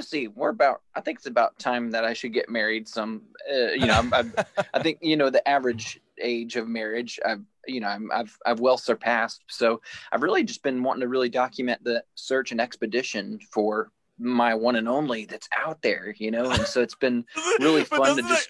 See. 0.00 0.28
We're 0.28 0.48
about. 0.48 0.80
I 0.94 1.02
think 1.02 1.18
it's 1.18 1.26
about 1.26 1.58
time 1.58 1.90
that 1.90 2.04
I 2.04 2.14
should 2.14 2.32
get 2.32 2.48
married. 2.48 2.88
Some, 2.88 3.20
uh, 3.52 3.72
you 3.72 3.86
know, 3.86 3.92
I'm, 3.92 4.14
I'm, 4.14 4.32
I 4.72 4.82
think 4.82 4.98
you 5.02 5.14
know 5.16 5.28
the 5.28 5.46
average 5.46 6.00
age 6.18 6.56
of 6.56 6.66
marriage. 6.66 7.20
I've, 7.24 7.42
you 7.66 7.80
know, 7.80 7.88
I'm, 7.88 8.10
I've, 8.12 8.36
I've 8.44 8.60
well 8.60 8.78
surpassed. 8.78 9.42
So 9.48 9.80
I've 10.12 10.22
really 10.22 10.44
just 10.44 10.62
been 10.62 10.82
wanting 10.82 11.02
to 11.02 11.08
really 11.08 11.28
document 11.28 11.82
the 11.84 12.02
search 12.14 12.52
and 12.52 12.60
expedition 12.60 13.38
for 13.52 13.90
my 14.18 14.54
one 14.54 14.76
and 14.76 14.88
only 14.88 15.24
that's 15.24 15.48
out 15.56 15.82
there. 15.82 16.14
You 16.18 16.30
know, 16.30 16.50
and 16.50 16.66
so 16.66 16.80
it's 16.80 16.94
been 16.94 17.24
really 17.60 17.84
fun 17.84 18.16
to 18.16 18.22
just. 18.22 18.48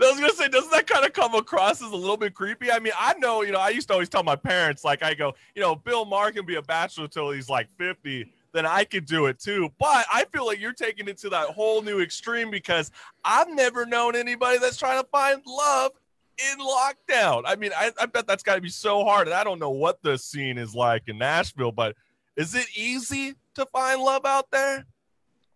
I 0.00 0.10
was 0.10 0.20
gonna 0.20 0.32
say, 0.32 0.48
doesn't 0.48 0.72
that 0.72 0.86
kind 0.86 1.04
of 1.04 1.12
come 1.12 1.34
across 1.34 1.80
as 1.80 1.92
a 1.92 1.96
little 1.96 2.16
bit 2.16 2.34
creepy? 2.34 2.70
I 2.70 2.78
mean, 2.80 2.92
I 2.98 3.14
know, 3.14 3.42
you 3.42 3.52
know, 3.52 3.60
I 3.60 3.68
used 3.68 3.86
to 3.88 3.94
always 3.94 4.08
tell 4.08 4.24
my 4.24 4.34
parents, 4.34 4.84
like, 4.84 5.04
I 5.04 5.14
go, 5.14 5.34
you 5.54 5.62
know, 5.62 5.76
Bill 5.76 6.04
Maher 6.04 6.32
can 6.32 6.44
be 6.44 6.56
a 6.56 6.62
bachelor 6.62 7.06
till 7.06 7.30
he's 7.30 7.48
like 7.48 7.68
50, 7.78 8.28
then 8.52 8.66
I 8.66 8.84
could 8.84 9.04
do 9.04 9.26
it 9.26 9.38
too. 9.38 9.70
But 9.78 10.06
I 10.12 10.24
feel 10.32 10.46
like 10.46 10.60
you're 10.60 10.72
taking 10.72 11.08
it 11.08 11.18
to 11.18 11.28
that 11.30 11.48
whole 11.48 11.82
new 11.82 12.00
extreme 12.00 12.50
because 12.50 12.90
I've 13.24 13.48
never 13.48 13.84
known 13.86 14.16
anybody 14.16 14.58
that's 14.58 14.76
trying 14.76 15.02
to 15.02 15.08
find 15.10 15.42
love 15.46 15.92
in 16.38 16.58
lockdown. 16.58 17.42
I 17.46 17.56
mean, 17.56 17.70
I, 17.76 17.92
I 18.00 18.06
bet 18.06 18.26
that's 18.26 18.42
got 18.42 18.56
to 18.56 18.60
be 18.60 18.68
so 18.68 19.04
hard. 19.04 19.28
And 19.28 19.34
I 19.34 19.44
don't 19.44 19.58
know 19.58 19.70
what 19.70 20.02
the 20.02 20.18
scene 20.18 20.58
is 20.58 20.74
like 20.74 21.04
in 21.06 21.18
Nashville, 21.18 21.72
but 21.72 21.96
is 22.36 22.54
it 22.54 22.66
easy 22.76 23.34
to 23.54 23.66
find 23.66 24.00
love 24.00 24.24
out 24.24 24.50
there? 24.50 24.86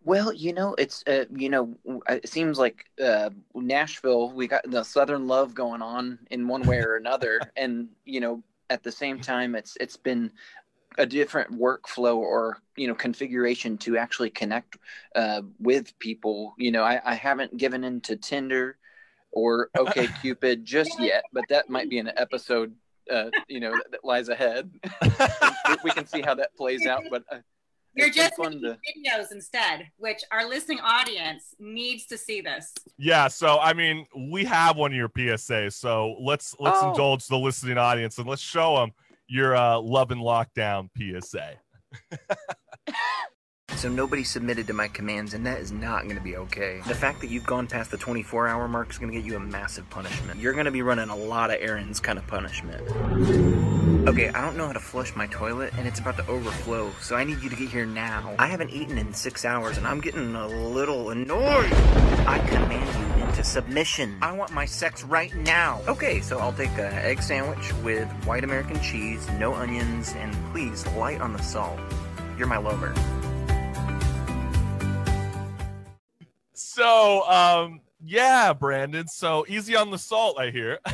Well, 0.03 0.31
you 0.33 0.53
know, 0.53 0.75
it's 0.77 1.03
uh, 1.07 1.25
you 1.35 1.49
know, 1.49 1.75
it 2.07 2.29
seems 2.29 2.57
like 2.57 2.85
uh, 3.03 3.31
Nashville. 3.53 4.31
We 4.31 4.47
got 4.47 4.69
the 4.69 4.83
Southern 4.83 5.27
love 5.27 5.53
going 5.53 5.81
on 5.81 6.19
in 6.31 6.47
one 6.47 6.63
way 6.63 6.79
or 6.79 6.95
another, 6.95 7.41
and 7.57 7.89
you 8.05 8.21
know, 8.21 8.41
at 8.69 8.81
the 8.81 8.91
same 8.91 9.19
time, 9.19 9.55
it's 9.55 9.77
it's 9.79 9.97
been 9.97 10.31
a 10.97 11.05
different 11.05 11.51
workflow 11.51 12.15
or 12.15 12.61
you 12.77 12.87
know 12.87 12.95
configuration 12.95 13.77
to 13.79 13.97
actually 13.97 14.29
connect 14.29 14.77
uh, 15.15 15.41
with 15.59 15.97
people. 15.99 16.55
You 16.57 16.71
know, 16.71 16.83
I, 16.83 17.01
I 17.03 17.15
haven't 17.15 17.57
given 17.57 17.83
into 17.83 18.15
Tinder 18.15 18.77
or 19.31 19.69
OK 19.77 20.07
Cupid 20.21 20.65
just 20.65 20.99
yet, 20.99 21.23
but 21.33 21.43
that 21.49 21.69
might 21.69 21.89
be 21.89 21.99
an 21.99 22.11
episode. 22.17 22.73
Uh, 23.11 23.29
you 23.47 23.59
know 23.59 23.71
that, 23.71 23.85
that 23.91 24.05
lies 24.05 24.29
ahead. 24.29 24.69
we, 25.01 25.75
we 25.85 25.91
can 25.91 26.05
see 26.05 26.21
how 26.21 26.35
that 26.35 26.55
plays 26.55 26.85
out, 26.85 27.01
but 27.09 27.23
uh, 27.31 27.37
You're 27.95 28.11
just 28.11 28.35
fun 28.35 28.61
making 28.61 28.77
to- 29.03 29.09
videos 29.09 29.31
instead, 29.31 29.87
which 29.97 30.21
our 30.31 30.47
listening 30.47 30.79
audience 30.79 31.55
needs 31.59 32.05
to 32.07 32.17
see 32.19 32.41
this. 32.41 32.71
Yeah, 32.99 33.27
so 33.27 33.57
I 33.59 33.73
mean, 33.73 34.05
we 34.29 34.45
have 34.45 34.77
one 34.77 34.91
of 34.91 34.95
your 34.97 35.09
PSAs, 35.09 35.73
so 35.73 36.15
let's 36.21 36.55
let's 36.59 36.77
Oh. 36.81 36.89
indulge 36.91 37.25
the 37.27 37.37
listening 37.37 37.77
audience 37.79 38.19
and 38.19 38.27
let's 38.27 38.41
show 38.43 38.75
them 38.77 38.91
your 39.27 39.55
uh, 39.55 39.79
love 39.79 40.11
and 40.11 40.21
lockdown 40.21 40.89
PSA. 40.97 41.53
So 43.79 43.87
nobody 43.87 44.25
submitted 44.25 44.67
to 44.67 44.73
my 44.73 44.89
commands, 44.89 45.33
and 45.33 45.45
that 45.45 45.59
is 45.61 45.71
not 45.71 46.03
going 46.03 46.17
to 46.17 46.21
be 46.21 46.35
okay. 46.35 46.81
The 46.85 46.93
fact 46.93 47.21
that 47.21 47.29
you've 47.29 47.45
gone 47.45 47.65
past 47.65 47.91
the 47.91 47.97
24 47.97 48.45
hour 48.45 48.67
mark 48.67 48.89
is 48.89 48.97
going 48.97 49.09
to 49.09 49.17
get 49.17 49.25
you 49.25 49.37
a 49.37 49.39
massive 49.39 49.89
punishment. 49.89 50.37
You're 50.37 50.51
going 50.51 50.65
to 50.65 50.71
be 50.71 50.81
running 50.81 51.07
a 51.07 51.15
lot 51.15 51.49
of 51.49 51.61
errands 51.61 52.01
kind 52.01 52.19
of 52.19 52.27
punishment. 52.27 52.85
Okay, 54.05 54.27
I 54.27 54.41
don't 54.41 54.57
know 54.57 54.67
how 54.67 54.73
to 54.73 54.81
flush 54.81 55.15
my 55.15 55.27
toilet, 55.27 55.71
and 55.77 55.87
it's 55.87 55.97
about 55.97 56.17
to 56.17 56.27
overflow, 56.27 56.91
so 56.99 57.15
I 57.15 57.23
need 57.23 57.41
you 57.41 57.49
to 57.49 57.55
get 57.55 57.69
here 57.69 57.85
now. 57.85 58.35
I 58.37 58.47
haven't 58.47 58.71
eaten 58.71 58.97
in 58.97 59.13
six 59.13 59.45
hours, 59.45 59.77
and 59.77 59.87
I'm 59.87 60.01
getting 60.01 60.35
a 60.35 60.47
little 60.47 61.11
annoyed. 61.11 61.71
I 62.27 62.45
command 62.49 63.17
you 63.17 63.23
into 63.27 63.45
submission. 63.45 64.17
I 64.21 64.33
want 64.33 64.51
my 64.51 64.65
sex 64.65 65.05
right 65.05 65.33
now. 65.33 65.79
Okay, 65.87 66.19
so 66.19 66.37
I'll 66.39 66.51
take 66.51 66.71
an 66.71 66.91
egg 66.95 67.21
sandwich 67.21 67.73
with 67.75 68.09
white 68.25 68.43
American 68.43 68.81
cheese, 68.81 69.25
no 69.39 69.53
onions, 69.53 70.11
and 70.17 70.35
please 70.51 70.85
light 70.97 71.21
on 71.21 71.31
the 71.31 71.41
salt. 71.41 71.79
You're 72.37 72.47
my 72.47 72.57
lover. 72.57 72.93
So, 76.69 77.27
um, 77.27 77.81
yeah, 78.05 78.53
Brandon. 78.53 79.07
So 79.07 79.43
easy 79.49 79.75
on 79.75 79.89
the 79.89 79.97
salt, 79.97 80.37
I 80.39 80.51
hear. 80.51 80.77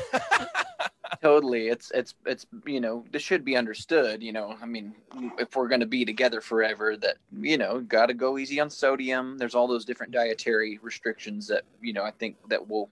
totally 1.21 1.69
it's 1.69 1.91
it's 1.91 2.13
it's 2.25 2.45
you 2.65 2.79
know 2.81 3.05
this 3.11 3.21
should 3.21 3.45
be 3.45 3.55
understood 3.55 4.21
you 4.21 4.33
know 4.33 4.55
i 4.61 4.65
mean 4.65 4.93
if 5.39 5.55
we're 5.55 5.67
going 5.67 5.79
to 5.79 5.85
be 5.85 6.03
together 6.03 6.41
forever 6.41 6.97
that 6.97 7.15
you 7.39 7.57
know 7.57 7.79
got 7.79 8.07
to 8.07 8.13
go 8.13 8.37
easy 8.37 8.59
on 8.59 8.69
sodium 8.69 9.37
there's 9.37 9.55
all 9.55 9.65
those 9.67 9.85
different 9.85 10.11
dietary 10.11 10.77
restrictions 10.81 11.47
that 11.47 11.63
you 11.81 11.93
know 11.93 12.03
i 12.03 12.11
think 12.11 12.35
that 12.49 12.67
will 12.67 12.89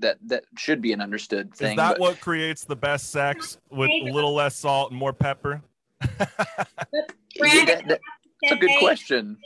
that 0.00 0.18
that 0.26 0.44
should 0.56 0.82
be 0.82 0.92
an 0.92 1.00
understood 1.00 1.52
thing. 1.54 1.70
Is 1.72 1.76
that 1.76 1.92
but 1.92 2.00
what 2.00 2.20
creates 2.20 2.64
the 2.64 2.76
best 2.76 3.10
sex 3.10 3.58
with 3.70 3.90
a 3.90 4.10
little 4.12 4.34
less 4.34 4.56
salt 4.56 4.90
and 4.90 4.98
more 4.98 5.12
pepper? 5.12 5.62
Brandon, 6.00 7.66
that- 7.66 7.88
that- 7.88 8.00
that's 8.42 8.52
a 8.52 8.56
good 8.56 8.78
question 8.80 9.38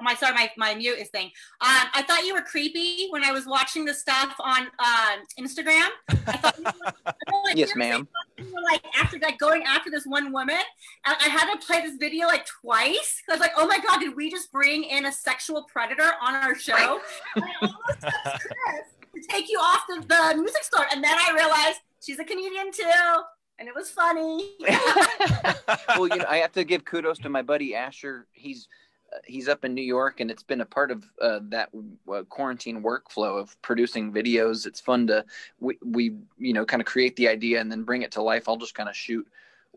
Oh, 0.00 0.02
my 0.02 0.14
sorry, 0.14 0.34
my, 0.34 0.50
my 0.56 0.74
mute 0.74 0.98
is 0.98 1.08
thing. 1.08 1.26
Um, 1.60 1.86
I 1.94 2.02
thought 2.06 2.24
you 2.24 2.34
were 2.34 2.42
creepy 2.42 3.08
when 3.10 3.22
I 3.22 3.32
was 3.32 3.46
watching 3.46 3.84
the 3.84 3.94
stuff 3.94 4.34
on 4.40 4.66
uh, 4.78 5.16
Instagram. 5.38 5.88
I 6.08 6.36
thought 6.38 6.58
you 6.58 6.64
were, 6.64 6.72
I 7.06 7.12
like 7.44 7.56
yes 7.56 7.76
ma'am 7.76 8.08
like 8.62 8.84
after 8.96 9.18
like 9.18 9.38
going 9.38 9.62
after 9.64 9.90
this 9.90 10.04
one 10.06 10.32
woman. 10.32 10.60
And 11.06 11.16
I 11.20 11.28
had 11.28 11.52
to 11.52 11.66
play 11.66 11.80
this 11.82 11.96
video 11.96 12.26
like 12.26 12.46
twice. 12.46 13.22
I 13.28 13.32
was 13.32 13.40
like, 13.40 13.52
oh 13.56 13.66
my 13.66 13.78
god, 13.78 14.00
did 14.00 14.16
we 14.16 14.30
just 14.30 14.50
bring 14.52 14.84
in 14.84 15.06
a 15.06 15.12
sexual 15.12 15.64
predator 15.64 16.12
on 16.22 16.34
our 16.34 16.54
show? 16.54 16.74
I 16.74 16.86
almost 17.62 18.04
asked 18.04 18.46
Chris 18.46 18.86
to 19.14 19.28
take 19.28 19.50
you 19.50 19.58
off 19.58 19.82
the, 19.88 20.00
the 20.06 20.36
music 20.36 20.64
store, 20.64 20.86
and 20.92 21.02
then 21.02 21.14
I 21.14 21.32
realized 21.34 21.80
she's 22.00 22.18
a 22.18 22.24
comedian 22.24 22.72
too. 22.72 22.84
and 23.58 23.68
it 23.68 23.74
was 23.74 23.90
funny. 23.90 24.56
well, 25.88 26.08
you 26.08 26.16
know, 26.16 26.26
I 26.28 26.38
have 26.38 26.52
to 26.52 26.64
give 26.64 26.84
kudos 26.84 27.18
to 27.18 27.28
my 27.28 27.42
buddy 27.42 27.74
Asher. 27.74 28.26
He's 28.32 28.68
he's 29.24 29.48
up 29.48 29.64
in 29.64 29.74
New 29.74 29.82
York, 29.82 30.20
and 30.20 30.30
it's 30.30 30.42
been 30.42 30.60
a 30.60 30.66
part 30.66 30.90
of 30.90 31.04
uh, 31.20 31.40
that 31.48 31.70
uh, 32.12 32.22
quarantine 32.28 32.82
workflow 32.82 33.40
of 33.40 33.60
producing 33.62 34.12
videos. 34.12 34.66
It's 34.66 34.80
fun 34.80 35.06
to 35.08 35.24
we, 35.58 35.78
we 35.84 36.16
you 36.38 36.52
know 36.52 36.64
kind 36.64 36.80
of 36.80 36.86
create 36.86 37.16
the 37.16 37.28
idea 37.28 37.60
and 37.60 37.70
then 37.70 37.84
bring 37.84 38.02
it 38.02 38.12
to 38.12 38.22
life. 38.22 38.48
I'll 38.48 38.56
just 38.56 38.74
kind 38.74 38.88
of 38.88 38.96
shoot 38.96 39.26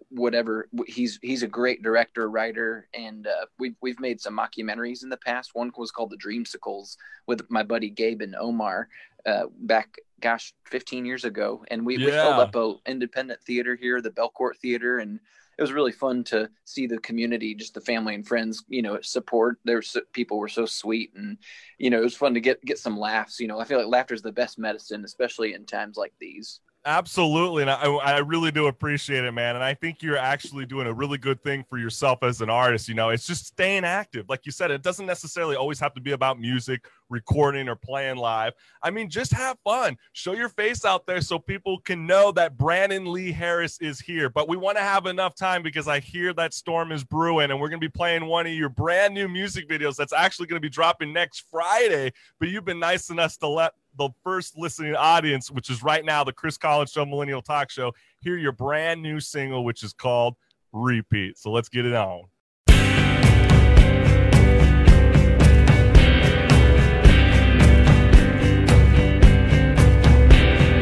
whatever. 0.10 0.67
He's 0.88 1.19
he's 1.22 1.43
a 1.43 1.48
great 1.48 1.84
director, 1.84 2.30
writer, 2.30 2.88
and 2.93 3.28
uh, 3.28 3.46
we've 3.60 3.76
we've 3.82 4.00
made 4.00 4.22
some 4.22 4.38
mockumentaries 4.38 5.04
in 5.04 5.10
the 5.10 5.17
past. 5.17 5.56
One 5.56 5.72
was 5.78 5.91
called 5.91 6.12
The 6.12 6.17
Dreamsicles 6.17 6.98
with 7.28 7.50
my 7.50 7.63
buddy 7.63 7.89
Gabe 7.89 8.22
and 8.22 8.36
Omar 8.36 8.89
uh, 9.26 9.43
back 9.62 9.98
gosh 10.19 10.54
15 10.65 11.06
years 11.06 11.26
ago 11.26 11.65
and 11.69 11.86
we, 11.86 11.98
we 11.98 12.06
filled 12.06 12.39
up 12.39 12.56
a 12.56 12.76
independent 12.86 13.41
theater 13.41 13.76
here 13.76 14.00
the 14.00 14.10
belcourt 14.10 14.56
theater 14.62 15.00
and 15.00 15.19
it 15.63 15.69
was 15.69 15.73
really 15.73 15.93
fun 15.93 16.26
to 16.26 16.49
see 16.65 16.88
the 16.88 16.97
community 16.99 17.56
just 17.56 17.73
the 17.73 17.82
family 17.82 18.15
and 18.15 18.28
friends 18.28 18.65
you 18.67 18.82
know 18.82 18.99
support. 19.02 19.60
Their 19.63 19.78
s- 19.80 19.95
people 20.12 20.38
were 20.38 20.49
so 20.49 20.65
sweet 20.65 21.13
and 21.15 21.38
you 21.78 21.89
know 21.89 21.99
it 21.99 22.04
was 22.04 22.17
fun 22.17 22.34
to 22.34 22.41
get 22.41 22.63
get 22.65 22.78
some 22.80 22.99
laughs 22.99 23.39
you 23.39 23.47
know. 23.47 23.60
I 23.60 23.63
feel 23.63 23.78
like 23.78 23.88
laughter 23.88 24.13
is 24.13 24.21
the 24.21 24.34
best 24.34 24.60
medicine 24.60 25.06
especially 25.06 25.54
in 25.54 25.65
times 25.65 25.95
like 25.95 26.13
these 26.19 26.60
Absolutely, 26.86 27.62
and 27.62 27.72
I, 27.72 27.86
I 27.86 28.17
really 28.17 28.52
do 28.52 28.67
appreciate 28.67 29.24
it, 29.24 29.32
man. 29.32 29.56
And 29.56 29.63
I 29.63 29.74
think 29.74 30.04
you're 30.04 30.17
actually 30.17 30.65
doing 30.65 30.86
a 30.86 30.91
really 30.93 31.17
good 31.17 31.41
thing 31.41 31.63
for 31.69 31.78
yourself 31.78 32.24
as 32.24 32.41
an 32.41 32.50
artist. 32.50 32.89
You 32.89 32.93
know, 32.93 33.08
it's 33.08 33.26
just 33.26 33.46
staying 33.46 33.86
active, 33.86 34.28
like 34.28 34.46
you 34.46 34.52
said. 34.52 34.69
It 34.69 34.82
doesn't 34.82 35.06
necessarily 35.06 35.56
always 35.56 35.80
have 35.80 35.93
to 35.93 36.02
be 36.02 36.12
about 36.12 36.41
music, 36.41 36.84
recording, 37.10 37.69
or 37.69 37.78
playing 37.78 38.17
live. 38.17 38.52
I 38.82 38.91
mean, 38.91 39.10
just 39.10 39.32
have 39.32 39.58
fun, 39.63 39.98
show 40.12 40.34
your 40.34 40.50
face 40.50 40.84
out 40.84 41.06
there, 41.06 41.22
so 41.22 41.39
people 41.39 41.80
can 41.80 42.06
know 42.06 42.34
that 42.34 42.58
Brandon 42.58 43.10
Lee 43.13 43.32
Harris 43.32 43.78
is 43.80 44.02
here. 44.02 44.30
But 44.30 44.50
we 44.50 44.58
want 44.58 44.78
to 44.78 44.84
have 44.84 45.06
enough 45.06 45.36
time 45.36 45.63
because 45.63 45.88
I 45.88 46.02
hear 46.02 46.34
that 46.34 46.54
storm 46.54 46.91
is 46.91 47.06
brewing, 47.06 47.50
and 47.52 47.62
we're 47.62 47.69
gonna 47.69 47.80
be 47.80 47.88
playing 47.88 48.26
one 48.26 48.46
of 48.46 48.52
your 48.52 48.67
brand 48.67 49.13
new 49.13 49.30
music 49.30 49.69
videos 49.69 49.96
that's 49.96 50.12
actually 50.12 50.48
gonna 50.48 50.60
be 50.60 50.67
dropping 50.69 51.13
next 51.13 51.46
Friday. 51.50 52.12
But 52.41 52.50
you've 52.50 52.65
been 52.65 52.80
nice 52.80 53.10
enough 53.10 53.38
to 53.38 53.48
let 53.48 53.72
the 53.97 54.10
first 54.23 54.58
listening 54.58 54.95
audience, 54.95 55.51
which 55.51 55.69
is 55.69 55.84
right 55.84 56.03
now 56.03 56.23
the 56.23 56.34
Chris 56.34 56.58
Collins 56.58 56.91
Show 56.91 57.06
Millennial 57.06 57.41
Talk 57.41 57.69
Show, 57.69 57.93
hear 58.19 58.38
your 58.38 58.51
brand 58.51 59.01
new 59.01 59.19
single, 59.19 59.63
which 59.63 59.84
is 59.84 59.93
called 59.93 60.36
Repeat. 60.71 61.38
So 61.38 61.51
let's 61.51 61.69
get 61.69 61.86
it 61.86 61.93
on. 61.93 62.23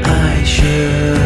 I 0.04 0.43
should 0.45 1.21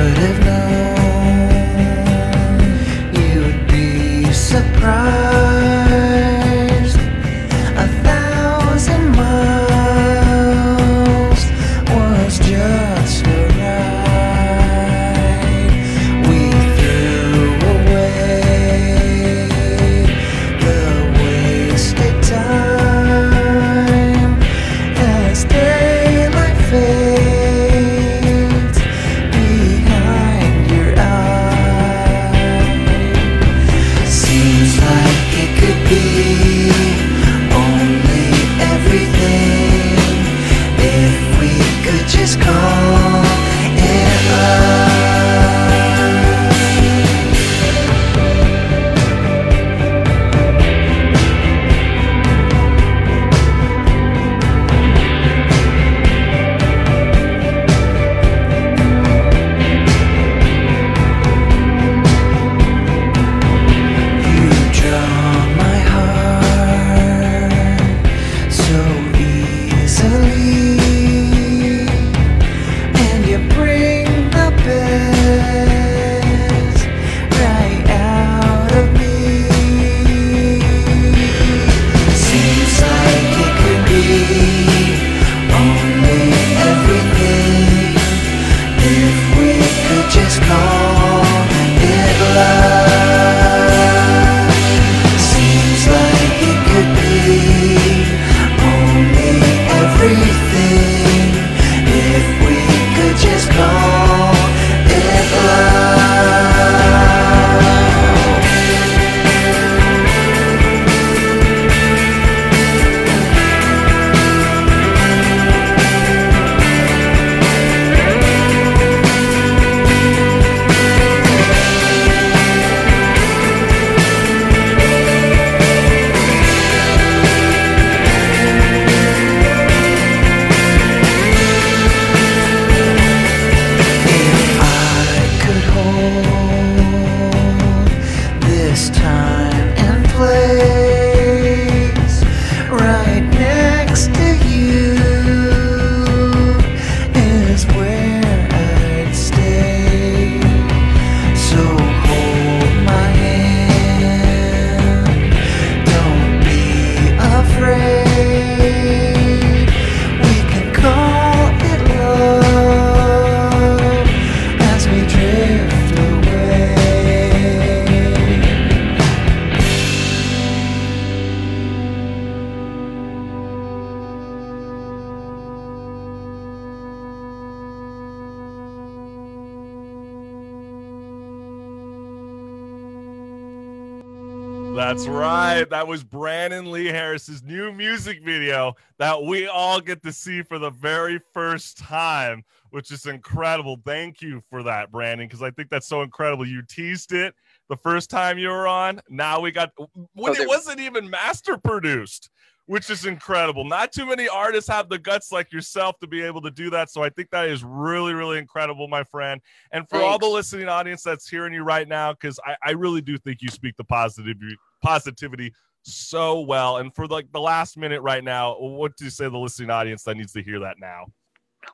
all 189.76 189.82
get 189.82 190.02
to 190.04 190.14
see 190.14 190.42
for 190.42 190.58
the 190.58 190.70
very 190.70 191.20
first 191.34 191.78
time, 191.78 192.44
which 192.70 192.92
is 192.92 193.06
incredible. 193.06 193.78
Thank 193.86 194.22
you 194.22 194.42
for 194.50 194.64
that, 194.64 194.90
Brandon, 194.92 195.28
because 195.28 195.42
I 195.44 195.52
think 195.52 195.70
that's 195.70 195.88
so 195.88 196.02
incredible. 196.02 196.48
You 196.48 196.62
teased 196.62 197.12
it 197.12 197.36
the 197.68 197.76
first 197.76 198.10
time 198.10 198.38
you 198.38 198.50
were 198.50 198.68
on. 198.68 199.02
Now 199.10 199.42
we 199.42 199.52
got 199.52 199.72
when 200.14 200.32
Oh, 200.32 200.42
it 200.42 200.48
wasn't 200.48 200.80
even 200.80 201.10
master 201.10 201.58
produced. 201.58 202.30
which 202.68 202.90
is 202.90 203.06
incredible. 203.06 203.64
Not 203.64 203.92
too 203.92 204.08
many 204.08 204.28
artists 204.28 204.68
have 204.72 204.90
the 204.90 204.98
guts 204.98 205.32
like 205.32 205.52
yourself 205.52 206.00
to 206.00 206.08
be 206.08 206.24
able 206.24 206.42
to 206.42 206.50
do 206.50 206.72
that. 206.72 206.90
So 206.90 207.04
I 207.04 207.10
think 207.10 207.30
that 207.30 207.48
is 207.48 207.64
really, 207.64 208.14
really 208.16 208.40
incredible, 208.40 208.88
my 208.88 209.04
friend. 209.04 209.40
And 209.72 209.88
for 209.88 210.02
all 210.02 210.18
the 210.18 210.26
listening 210.26 210.68
audience 210.68 211.04
that's 211.04 211.30
hearing 211.30 211.54
you 211.54 211.62
right 211.64 211.88
now, 211.88 212.14
because 212.14 212.40
I, 212.44 212.56
I 212.64 212.72
really 212.72 213.02
do 213.02 213.20
think 213.20 213.44
you 213.44 213.50
speak 213.50 213.76
the 213.78 213.84
positivity 213.84 214.56
positivity 214.82 215.54
so 215.86 216.42
well. 216.42 216.78
And 216.78 216.94
for 216.94 217.08
like 217.08 217.32
the 217.32 217.40
last 217.40 217.78
minute 217.78 218.02
right 218.02 218.24
now, 218.24 218.58
what 218.58 218.98
do 218.98 219.06
you 219.06 219.12
say 219.12 219.26
to 219.26 219.30
the 219.30 219.38
listening 219.38 219.70
audience 219.70 220.04
that 220.04 220.18
needs 220.18 220.34
to 220.34 220.42
hear 220.42 220.60
that 220.60 220.80
now? 220.80 221.06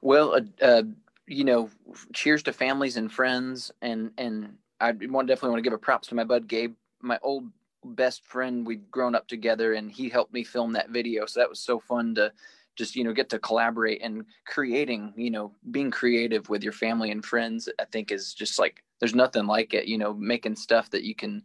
Well, 0.01 0.35
uh, 0.35 0.65
uh, 0.65 0.83
you 1.27 1.43
know, 1.43 1.69
cheers 2.13 2.43
to 2.43 2.53
families 2.53 2.97
and 2.97 3.11
friends, 3.11 3.71
and 3.81 4.11
and 4.17 4.55
I 4.79 4.91
want 4.91 5.27
definitely 5.27 5.49
want 5.51 5.59
to 5.59 5.69
give 5.69 5.73
a 5.73 5.77
props 5.77 6.07
to 6.09 6.15
my 6.15 6.23
bud 6.23 6.47
Gabe, 6.47 6.73
my 7.01 7.19
old 7.21 7.45
best 7.83 8.25
friend. 8.25 8.65
We've 8.65 8.89
grown 8.91 9.15
up 9.15 9.27
together, 9.27 9.73
and 9.73 9.91
he 9.91 10.09
helped 10.09 10.33
me 10.33 10.43
film 10.43 10.73
that 10.73 10.89
video. 10.89 11.25
So 11.25 11.39
that 11.39 11.49
was 11.49 11.59
so 11.59 11.79
fun 11.79 12.15
to 12.15 12.31
just 12.75 12.95
you 12.95 13.03
know 13.03 13.13
get 13.13 13.29
to 13.29 13.39
collaborate 13.39 14.01
and 14.01 14.25
creating. 14.45 15.13
You 15.15 15.31
know, 15.31 15.53
being 15.71 15.91
creative 15.91 16.49
with 16.49 16.63
your 16.63 16.73
family 16.73 17.11
and 17.11 17.23
friends. 17.23 17.69
I 17.79 17.85
think 17.85 18.11
is 18.11 18.33
just 18.33 18.59
like 18.59 18.83
there's 18.99 19.15
nothing 19.15 19.45
like 19.45 19.73
it. 19.73 19.85
You 19.85 19.97
know, 19.97 20.13
making 20.13 20.55
stuff 20.55 20.89
that 20.91 21.03
you 21.03 21.15
can 21.15 21.43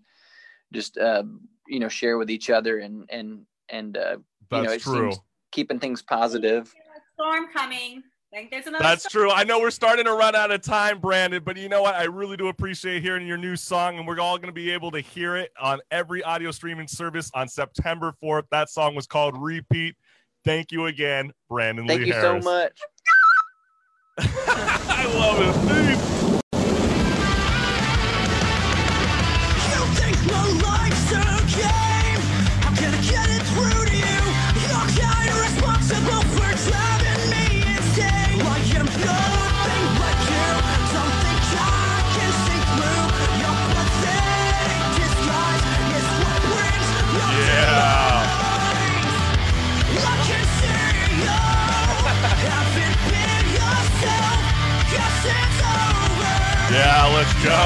just 0.72 0.98
uh, 0.98 1.22
you 1.66 1.80
know 1.80 1.88
share 1.88 2.18
with 2.18 2.30
each 2.30 2.50
other 2.50 2.78
and 2.78 3.08
and 3.10 3.42
and 3.68 3.96
uh, 3.96 4.16
That's 4.50 4.60
you 4.60 4.66
know 4.66 4.72
it 4.72 4.80
true. 4.80 5.12
seems 5.12 5.22
keeping 5.52 5.78
things 5.78 6.02
positive. 6.02 6.72
Storm 7.14 7.46
coming. 7.52 8.02
I 8.32 8.36
think 8.38 8.50
there's 8.50 8.66
another. 8.66 8.82
That's 8.82 9.08
storm. 9.08 9.28
true. 9.28 9.32
I 9.32 9.44
know 9.44 9.60
we're 9.60 9.70
starting 9.70 10.04
to 10.04 10.12
run 10.12 10.34
out 10.34 10.50
of 10.50 10.60
time, 10.60 10.98
Brandon, 10.98 11.42
but 11.44 11.56
you 11.56 11.68
know 11.68 11.82
what? 11.82 11.94
I 11.94 12.04
really 12.04 12.36
do 12.36 12.48
appreciate 12.48 13.02
hearing 13.02 13.26
your 13.26 13.38
new 13.38 13.56
song, 13.56 13.98
and 13.98 14.06
we're 14.06 14.20
all 14.20 14.36
going 14.36 14.48
to 14.48 14.52
be 14.52 14.70
able 14.70 14.90
to 14.90 15.00
hear 15.00 15.36
it 15.36 15.50
on 15.60 15.80
every 15.90 16.22
audio 16.22 16.50
streaming 16.50 16.88
service 16.88 17.30
on 17.34 17.48
September 17.48 18.12
4th. 18.22 18.44
That 18.50 18.68
song 18.68 18.94
was 18.94 19.06
called 19.06 19.36
Repeat. 19.38 19.96
Thank 20.44 20.72
you 20.72 20.86
again, 20.86 21.32
Brandon 21.48 21.86
Thank 21.86 22.02
Lee 22.02 22.10
Harris. 22.10 22.44
Thank 22.44 22.44
you 22.44 22.50
so 22.50 22.50
much. 22.50 22.80
I 24.88 25.04
love 25.18 26.22
it. 26.22 26.25
Yeah, 56.70 57.06
let's 57.14 57.32
go. 57.44 57.62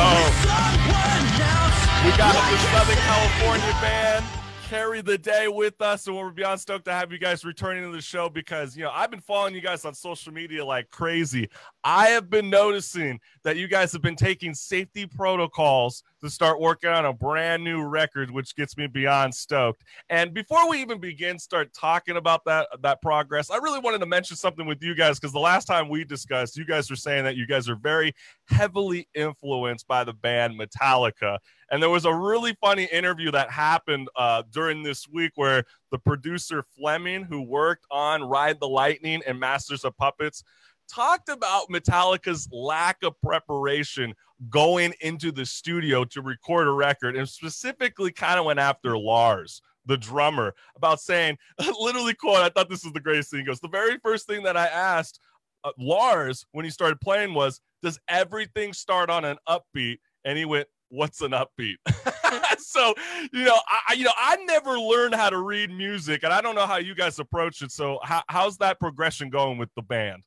We 2.04 2.16
got 2.18 2.34
the 2.34 2.58
Southern 2.58 2.96
California 2.96 3.72
band 3.80 4.26
carry 4.68 5.00
the 5.00 5.16
day 5.16 5.48
with 5.48 5.80
us, 5.80 6.06
and 6.06 6.14
we're 6.16 6.30
beyond 6.30 6.60
stoked 6.60 6.84
to 6.84 6.92
have 6.92 7.10
you 7.10 7.18
guys 7.18 7.44
returning 7.44 7.82
to 7.82 7.90
the 7.90 8.02
show 8.02 8.28
because 8.28 8.76
you 8.76 8.84
know 8.84 8.90
I've 8.92 9.10
been 9.10 9.20
following 9.20 9.54
you 9.54 9.62
guys 9.62 9.84
on 9.84 9.94
social 9.94 10.32
media 10.32 10.64
like 10.64 10.90
crazy. 10.90 11.48
I 11.84 12.08
have 12.08 12.28
been 12.28 12.50
noticing 12.50 13.20
that 13.42 13.56
you 13.56 13.68
guys 13.68 13.92
have 13.92 14.02
been 14.02 14.16
taking 14.16 14.52
safety 14.54 15.06
protocols 15.06 16.02
to 16.22 16.28
start 16.28 16.60
working 16.60 16.90
on 16.90 17.06
a 17.06 17.12
brand 17.12 17.64
new 17.64 17.82
record, 17.82 18.30
which 18.30 18.54
gets 18.54 18.76
me 18.76 18.86
beyond 18.86 19.34
stoked. 19.34 19.82
And 20.10 20.34
before 20.34 20.68
we 20.68 20.80
even 20.82 21.00
begin, 21.00 21.38
start 21.38 21.72
talking 21.72 22.16
about 22.16 22.44
that 22.44 22.68
that 22.82 23.00
progress, 23.00 23.50
I 23.50 23.56
really 23.56 23.80
wanted 23.80 23.98
to 23.98 24.06
mention 24.06 24.36
something 24.36 24.66
with 24.66 24.82
you 24.82 24.94
guys 24.94 25.18
because 25.18 25.32
the 25.32 25.38
last 25.38 25.64
time 25.64 25.88
we 25.88 26.04
discussed, 26.04 26.56
you 26.56 26.66
guys 26.66 26.90
were 26.90 26.96
saying 26.96 27.24
that 27.24 27.36
you 27.36 27.46
guys 27.46 27.68
are 27.68 27.76
very 27.76 28.12
heavily 28.48 29.08
influenced 29.14 29.86
by 29.86 30.04
the 30.04 30.12
band 30.12 30.60
Metallica. 30.60 31.38
And 31.70 31.80
there 31.80 31.90
was 31.90 32.04
a 32.04 32.12
really 32.12 32.56
funny 32.60 32.84
interview 32.84 33.30
that 33.30 33.50
happened 33.50 34.08
uh, 34.16 34.42
during 34.50 34.82
this 34.82 35.08
week 35.08 35.32
where 35.36 35.64
the 35.90 35.98
producer 35.98 36.64
Flemming, 36.76 37.24
who 37.24 37.42
worked 37.42 37.86
on 37.90 38.22
Ride 38.24 38.58
the 38.60 38.68
Lightning 38.68 39.22
and 39.26 39.38
Masters 39.38 39.84
of 39.84 39.96
Puppets, 39.96 40.42
talked 40.90 41.28
about 41.28 41.68
Metallica's 41.70 42.48
lack 42.52 43.02
of 43.02 43.14
preparation 43.20 44.14
going 44.48 44.94
into 45.00 45.30
the 45.30 45.44
studio 45.44 46.04
to 46.04 46.22
record 46.22 46.66
a 46.66 46.72
record 46.72 47.16
and 47.16 47.28
specifically 47.28 48.10
kind 48.10 48.38
of 48.38 48.46
went 48.46 48.58
after 48.58 48.96
Lars. 48.96 49.62
The 49.86 49.96
drummer 49.96 50.54
about 50.76 51.00
saying, 51.00 51.38
literally, 51.80 52.14
quote, 52.14 52.36
I 52.36 52.48
thought 52.48 52.68
this 52.68 52.84
was 52.84 52.92
the 52.92 53.00
greatest 53.00 53.30
thing. 53.30 53.40
He 53.40 53.46
goes, 53.46 53.60
The 53.60 53.68
very 53.68 53.98
first 54.02 54.26
thing 54.26 54.42
that 54.44 54.56
I 54.56 54.66
asked 54.66 55.20
uh, 55.64 55.72
Lars 55.78 56.46
when 56.52 56.64
he 56.64 56.70
started 56.70 57.00
playing 57.00 57.34
was, 57.34 57.60
Does 57.82 57.98
everything 58.08 58.72
start 58.72 59.10
on 59.10 59.24
an 59.24 59.38
upbeat? 59.48 59.98
And 60.24 60.36
he 60.36 60.44
went, 60.44 60.68
What's 60.90 61.22
an 61.22 61.32
upbeat? 61.32 61.76
so, 62.58 62.94
you 63.32 63.44
know, 63.44 63.58
I, 63.88 63.94
you 63.94 64.04
know, 64.04 64.12
I 64.16 64.36
never 64.44 64.78
learned 64.78 65.14
how 65.14 65.30
to 65.30 65.38
read 65.38 65.70
music, 65.70 66.24
and 66.24 66.32
I 66.32 66.40
don't 66.40 66.54
know 66.54 66.66
how 66.66 66.76
you 66.76 66.94
guys 66.94 67.18
approach 67.18 67.62
it. 67.62 67.72
So, 67.72 67.98
how, 68.02 68.22
how's 68.28 68.58
that 68.58 68.78
progression 68.80 69.30
going 69.30 69.56
with 69.56 69.70
the 69.76 69.82
band? 69.82 70.22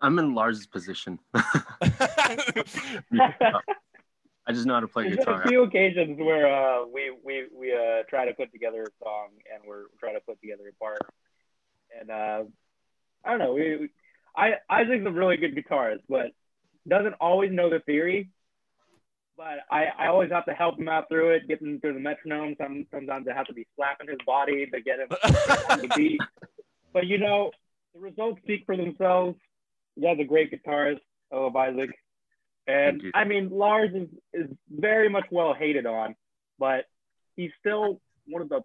I'm 0.00 0.18
in 0.18 0.34
Lars's 0.34 0.66
position. 0.66 1.18
I 4.48 4.52
just 4.52 4.66
know 4.66 4.74
how 4.74 4.80
to 4.80 4.88
play 4.88 5.04
There's 5.04 5.16
been 5.16 5.24
guitar. 5.24 5.42
a 5.42 5.48
few 5.48 5.62
occasions 5.64 6.18
where 6.20 6.46
uh, 6.46 6.86
we 6.86 7.12
we 7.24 7.46
we 7.52 7.72
uh, 7.72 8.02
try 8.08 8.26
to 8.26 8.34
put 8.34 8.52
together 8.52 8.82
a 8.82 9.04
song 9.04 9.30
and 9.52 9.62
we're 9.66 9.86
trying 9.98 10.14
to 10.14 10.20
put 10.20 10.40
together 10.40 10.64
a 10.68 10.74
part, 10.74 11.00
and 11.98 12.10
uh, 12.10 12.44
I 13.24 13.30
don't 13.30 13.38
know. 13.38 13.54
We, 13.54 13.76
we 13.76 13.88
I 14.36 14.54
Isaac's 14.70 15.04
a 15.06 15.10
really 15.10 15.36
good 15.36 15.56
guitarist, 15.56 16.02
but 16.08 16.26
doesn't 16.86 17.14
always 17.14 17.50
know 17.50 17.70
the 17.70 17.80
theory. 17.80 18.30
But 19.36 19.58
I, 19.70 19.86
I 19.98 20.06
always 20.06 20.30
have 20.30 20.46
to 20.46 20.54
help 20.54 20.78
him 20.78 20.88
out 20.88 21.08
through 21.10 21.30
it, 21.32 21.46
get 21.46 21.60
him 21.60 21.78
through 21.80 21.92
the 21.92 22.00
metronome. 22.00 22.54
Some, 22.58 22.86
sometimes 22.90 23.26
I 23.30 23.34
have 23.34 23.46
to 23.48 23.52
be 23.52 23.66
slapping 23.76 24.08
his 24.08 24.16
body 24.26 24.64
to 24.64 24.80
get 24.80 24.98
him 24.98 25.08
on 25.70 25.80
the 25.80 25.88
beat. 25.94 26.20
But 26.94 27.06
you 27.06 27.18
know, 27.18 27.50
the 27.94 28.00
results 28.00 28.40
speak 28.42 28.64
for 28.64 28.78
themselves. 28.78 29.36
You 29.96 30.02
guys 30.02 30.20
are 30.20 30.24
great 30.24 30.52
guitarist. 30.52 31.00
I 31.32 31.56
Isaac. 31.56 31.90
And 32.68 33.02
I 33.14 33.24
mean, 33.24 33.48
Lars 33.50 33.90
is, 33.94 34.08
is 34.32 34.50
very 34.70 35.08
much 35.08 35.24
well 35.30 35.54
hated 35.54 35.86
on, 35.86 36.16
but 36.58 36.84
he's 37.36 37.50
still 37.60 38.00
one 38.26 38.42
of 38.42 38.48
the 38.48 38.62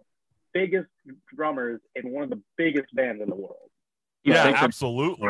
biggest 0.52 0.88
drummers 1.34 1.80
in 1.94 2.10
one 2.10 2.24
of 2.24 2.30
the 2.30 2.40
biggest 2.56 2.94
bands 2.94 3.22
in 3.22 3.28
the 3.28 3.36
world. 3.36 3.70
Yeah, 4.24 4.42
thanks 4.44 4.60
absolutely. 4.60 5.28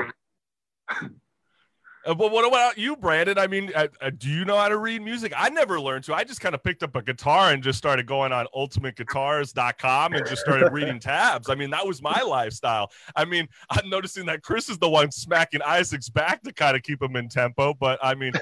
Uh, 2.05 2.15
But 2.15 2.33
what 2.33 2.47
about 2.47 2.79
you, 2.79 2.97
Brandon? 2.97 3.39
I 3.39 3.47
mean, 3.47 3.71
uh, 3.75 3.89
uh, 4.01 4.11
do 4.17 4.29
you 4.29 4.45
know 4.45 4.57
how 4.57 4.69
to 4.69 4.79
read 4.79 5.03
music? 5.03 5.33
I 5.37 5.49
never 5.49 5.81
learned 5.81 6.05
to. 6.05 6.15
I 6.15 6.25
just 6.25 6.41
kind 6.41 6.55
of 6.55 6.63
picked 6.63 6.83
up 6.83 6.97
a 6.97 7.03
guitar 7.03 7.53
and 7.53 7.63
just 7.63 7.79
started 7.79 8.07
going 8.07 8.33
on 8.33 8.47
ultimateguitars.com 8.55 10.15
and 10.15 10.27
just 10.27 10.43
started 10.43 10.73
reading 10.73 10.99
tabs. 11.01 11.49
I 11.49 11.55
mean, 11.55 11.71
that 11.71 11.87
was 11.87 12.03
my 12.03 12.21
lifestyle. 12.23 12.91
I 13.15 13.25
mean, 13.25 13.49
I'm 13.71 13.89
noticing 13.89 14.27
that 14.27 14.43
Chris 14.43 14.69
is 14.69 14.79
the 14.79 14.89
one 14.89 15.11
smacking 15.11 15.63
Isaac's 15.63 16.09
back 16.09 16.43
to 16.43 16.53
kind 16.53 16.77
of 16.77 16.83
keep 16.83 17.03
him 17.03 17.17
in 17.17 17.29
tempo. 17.29 17.75
But 17.75 17.99
I 18.03 18.15
mean, 18.15 18.33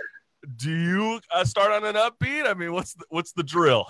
do 0.57 0.71
you 0.71 1.21
uh, 1.33 1.45
start 1.45 1.71
on 1.73 1.85
an 1.85 1.97
upbeat? 1.97 2.47
I 2.47 2.55
mean, 2.55 2.73
what's 2.73 2.95
the, 2.95 3.05
what's 3.11 3.33
the 3.33 3.43
drill? 3.43 3.87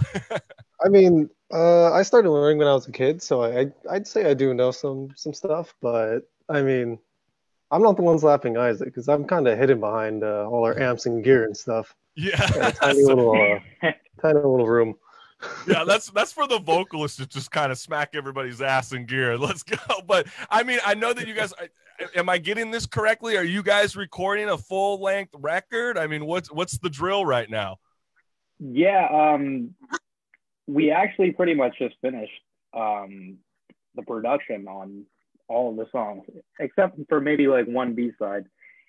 I 0.84 0.88
mean, 0.88 1.28
uh, 1.52 1.92
I 1.92 2.02
started 2.02 2.30
learning 2.30 2.58
when 2.58 2.66
I 2.66 2.74
was 2.74 2.88
a 2.88 2.92
kid, 2.92 3.22
so 3.22 3.42
I, 3.42 3.66
I'd 3.90 4.06
say 4.06 4.28
I 4.30 4.34
do 4.34 4.54
know 4.54 4.70
some 4.70 5.10
some 5.16 5.34
stuff, 5.34 5.74
but 5.82 6.20
I 6.48 6.62
mean, 6.62 6.98
I'm 7.70 7.82
not 7.82 7.96
the 7.96 8.02
one 8.02 8.18
slapping 8.18 8.56
Isaac 8.56 8.88
because 8.88 9.08
I'm 9.08 9.24
kind 9.24 9.46
of 9.46 9.58
hidden 9.58 9.80
behind 9.80 10.24
uh, 10.24 10.48
all 10.48 10.64
our 10.64 10.78
amps 10.78 11.06
and 11.06 11.22
gear 11.22 11.44
and 11.44 11.56
stuff. 11.56 11.94
Yeah, 12.16 12.36
Got 12.50 12.74
a 12.74 12.76
tiny 12.76 13.02
little, 13.04 13.32
uh, 13.32 13.90
tiny 14.20 14.34
little 14.34 14.66
room. 14.66 14.96
yeah, 15.66 15.84
that's 15.84 16.10
that's 16.14 16.32
for 16.32 16.46
the 16.48 16.58
vocalist 16.58 17.18
to 17.18 17.26
just 17.26 17.50
kind 17.50 17.70
of 17.70 17.78
smack 17.78 18.10
everybody's 18.14 18.60
ass 18.60 18.92
in 18.92 19.06
gear. 19.06 19.38
Let's 19.38 19.62
go. 19.62 19.76
But 20.06 20.26
I 20.50 20.62
mean, 20.62 20.80
I 20.84 20.94
know 20.94 21.12
that 21.12 21.26
you 21.26 21.34
guys. 21.34 21.54
I, 21.58 21.68
am 22.16 22.28
I 22.28 22.38
getting 22.38 22.70
this 22.70 22.86
correctly? 22.86 23.36
Are 23.36 23.44
you 23.44 23.62
guys 23.62 23.94
recording 23.94 24.48
a 24.48 24.58
full 24.58 25.00
length 25.00 25.34
record? 25.38 25.96
I 25.96 26.06
mean, 26.06 26.26
what's 26.26 26.50
what's 26.50 26.78
the 26.78 26.90
drill 26.90 27.24
right 27.24 27.48
now? 27.48 27.76
Yeah, 28.58 29.06
um, 29.10 29.74
we 30.66 30.90
actually 30.90 31.32
pretty 31.32 31.54
much 31.54 31.78
just 31.78 31.94
finished 32.02 32.32
um, 32.74 33.38
the 33.94 34.02
production 34.02 34.66
on 34.68 35.04
all 35.50 35.70
of 35.70 35.76
the 35.76 35.86
songs, 35.90 36.24
except 36.58 36.96
for 37.08 37.20
maybe 37.20 37.48
like 37.48 37.66
one 37.66 37.94
B 37.94 38.12
side, 38.18 38.44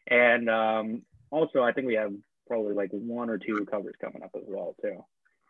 and 0.07 0.49
um, 0.49 1.01
also 1.31 1.63
I 1.63 1.73
think 1.73 1.87
we 1.87 1.95
have 1.95 2.13
probably 2.47 2.73
like 2.73 2.89
one 2.91 3.29
or 3.29 3.37
two 3.37 3.65
covers 3.69 3.95
coming 3.99 4.23
up 4.23 4.31
as 4.35 4.43
well 4.47 4.75
too. 4.81 5.03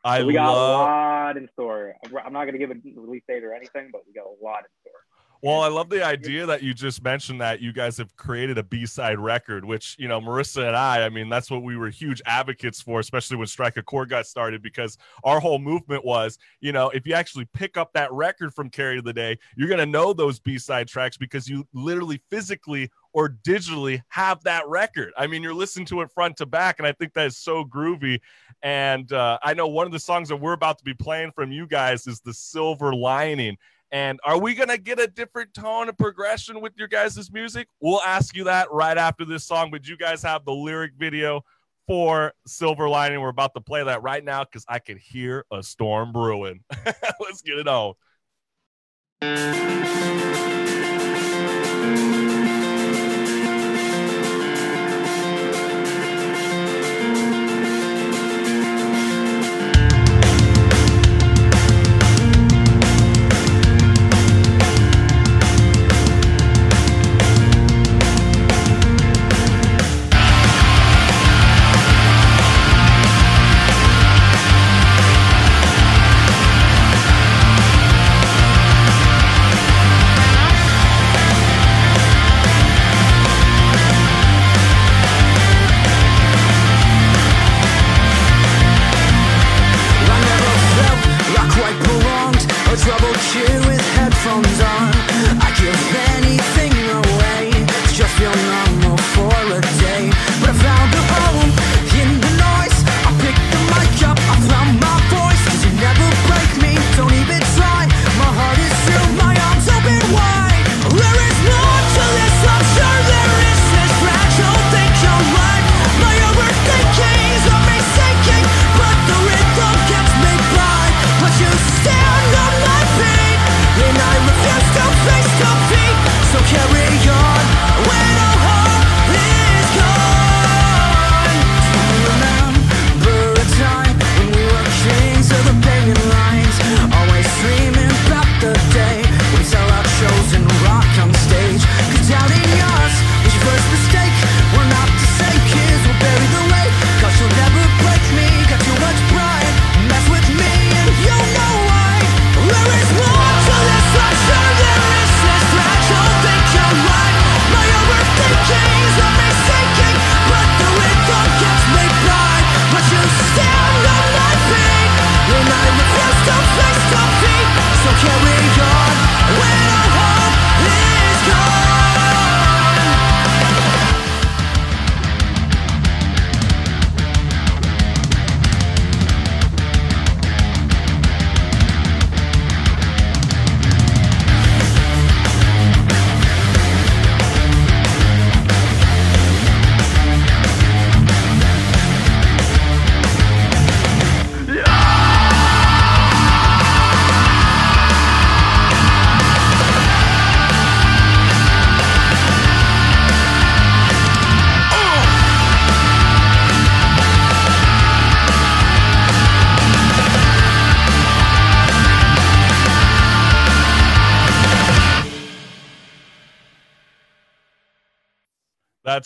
I 0.03 0.19
So 0.19 0.25
we 0.25 0.33
got 0.33 0.49
a 0.49 0.51
lot 0.51 1.37
in 1.37 1.49
store. 1.53 1.95
I'm 2.25 2.33
not 2.33 2.45
gonna 2.45 2.57
give 2.57 2.71
a 2.71 2.75
release 2.95 3.23
date 3.27 3.43
or 3.43 3.53
anything, 3.53 3.89
but 3.91 4.01
we 4.07 4.13
got 4.13 4.25
a 4.25 4.43
lot 4.43 4.59
in 4.59 4.71
store. 4.81 5.01
Well, 5.43 5.61
I 5.61 5.69
love 5.69 5.89
the 5.89 6.05
idea 6.05 6.45
that 6.45 6.61
you 6.61 6.73
just 6.73 7.03
mentioned 7.03 7.41
that 7.41 7.61
you 7.61 7.73
guys 7.73 7.97
have 7.97 8.15
created 8.15 8.57
a 8.57 8.63
B-side 8.63 9.19
record, 9.19 9.65
which, 9.65 9.95
you 9.97 10.07
know, 10.07 10.21
Marissa 10.21 10.67
and 10.67 10.75
I, 10.75 11.03
I 11.03 11.09
mean, 11.09 11.29
that's 11.29 11.49
what 11.49 11.63
we 11.63 11.75
were 11.77 11.89
huge 11.89 12.21
advocates 12.25 12.81
for, 12.81 12.99
especially 12.99 13.37
when 13.37 13.47
Strike 13.47 13.77
a 13.77 13.83
Chord 13.83 14.09
got 14.09 14.27
started, 14.27 14.61
because 14.61 14.97
our 15.23 15.39
whole 15.39 15.59
movement 15.59 16.05
was, 16.05 16.37
you 16.59 16.71
know, 16.71 16.89
if 16.89 17.07
you 17.07 17.13
actually 17.13 17.45
pick 17.53 17.75
up 17.75 17.91
that 17.93 18.11
record 18.11 18.53
from 18.53 18.69
Carry 18.69 18.99
of 18.99 19.03
the 19.03 19.13
Day, 19.13 19.37
you're 19.55 19.67
going 19.67 19.79
to 19.79 19.85
know 19.85 20.13
those 20.13 20.39
B-side 20.39 20.87
tracks 20.87 21.17
because 21.17 21.47
you 21.47 21.67
literally 21.73 22.21
physically 22.29 22.91
or 23.13 23.29
digitally 23.43 24.01
have 24.09 24.41
that 24.43 24.67
record. 24.67 25.11
I 25.17 25.27
mean, 25.27 25.43
you're 25.43 25.53
listening 25.53 25.85
to 25.87 26.01
it 26.01 26.11
front 26.11 26.37
to 26.37 26.45
back, 26.45 26.79
and 26.79 26.87
I 26.87 26.93
think 26.93 27.13
that 27.13 27.25
is 27.25 27.37
so 27.37 27.65
groovy. 27.65 28.21
And 28.61 29.11
uh, 29.11 29.39
I 29.41 29.53
know 29.53 29.67
one 29.67 29.85
of 29.85 29.91
the 29.91 29.99
songs 29.99 30.29
that 30.29 30.37
we're 30.37 30.53
about 30.53 30.77
to 30.77 30.83
be 30.83 30.93
playing 30.93 31.31
from 31.31 31.51
you 31.51 31.67
guys 31.67 32.07
is 32.07 32.21
The 32.21 32.33
Silver 32.33 32.93
Lining. 32.93 33.57
And 33.91 34.19
are 34.23 34.39
we 34.39 34.55
going 34.55 34.69
to 34.69 34.77
get 34.77 34.99
a 34.99 35.07
different 35.07 35.53
tone 35.53 35.89
and 35.89 35.97
progression 35.97 36.61
with 36.61 36.73
your 36.77 36.87
guys' 36.87 37.29
music? 37.31 37.67
We'll 37.81 38.01
ask 38.01 38.35
you 38.35 38.45
that 38.45 38.71
right 38.71 38.97
after 38.97 39.25
this 39.25 39.45
song. 39.45 39.69
But 39.69 39.87
you 39.87 39.97
guys 39.97 40.23
have 40.23 40.45
the 40.45 40.53
lyric 40.53 40.93
video 40.97 41.43
for 41.87 42.31
Silver 42.47 42.87
Lining. 42.87 43.19
We're 43.19 43.29
about 43.29 43.53
to 43.55 43.61
play 43.61 43.83
that 43.83 44.01
right 44.01 44.23
now 44.23 44.45
because 44.45 44.65
I 44.69 44.79
can 44.79 44.97
hear 44.97 45.45
a 45.51 45.61
storm 45.61 46.13
brewing. 46.13 46.63
Let's 47.19 47.41
get 47.41 47.57
it 47.57 47.67
on. 47.67 47.95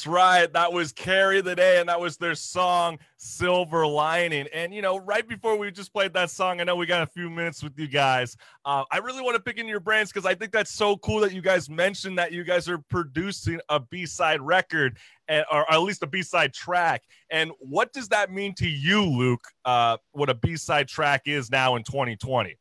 Right. 0.05 0.51
That 0.53 0.71
was 0.71 0.91
Carry 0.91 1.41
the 1.41 1.55
Day, 1.55 1.79
and 1.79 1.89
that 1.89 1.99
was 1.99 2.17
their 2.17 2.35
song 2.35 2.99
Silver 3.17 3.87
Lining. 3.87 4.47
And, 4.53 4.73
you 4.73 4.81
know, 4.81 4.97
right 4.97 5.27
before 5.27 5.57
we 5.57 5.71
just 5.71 5.91
played 5.93 6.13
that 6.13 6.29
song, 6.29 6.61
I 6.61 6.63
know 6.63 6.75
we 6.75 6.85
got 6.85 7.01
a 7.01 7.07
few 7.07 7.29
minutes 7.29 7.63
with 7.63 7.77
you 7.79 7.87
guys. 7.87 8.37
Uh, 8.65 8.83
I 8.91 8.97
really 8.99 9.21
want 9.21 9.35
to 9.35 9.41
pick 9.41 9.57
in 9.57 9.67
your 9.67 9.79
brains 9.79 10.11
because 10.11 10.25
I 10.25 10.35
think 10.35 10.51
that's 10.51 10.71
so 10.71 10.97
cool 10.97 11.21
that 11.21 11.33
you 11.33 11.41
guys 11.41 11.69
mentioned 11.69 12.17
that 12.19 12.31
you 12.31 12.43
guys 12.43 12.69
are 12.69 12.77
producing 12.77 13.59
a 13.69 13.79
B 13.79 14.05
side 14.05 14.41
record, 14.41 14.97
and, 15.27 15.43
or 15.51 15.71
at 15.71 15.81
least 15.81 16.03
a 16.03 16.07
B 16.07 16.21
side 16.21 16.53
track. 16.53 17.03
And 17.31 17.51
what 17.59 17.91
does 17.91 18.09
that 18.09 18.31
mean 18.31 18.53
to 18.55 18.67
you, 18.67 19.03
Luke, 19.03 19.45
uh, 19.65 19.97
what 20.11 20.29
a 20.29 20.35
B 20.35 20.55
side 20.55 20.87
track 20.87 21.23
is 21.25 21.49
now 21.49 21.75
in 21.75 21.83
2020? 21.83 22.57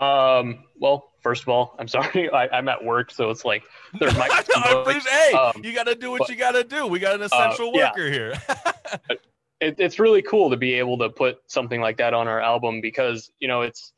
Um, 0.00 0.64
well, 0.78 1.09
first 1.20 1.42
of 1.42 1.48
all, 1.48 1.74
I'm 1.78 1.88
sorry. 1.88 2.30
I, 2.32 2.48
I'm 2.48 2.68
at 2.68 2.82
work, 2.84 3.10
so 3.10 3.30
it's 3.30 3.44
like 3.44 3.62
there 3.98 4.10
might 4.12 4.30
be 4.46 4.52
I 4.56 4.80
appreciate- 4.80 5.10
hey, 5.12 5.32
Um, 5.32 5.62
you 5.64 5.72
got 5.74 5.84
to 5.86 5.94
do 5.94 6.10
what 6.10 6.20
but- 6.20 6.28
you 6.28 6.36
got 6.36 6.52
to 6.52 6.64
do. 6.64 6.86
We 6.86 6.98
got 6.98 7.14
an 7.16 7.22
Uh, 7.22 7.26
essential 7.26 7.72
yeah. 7.74 7.90
worker 7.90 8.10
here. 8.10 8.34
it, 9.60 9.76
it's 9.78 9.98
really 9.98 10.22
cool 10.22 10.50
to 10.50 10.56
be 10.56 10.74
able 10.74 10.98
to 10.98 11.08
put 11.10 11.38
something 11.46 11.80
like 11.80 11.98
that 11.98 12.14
on 12.14 12.28
our 12.28 12.40
album 12.40 12.80
because 12.80 13.30
you 13.40 13.48
know 13.48 13.62
it's 13.62 13.92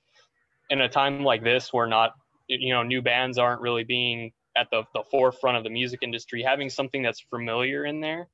in 0.71 0.81
a 0.81 0.89
time 0.89 1.23
like 1.23 1.43
this 1.45 1.73
where 1.73 1.87
not 1.87 2.13
you 2.49 2.73
know 2.75 2.83
new 2.83 3.01
bands 3.03 3.39
aren't 3.39 3.61
really 3.61 3.85
being 3.85 4.33
at 4.57 4.69
the, 4.71 4.83
the 4.95 5.03
forefront 5.11 5.57
of 5.57 5.65
the 5.65 5.71
music 5.71 6.01
industry 6.03 6.43
having 6.43 6.69
something 6.69 7.03
that's 7.03 7.21
familiar 7.31 7.85
in 7.87 8.01
there 8.01 8.27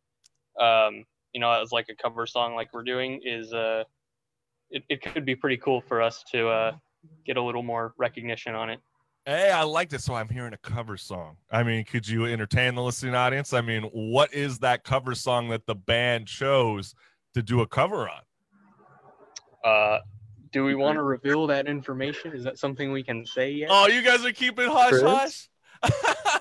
um, 0.60 1.04
you 1.32 1.40
know 1.40 1.50
as 1.50 1.70
like 1.70 1.86
a 1.90 1.94
cover 1.94 2.26
song 2.26 2.54
like 2.54 2.72
we're 2.72 2.82
doing 2.82 3.20
is 3.24 3.52
uh 3.52 3.84
it, 4.70 4.82
it 4.88 5.02
could 5.02 5.24
be 5.24 5.34
pretty 5.36 5.56
cool 5.58 5.80
for 5.80 6.00
us 6.02 6.24
to 6.32 6.48
uh 6.48 6.72
get 7.26 7.36
a 7.36 7.42
little 7.42 7.62
more 7.62 7.94
recognition 7.98 8.54
on 8.54 8.70
it 8.70 8.80
Hey, 9.26 9.50
I 9.50 9.62
like 9.64 9.90
this. 9.90 10.04
So 10.04 10.14
I'm 10.14 10.30
hearing 10.30 10.54
a 10.54 10.56
cover 10.56 10.96
song. 10.96 11.36
I 11.50 11.62
mean, 11.62 11.84
could 11.84 12.08
you 12.08 12.24
entertain 12.24 12.74
the 12.74 12.82
listening 12.82 13.14
audience? 13.14 13.52
I 13.52 13.60
mean, 13.60 13.82
what 13.92 14.32
is 14.32 14.60
that 14.60 14.84
cover 14.84 15.14
song 15.14 15.50
that 15.50 15.66
the 15.66 15.74
band 15.74 16.26
chose 16.26 16.94
to 17.34 17.42
do 17.42 17.60
a 17.60 17.66
cover 17.66 18.08
on? 18.08 18.20
uh 19.64 19.98
do 20.50 20.64
we 20.64 20.74
want 20.74 20.96
to 20.96 21.02
reveal 21.02 21.46
that 21.48 21.66
information 21.66 22.32
is 22.32 22.44
that 22.44 22.58
something 22.58 22.90
we 22.90 23.02
can 23.02 23.26
say 23.26 23.50
yet 23.50 23.68
Oh, 23.70 23.86
you 23.88 24.02
guys 24.02 24.24
are 24.24 24.32
keeping 24.32 24.68
hush 24.68 24.90
Chris? 24.90 25.48
hush. 25.82 26.40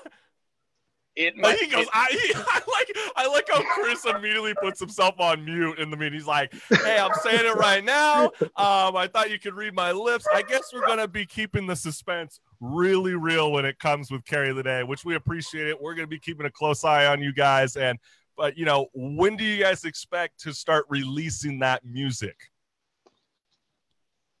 it 1.18 1.36
might, 1.36 1.58
he 1.58 1.66
goes. 1.66 1.86
I, 1.92 2.06
he, 2.10 2.32
I 2.36 2.60
like. 2.70 3.12
I 3.16 3.26
like 3.26 3.48
how 3.50 3.60
Chris 3.74 4.04
immediately 4.06 4.54
puts 4.62 4.78
himself 4.78 5.18
on 5.18 5.44
mute 5.44 5.80
in 5.80 5.90
the 5.90 5.96
meeting. 5.96 6.14
He's 6.14 6.28
like, 6.28 6.54
"Hey, 6.70 6.96
I'm 6.96 7.10
saying 7.22 7.44
it 7.44 7.56
right 7.56 7.84
now. 7.84 8.26
Um, 8.40 8.96
I 8.96 9.08
thought 9.12 9.28
you 9.28 9.40
could 9.40 9.54
read 9.54 9.74
my 9.74 9.90
lips. 9.90 10.26
I 10.32 10.42
guess 10.42 10.70
we're 10.72 10.86
gonna 10.86 11.08
be 11.08 11.26
keeping 11.26 11.66
the 11.66 11.74
suspense 11.74 12.38
really 12.60 13.16
real 13.16 13.50
when 13.50 13.64
it 13.64 13.80
comes 13.80 14.12
with 14.12 14.24
Carry 14.24 14.52
the 14.52 14.62
Day, 14.62 14.84
which 14.84 15.04
we 15.04 15.16
appreciate 15.16 15.66
it. 15.66 15.80
We're 15.80 15.94
gonna 15.94 16.06
be 16.06 16.20
keeping 16.20 16.46
a 16.46 16.52
close 16.52 16.84
eye 16.84 17.06
on 17.06 17.20
you 17.20 17.32
guys. 17.32 17.76
And 17.76 17.98
but 18.36 18.56
you 18.56 18.64
know, 18.64 18.86
when 18.94 19.36
do 19.36 19.42
you 19.42 19.60
guys 19.60 19.84
expect 19.84 20.38
to 20.42 20.54
start 20.54 20.86
releasing 20.88 21.58
that 21.58 21.84
music? 21.84 22.36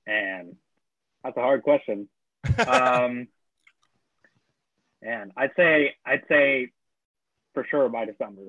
And 0.06 0.54
that's 1.24 1.36
a 1.36 1.40
hard 1.40 1.64
question. 1.64 2.08
Um, 2.66 3.26
and 5.02 5.32
I'd 5.36 5.50
say 5.56 5.94
I'd 6.04 6.22
say 6.28 6.70
for 7.54 7.64
sure 7.70 7.88
by 7.88 8.04
December. 8.04 8.42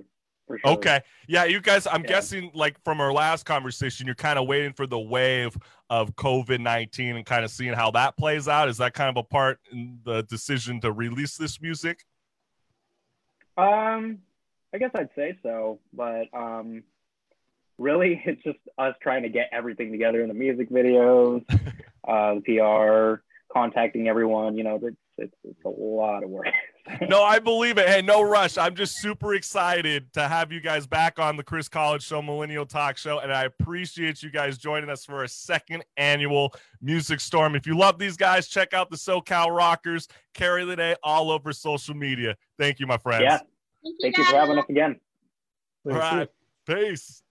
For 0.48 0.58
sure. 0.58 0.72
Okay. 0.72 1.02
Yeah, 1.28 1.44
you 1.46 1.62
guys, 1.62 1.86
I'm 1.86 2.02
Yeah. 2.02 2.08
guessing 2.08 2.50
like 2.56 2.84
from 2.84 3.00
our 3.00 3.14
last 3.14 3.46
conversation, 3.46 4.08
you're 4.08 4.16
kind 4.16 4.40
of 4.40 4.48
waiting 4.48 4.74
for 4.74 4.88
the 4.88 5.00
wave 5.00 5.56
of 5.92 6.16
COVID 6.16 6.60
19 6.60 7.18
and 7.18 7.26
kind 7.26 7.46
of 7.46 7.52
seeing 7.52 7.74
how 7.74 7.92
that 7.92 8.18
plays 8.18 8.48
out. 8.48 8.68
Is 8.68 8.78
that 8.78 8.94
kind 8.96 9.10
of 9.10 9.18
a 9.18 9.24
part 9.24 9.60
in 9.72 10.00
the 10.04 10.24
decision 10.24 10.82
to 10.82 10.92
release 10.92 11.38
this 11.38 11.62
music? 11.62 12.04
Um, 13.58 14.20
I 14.74 14.78
guess 14.78 14.92
I'd 14.96 15.10
say 15.16 15.38
so, 15.44 15.80
but 15.94 16.28
um, 16.34 16.84
really, 17.78 18.22
it's 18.26 18.42
just 18.44 18.60
us 18.78 18.96
trying 19.02 19.24
to 19.24 19.30
get 19.30 19.50
everything 19.52 19.92
together 19.92 20.22
in 20.22 20.28
the 20.30 20.34
music 20.34 20.70
videos, 20.70 21.44
uh, 22.08 22.36
the 22.36 23.22
PR, 23.22 23.24
contacting 23.54 24.08
everyone. 24.08 24.58
You 24.58 24.64
know, 24.64 24.80
it's 24.82 24.98
it's, 25.20 25.36
it's 25.44 25.66
a 25.66 25.70
lot 25.70 26.24
of 26.24 26.30
work. 26.30 26.48
No, 27.08 27.24
I 27.24 27.38
believe 27.38 27.78
it. 27.78 27.88
Hey, 27.88 28.02
no 28.02 28.24
rush. 28.24 28.58
I'm 28.58 28.76
just 28.76 28.96
super 28.98 29.36
excited 29.36 30.12
to 30.14 30.28
have 30.28 30.52
you 30.52 30.60
guys 30.60 30.88
back 30.88 31.20
on 31.20 31.38
the 31.38 31.44
Chris 31.44 31.70
Collins 31.70 32.04
Show, 32.04 32.22
Millennial 32.22 32.66
Talk 32.66 32.98
Show, 32.98 33.20
and 33.20 33.32
I 33.32 33.44
appreciate 33.44 34.24
you 34.24 34.32
guys 34.32 34.58
joining 34.58 34.90
us 34.90 35.06
for 35.06 35.24
a 35.24 35.28
second 35.28 35.84
annual 35.98 36.52
Music 36.82 37.20
Storm. 37.20 37.56
If 37.56 37.68
you 37.68 37.78
love 37.78 38.00
these 38.00 38.18
guys, 38.18 38.48
check 38.48 38.74
out 38.74 38.90
the 38.90 38.98
SoCal 38.98 39.56
Rockers. 39.56 40.08
Carry 40.34 40.66
the 40.66 40.76
day 40.76 40.96
all 41.04 41.30
over 41.30 41.54
social 41.54 41.94
media. 41.94 42.36
Thank 42.58 42.80
you, 42.80 42.88
my 42.88 42.98
friends. 42.98 43.24
yeah. 43.24 43.38
Thank 43.84 44.02
Thank 44.02 44.18
you 44.18 44.26
for 44.26 44.36
having 44.36 44.58
us 44.58 44.66
again. 44.68 45.00
All 45.86 45.98
right. 45.98 46.28
Peace. 46.66 47.22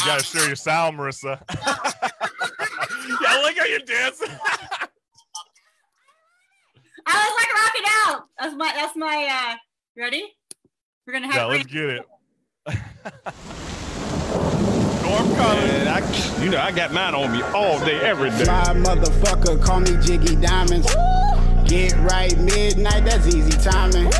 You 0.00 0.06
gotta 0.06 0.24
share 0.24 0.46
your 0.46 0.56
sound, 0.56 0.98
Marissa. 0.98 1.38
yeah, 1.50 2.08
I 3.28 3.42
like 3.42 3.58
how 3.58 3.66
you're 3.66 3.80
dancing. 3.80 4.30
I 7.06 7.14
was 7.26 7.34
like 7.36 7.52
rocking 7.54 7.84
out. 8.06 8.24
That's 8.38 8.54
my 8.56 8.72
that's 8.74 8.96
my 8.96 9.28
uh 9.30 9.56
ready? 9.98 10.24
We're 11.06 11.12
gonna 11.12 11.26
have 11.26 11.36
yeah, 11.36 11.44
let's 11.44 11.66
get 11.66 11.90
it. 11.90 12.06
Storm 15.00 15.34
coming. 15.36 15.70
And 15.70 15.88
I, 15.90 16.42
you 16.42 16.48
know, 16.48 16.60
I 16.60 16.72
got 16.72 16.94
mine 16.94 17.14
on 17.14 17.32
me 17.32 17.42
all 17.42 17.78
day, 17.80 18.00
every 18.00 18.30
day. 18.30 18.44
My 18.46 18.72
motherfucker 18.72 19.62
call 19.62 19.80
me 19.80 19.98
Jiggy 20.02 20.36
Diamonds. 20.36 20.86
Get 21.68 21.94
right 21.98 22.38
midnight, 22.38 23.04
that's 23.04 23.26
easy 23.26 23.52
timing. 23.58 24.10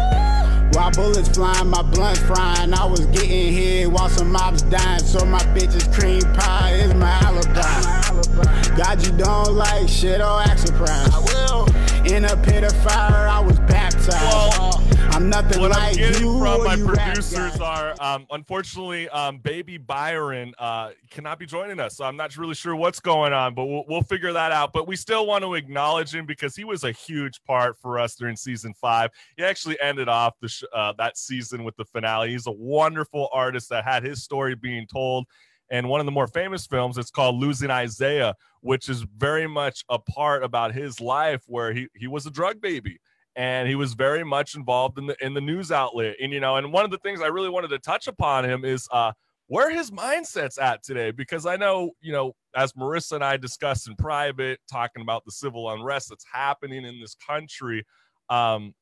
While 0.73 0.91
bullets 0.93 1.29
flying, 1.29 1.68
my 1.68 1.83
blunts 1.83 2.21
frying. 2.21 2.73
I 2.73 2.85
was 2.85 3.07
getting 3.07 3.53
hit 3.53 3.91
while 3.91 4.09
some 4.09 4.31
mobs 4.31 4.62
dying. 4.62 5.01
So 5.01 5.25
my 5.25 5.41
bitch's 5.55 5.87
cream 5.97 6.23
pie 6.35 6.75
is 6.75 6.95
my 6.95 7.11
alibi. 7.23 8.77
God, 8.77 9.05
you 9.05 9.12
don't 9.12 9.55
like 9.55 9.89
shit 9.89 10.21
or 10.21 10.41
act 10.41 10.61
surprised. 10.61 11.12
I 11.12 11.18
will. 11.18 11.66
In 12.12 12.25
a 12.25 12.37
pit 12.37 12.64
of 12.64 12.73
fire, 12.83 13.29
I 13.29 13.41
was 13.41 13.59
baptized. 13.61 14.89
I'm 15.21 15.29
nothing 15.29 15.61
what 15.61 15.77
I'm 15.77 15.83
like 15.83 15.97
getting 15.99 16.23
you 16.23 16.39
from 16.39 16.64
my 16.64 16.77
producers 16.79 17.61
are 17.61 17.95
um, 18.01 18.27
unfortunately 18.31 19.07
um, 19.11 19.37
baby 19.37 19.77
byron 19.77 20.55
uh, 20.59 20.93
cannot 21.11 21.39
be 21.39 21.45
joining 21.45 21.79
us 21.79 21.99
so 21.99 22.07
i'm 22.07 22.16
not 22.16 22.35
really 22.39 22.55
sure 22.55 22.75
what's 22.75 23.01
going 23.01 23.35
on 23.35 23.55
but 23.55 23.66
we'll, 23.66 23.85
we'll 23.87 24.03
figure 24.03 24.33
that 24.33 24.51
out 24.51 24.73
but 24.73 24.89
we 24.89 24.97
still 24.97 25.27
want 25.27 25.45
to 25.45 25.53
acknowledge 25.55 26.14
him 26.14 26.25
because 26.25 26.57
he 26.57 26.64
was 26.64 26.85
a 26.85 26.93
huge 26.93 27.43
part 27.45 27.77
for 27.77 27.99
us 27.99 28.14
during 28.14 28.35
season 28.35 28.73
five. 28.73 29.11
He 29.37 29.45
actually 29.45 29.79
ended 29.79 30.09
off 30.09 30.37
the 30.41 30.49
sh- 30.49 30.64
uh, 30.73 30.95
that 30.97 31.18
season 31.18 31.64
with 31.64 31.77
the 31.77 31.85
finale. 31.85 32.31
He's 32.31 32.47
a 32.47 32.53
wonderful 32.53 33.29
artist 33.31 33.68
that 33.68 33.85
had 33.85 34.03
his 34.03 34.23
story 34.23 34.55
being 34.55 34.87
told 34.87 35.27
and 35.71 35.87
one 35.87 36.01
of 36.01 36.07
the 36.07 36.12
more 36.12 36.29
famous 36.29 36.66
films. 36.66 36.97
It's 36.97 37.11
called 37.11 37.37
losing 37.37 37.71
isaiah 37.71 38.35
which 38.62 38.89
is 38.89 39.05
very 39.16 39.47
much 39.47 39.85
a 39.89 39.99
part 39.99 40.43
about 40.43 40.75
his 40.75 41.01
life 41.01 41.43
where 41.47 41.73
he, 41.73 41.89
he 41.95 42.07
was 42.07 42.27
a 42.27 42.31
drug 42.31 42.61
baby 42.61 43.01
and 43.37 43.68
he 43.68 43.74
was 43.74 43.95
very 43.95 44.24
much 44.24 44.55
involved 44.55 44.99
in 44.99 45.07
the 45.07 45.16
in 45.24 45.35
the 45.35 45.41
news 45.41 45.70
outlet. 45.70 46.16
And 46.20 46.33
you 46.33 46.41
know 46.41 46.57
and 46.57 46.72
one 46.72 46.85
of 46.85 46.91
the 46.91 46.99
things 46.99 47.20
i 47.20 47.26
really 47.26 47.49
wanted 47.49 47.68
to 47.68 47.78
touch 47.78 48.07
upon 48.09 48.45
him 48.45 48.64
is 48.64 48.89
uh 48.93 49.12
where 49.47 49.70
his 49.70 49.91
mindset's 49.91 50.59
at 50.59 50.83
today 50.83 51.11
because 51.11 51.47
i 51.47 51.57
know 51.57 51.91
you 52.01 52.12
know 52.12 52.33
as 52.55 52.72
marissa 52.74 53.12
and 53.12 53.24
i 53.24 53.37
discussed 53.37 53.89
in 53.89 53.97
private 53.97 54.61
talking 54.70 55.03
about 55.03 55.24
the 55.24 55.33
civil 55.33 55.70
unrest 55.70 56.09
that's 56.09 56.26
happening 56.33 56.85
in 56.85 57.01
this 57.01 57.16
country 57.26 57.85
um 58.28 58.74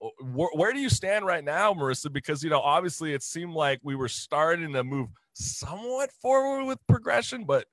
wh- 0.00 0.54
where 0.54 0.72
do 0.72 0.80
you 0.80 0.88
stand 0.88 1.26
right 1.26 1.44
now 1.44 1.72
marissa? 1.74 2.12
Because 2.12 2.42
you 2.42 2.50
know 2.50 2.60
obviously 2.60 3.12
it 3.12 3.22
seemed 3.22 3.52
like 3.52 3.80
we 3.82 3.94
were 3.94 4.08
starting 4.08 4.72
to 4.72 4.84
move 4.84 5.08
somewhat 5.34 6.10
forward 6.22 6.64
with 6.64 6.78
progression 6.86 7.44
but 7.44 7.66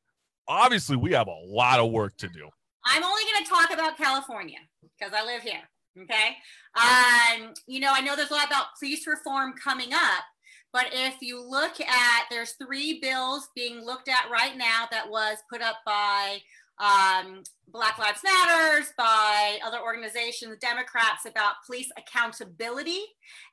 obviously 0.47 0.97
we 0.97 1.11
have 1.13 1.27
a 1.27 1.39
lot 1.45 1.79
of 1.79 1.91
work 1.91 2.15
to 2.17 2.27
do. 2.27 2.49
I'm 2.85 3.03
only 3.03 3.23
going 3.31 3.43
to 3.43 3.49
talk 3.49 3.71
about 3.71 3.97
California 3.97 4.57
because 4.81 5.13
I 5.13 5.23
live 5.23 5.41
here. 5.41 5.61
Okay. 5.99 6.37
Um, 6.75 7.53
you 7.67 7.79
know, 7.79 7.91
I 7.93 8.01
know 8.01 8.15
there's 8.15 8.31
a 8.31 8.33
lot 8.33 8.47
about 8.47 8.77
police 8.79 9.05
reform 9.05 9.53
coming 9.61 9.93
up, 9.93 10.23
but 10.71 10.87
if 10.93 11.15
you 11.21 11.43
look 11.43 11.81
at, 11.81 12.25
there's 12.29 12.53
three 12.53 12.99
bills 13.01 13.49
being 13.55 13.83
looked 13.83 14.07
at 14.07 14.29
right 14.31 14.57
now 14.57 14.85
that 14.91 15.09
was 15.09 15.37
put 15.49 15.61
up 15.61 15.77
by 15.85 16.39
um, 16.79 17.43
Black 17.67 17.97
Lives 17.99 18.21
Matters, 18.23 18.93
by 18.97 19.59
other 19.65 19.79
organizations, 19.81 20.57
Democrats 20.59 21.25
about 21.25 21.55
police 21.65 21.89
accountability. 21.97 23.01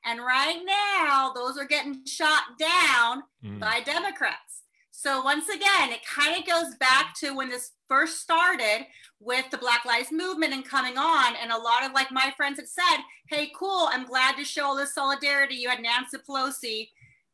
And 0.05 0.19
right 0.21 0.61
now, 0.65 1.31
those 1.33 1.57
are 1.57 1.65
getting 1.65 2.05
shot 2.05 2.43
down 2.57 3.23
by 3.59 3.81
Democrats. 3.81 4.63
So 5.01 5.21
once 5.21 5.47
again, 5.47 5.91
it 5.91 6.05
kind 6.05 6.37
of 6.37 6.45
goes 6.45 6.75
back 6.75 7.15
to 7.19 7.33
when 7.33 7.47
this 7.47 7.71
first 7.87 8.19
started 8.19 8.85
with 9.21 9.49
the 9.49 9.57
Black 9.57 9.85
Lives 9.85 10.11
Movement 10.11 10.51
and 10.51 10.65
coming 10.65 10.97
on. 10.97 11.35
And 11.41 11.53
a 11.53 11.57
lot 11.57 11.85
of 11.85 11.93
like 11.93 12.11
my 12.11 12.33
friends 12.35 12.59
had 12.59 12.67
said, 12.67 12.97
hey, 13.29 13.49
cool, 13.57 13.87
I'm 13.89 14.05
glad 14.05 14.35
to 14.35 14.43
show 14.43 14.65
all 14.65 14.75
this 14.75 14.93
solidarity. 14.93 15.55
You 15.55 15.69
had 15.69 15.81
Nancy 15.81 16.17
Pelosi, 16.29 16.89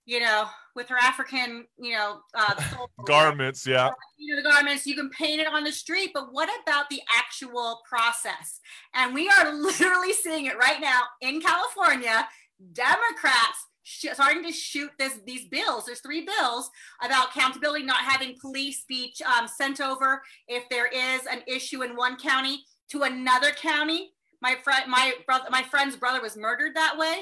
you 0.05 0.19
know, 0.19 0.45
with 0.75 0.87
her 0.89 0.97
African, 1.01 1.65
you 1.79 1.93
know, 1.93 2.19
uh, 2.35 2.53
garments 3.07 3.65
yeah 3.65 3.89
you 4.19 4.35
know, 4.35 4.43
the 4.43 4.47
garments, 4.47 4.85
you 4.85 4.93
can 4.93 5.09
paint 5.09 5.41
it 5.41 5.47
on 5.47 5.63
the 5.63 5.71
street, 5.71 6.11
but 6.13 6.31
what 6.31 6.49
about 6.61 6.87
the 6.91 7.01
actual 7.17 7.81
process? 7.89 8.59
And 8.93 9.11
we 9.11 9.27
are 9.27 9.51
literally 9.59 10.13
seeing 10.13 10.45
it 10.45 10.57
right 10.59 10.79
now 10.79 11.01
in 11.19 11.41
California. 11.41 12.27
Democrats 12.73 13.65
sh- 13.85 14.07
starting 14.13 14.43
to 14.43 14.51
shoot 14.51 14.91
this 14.99 15.19
these 15.25 15.45
bills. 15.47 15.85
There's 15.85 16.01
three 16.01 16.25
bills 16.25 16.69
about 17.01 17.29
accountability, 17.29 17.85
not 17.85 17.99
having 18.03 18.35
police 18.41 18.83
be 18.89 19.13
um, 19.25 19.47
sent 19.47 19.79
over 19.79 20.21
if 20.49 20.67
there 20.69 20.87
is 20.87 21.21
an 21.31 21.41
issue 21.47 21.83
in 21.83 21.95
one 21.95 22.17
county 22.17 22.63
to 22.89 23.03
another 23.03 23.51
county. 23.51 24.11
My 24.41 24.55
friend, 24.63 24.83
my 24.89 25.13
brother, 25.25 25.45
my 25.49 25.63
friend's 25.63 25.95
brother 25.95 26.21
was 26.21 26.35
murdered 26.35 26.75
that 26.75 26.97
way 26.97 27.21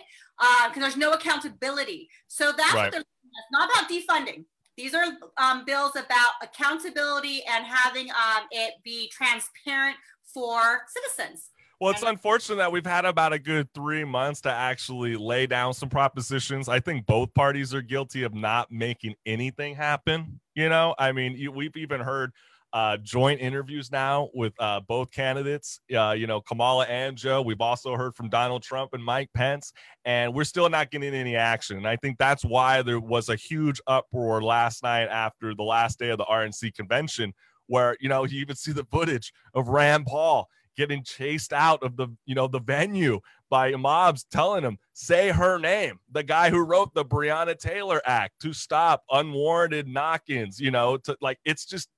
because 0.67 0.81
there's 0.81 0.97
no 0.97 1.11
accountability. 1.11 2.09
So 2.27 2.51
that's 2.51 2.73
Right. 2.73 2.91
what. 2.91 3.03
It's 3.35 3.51
not 3.51 3.69
about 3.69 3.89
defunding. 3.89 4.45
These 4.77 4.93
are 4.93 5.05
um, 5.37 5.65
bills 5.65 5.95
about 5.95 6.33
accountability 6.41 7.43
and 7.45 7.65
having 7.65 8.09
um, 8.11 8.43
it 8.51 8.75
be 8.83 9.09
transparent 9.09 9.97
for 10.33 10.81
citizens. 10.87 11.49
Well, 11.83 11.91
it's 11.91 12.01
unfortunate 12.01 12.55
that 12.59 12.71
we've 12.71 12.85
had 12.85 13.03
about 13.03 13.33
a 13.33 13.39
good 13.39 13.67
three 13.73 14.05
months 14.05 14.39
to 14.43 14.49
actually 14.49 15.17
lay 15.17 15.47
down 15.47 15.73
some 15.73 15.89
propositions. 15.89 16.69
I 16.69 16.79
think 16.79 17.05
both 17.05 17.33
parties 17.33 17.73
are 17.73 17.81
guilty 17.81 18.23
of 18.23 18.33
not 18.33 18.71
making 18.71 19.15
anything 19.25 19.75
happen. 19.75 20.39
You 20.55 20.69
know, 20.69 20.95
I 20.97 21.11
mean, 21.11 21.53
we've 21.53 21.75
even 21.75 21.99
heard 21.99 22.31
uh, 22.71 22.95
joint 23.03 23.41
interviews 23.41 23.91
now 23.91 24.29
with 24.33 24.53
uh, 24.59 24.79
both 24.79 25.11
candidates, 25.11 25.81
uh, 25.93 26.11
you 26.11 26.25
know, 26.25 26.39
Kamala 26.39 26.85
and 26.85 27.17
Joe. 27.17 27.41
We've 27.41 27.59
also 27.59 27.97
heard 27.97 28.15
from 28.15 28.29
Donald 28.29 28.63
Trump 28.63 28.93
and 28.93 29.03
Mike 29.03 29.31
Pence, 29.35 29.73
and 30.05 30.33
we're 30.33 30.45
still 30.45 30.69
not 30.69 30.89
getting 30.89 31.13
any 31.13 31.35
action. 31.35 31.75
And 31.75 31.85
I 31.85 31.97
think 31.97 32.17
that's 32.17 32.45
why 32.45 32.81
there 32.81 33.01
was 33.01 33.27
a 33.27 33.35
huge 33.35 33.81
uproar 33.87 34.41
last 34.41 34.83
night 34.83 35.09
after 35.09 35.53
the 35.53 35.63
last 35.63 35.99
day 35.99 36.11
of 36.11 36.17
the 36.17 36.25
RNC 36.27 36.75
convention, 36.75 37.33
where, 37.67 37.97
you 37.99 38.07
know, 38.07 38.23
you 38.23 38.39
even 38.39 38.55
see 38.55 38.71
the 38.71 38.85
footage 38.85 39.33
of 39.53 39.67
Rand 39.67 40.05
Paul 40.05 40.47
getting 40.75 41.03
chased 41.03 41.53
out 41.53 41.81
of 41.83 41.95
the 41.97 42.07
you 42.25 42.35
know 42.35 42.47
the 42.47 42.59
venue 42.59 43.19
by 43.49 43.71
mobs 43.71 44.25
telling 44.31 44.63
him 44.63 44.77
say 44.93 45.29
her 45.29 45.57
name. 45.59 45.99
The 46.11 46.23
guy 46.23 46.49
who 46.49 46.59
wrote 46.59 46.93
the 46.93 47.05
breonna 47.05 47.57
taylor 47.57 48.01
act 48.05 48.41
to 48.41 48.53
stop 48.53 49.03
unwarranted 49.11 49.87
knock-ins 49.87 50.59
you 50.59 50.71
know 50.71 50.97
to 50.97 51.17
like 51.21 51.39
it's 51.45 51.65
just 51.65 51.89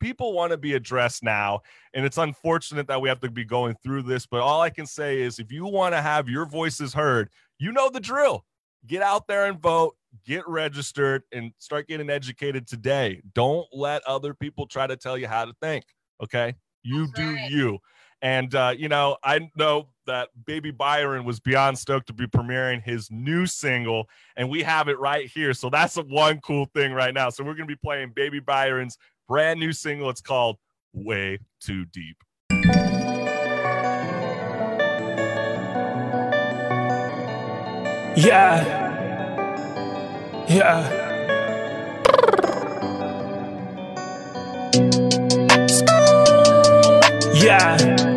people 0.00 0.34
want 0.34 0.50
to 0.50 0.58
be 0.58 0.74
addressed 0.74 1.22
now 1.22 1.60
and 1.94 2.04
it's 2.04 2.18
unfortunate 2.18 2.86
that 2.88 3.00
we 3.00 3.08
have 3.08 3.20
to 3.20 3.30
be 3.30 3.44
going 3.44 3.74
through 3.82 4.02
this 4.02 4.26
but 4.26 4.40
all 4.40 4.60
i 4.60 4.68
can 4.68 4.84
say 4.84 5.22
is 5.22 5.38
if 5.38 5.50
you 5.50 5.64
want 5.64 5.94
to 5.94 6.02
have 6.02 6.28
your 6.28 6.44
voices 6.44 6.92
heard 6.92 7.30
you 7.58 7.72
know 7.72 7.90
the 7.90 8.00
drill. 8.00 8.44
Get 8.86 9.02
out 9.02 9.26
there 9.26 9.46
and 9.46 9.60
vote 9.60 9.96
get 10.24 10.48
registered 10.48 11.22
and 11.32 11.52
start 11.58 11.86
getting 11.86 12.08
educated 12.08 12.66
today. 12.66 13.20
Don't 13.34 13.66
let 13.72 14.02
other 14.04 14.32
people 14.32 14.66
try 14.66 14.86
to 14.86 14.96
tell 14.96 15.18
you 15.18 15.28
how 15.28 15.44
to 15.44 15.52
think 15.60 15.84
okay? 16.22 16.54
You 16.82 17.08
do 17.14 17.36
you 17.50 17.78
and 18.22 18.54
uh, 18.54 18.74
you 18.76 18.88
know 18.88 19.16
i 19.22 19.48
know 19.56 19.88
that 20.06 20.28
baby 20.46 20.70
byron 20.70 21.24
was 21.24 21.38
beyond 21.38 21.78
stoked 21.78 22.06
to 22.06 22.12
be 22.12 22.26
premiering 22.26 22.82
his 22.82 23.10
new 23.10 23.46
single 23.46 24.08
and 24.36 24.48
we 24.48 24.62
have 24.62 24.88
it 24.88 24.98
right 24.98 25.28
here 25.28 25.54
so 25.54 25.70
that's 25.70 25.96
a 25.96 26.02
one 26.02 26.40
cool 26.40 26.66
thing 26.74 26.92
right 26.92 27.14
now 27.14 27.28
so 27.30 27.44
we're 27.44 27.54
going 27.54 27.68
to 27.68 27.74
be 27.74 27.80
playing 27.84 28.12
baby 28.14 28.40
byron's 28.40 28.98
brand 29.28 29.60
new 29.60 29.72
single 29.72 30.10
it's 30.10 30.20
called 30.20 30.56
way 30.92 31.38
too 31.60 31.84
deep. 31.86 32.16
Yeah. 38.16 38.64
Yeah. 40.48 41.04
Yeah. 47.34 48.07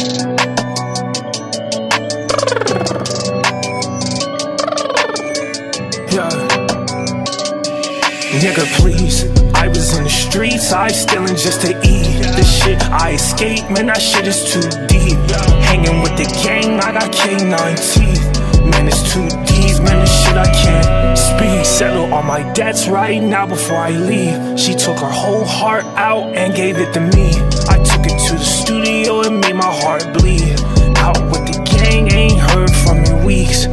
Nigga, 8.42 8.66
please. 8.82 9.26
I 9.54 9.68
was 9.68 9.96
in 9.96 10.04
the 10.04 10.10
streets, 10.10 10.72
I 10.72 10.88
stealing 10.88 11.36
just 11.36 11.62
to 11.62 11.78
eat. 11.86 12.26
The 12.26 12.44
shit 12.44 12.82
I 12.89 13.12
escape, 13.12 13.70
man, 13.70 13.86
that 13.86 14.02
shit 14.02 14.26
is 14.26 14.52
too 14.52 14.66
deep. 14.88 15.14
Hanging 15.62 16.02
with 16.02 16.18
the 16.18 16.26
gang, 16.42 16.80
I 16.80 16.92
got 16.92 17.12
K9 17.12 17.54
teeth. 17.94 18.66
Man, 18.66 18.88
it's 18.88 19.14
too 19.14 19.30
deep, 19.46 19.78
man, 19.86 20.00
this 20.00 20.26
shit 20.26 20.36
I 20.36 20.50
can't 20.58 21.16
speak. 21.16 21.66
Settle 21.66 22.12
all 22.12 22.24
my 22.24 22.42
debts 22.54 22.88
right 22.88 23.22
now 23.22 23.46
before 23.46 23.78
I 23.78 23.92
leave. 23.92 24.60
She 24.60 24.74
took 24.74 24.98
her 24.98 25.12
whole 25.12 25.46
heart 25.46 25.86
out 25.96 26.36
and 26.36 26.56
gave 26.56 26.78
it 26.78 26.92
to 26.94 27.00
me. 27.00 27.30
I 27.70 27.78
took 27.78 28.08
it 28.10 28.18
to 28.28 28.34
the 28.34 28.44
studio 28.44 29.22
and 29.22 29.39
made 29.39 29.56
my 29.56 29.72
heart 29.72 30.02
bleed. 30.18 30.58
Out 30.98 31.22
with 31.30 31.46
the 31.46 31.62
gang, 31.78 32.12
ain't 32.12 32.39
heard 32.39 32.72
from 32.72 33.06
in 33.06 33.24
weeks. 33.24 33.68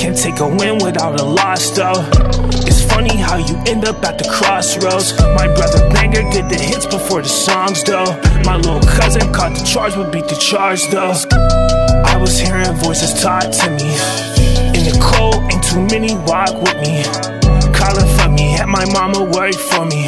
Can't 0.00 0.16
take 0.16 0.40
a 0.40 0.48
win 0.48 0.78
without 0.82 1.20
a 1.20 1.24
loss, 1.24 1.68
though. 1.76 2.53
Funny 2.94 3.16
how 3.16 3.38
you 3.38 3.56
end 3.66 3.84
up 3.84 4.04
at 4.04 4.18
the 4.18 4.28
crossroads. 4.30 5.18
My 5.34 5.48
brother 5.48 5.82
Banger 5.90 6.22
did 6.30 6.48
the 6.48 6.54
hits 6.54 6.86
before 6.86 7.22
the 7.22 7.28
songs, 7.28 7.82
though. 7.82 8.06
My 8.44 8.54
little 8.54 8.80
cousin 8.82 9.32
caught 9.34 9.58
the 9.58 9.64
charge, 9.64 9.96
but 9.96 10.12
beat 10.12 10.28
the 10.28 10.36
charge, 10.36 10.86
though. 10.90 11.12
I 12.06 12.16
was 12.16 12.38
hearing 12.38 12.72
voices 12.76 13.20
taught 13.20 13.52
to 13.52 13.70
me. 13.70 13.90
In 14.78 14.86
the 14.86 14.94
cold, 15.02 15.42
ain't 15.50 15.64
too 15.64 15.82
many 15.90 16.14
walk 16.22 16.54
with 16.62 16.78
me. 16.86 17.02
Calling 17.74 18.06
for 18.14 18.30
me, 18.30 18.54
had 18.54 18.68
my 18.68 18.86
mama 18.92 19.24
worried 19.24 19.58
for 19.58 19.84
me. 19.86 20.06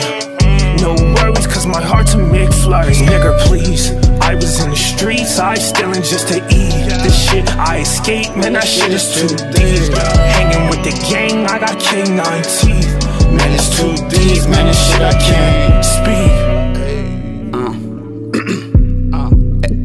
No 0.79 0.95
worries, 1.19 1.49
cause 1.49 1.67
my 1.67 1.83
heart's 1.83 2.15
a 2.15 2.19
McFlurry. 2.19 2.95
Nigga, 3.03 3.37
please. 3.49 4.06
I 4.27 4.35
was 4.35 4.61
in 4.61 4.71
the 4.71 4.77
streets, 4.77 5.39
I 5.39 5.55
stealing 5.55 6.03
just 6.03 6.27
to 6.29 6.39
eat. 6.51 6.75
The 7.05 7.11
shit 7.11 7.49
I 7.57 7.79
escaped, 7.79 8.37
man, 8.37 8.55
that 8.55 8.67
shit 8.67 8.93
is 8.93 9.15
too 9.15 9.29
deep. 9.29 9.95
Hanging 10.35 10.69
with 10.69 10.83
the 10.83 10.91
gang, 11.09 11.47
I 11.47 11.61
got 11.61 11.79
K9 11.79 12.43
teeth. 12.59 12.91
Man, 13.31 13.53
it's 13.55 13.71
too 13.79 13.95
deep, 14.11 14.43
man, 14.51 14.67
this 14.67 14.91
shit 14.91 15.01
I 15.01 15.15
can't 15.29 15.85
speak. 15.95 16.33
Uh, 17.55 17.71
uh, 19.17 19.31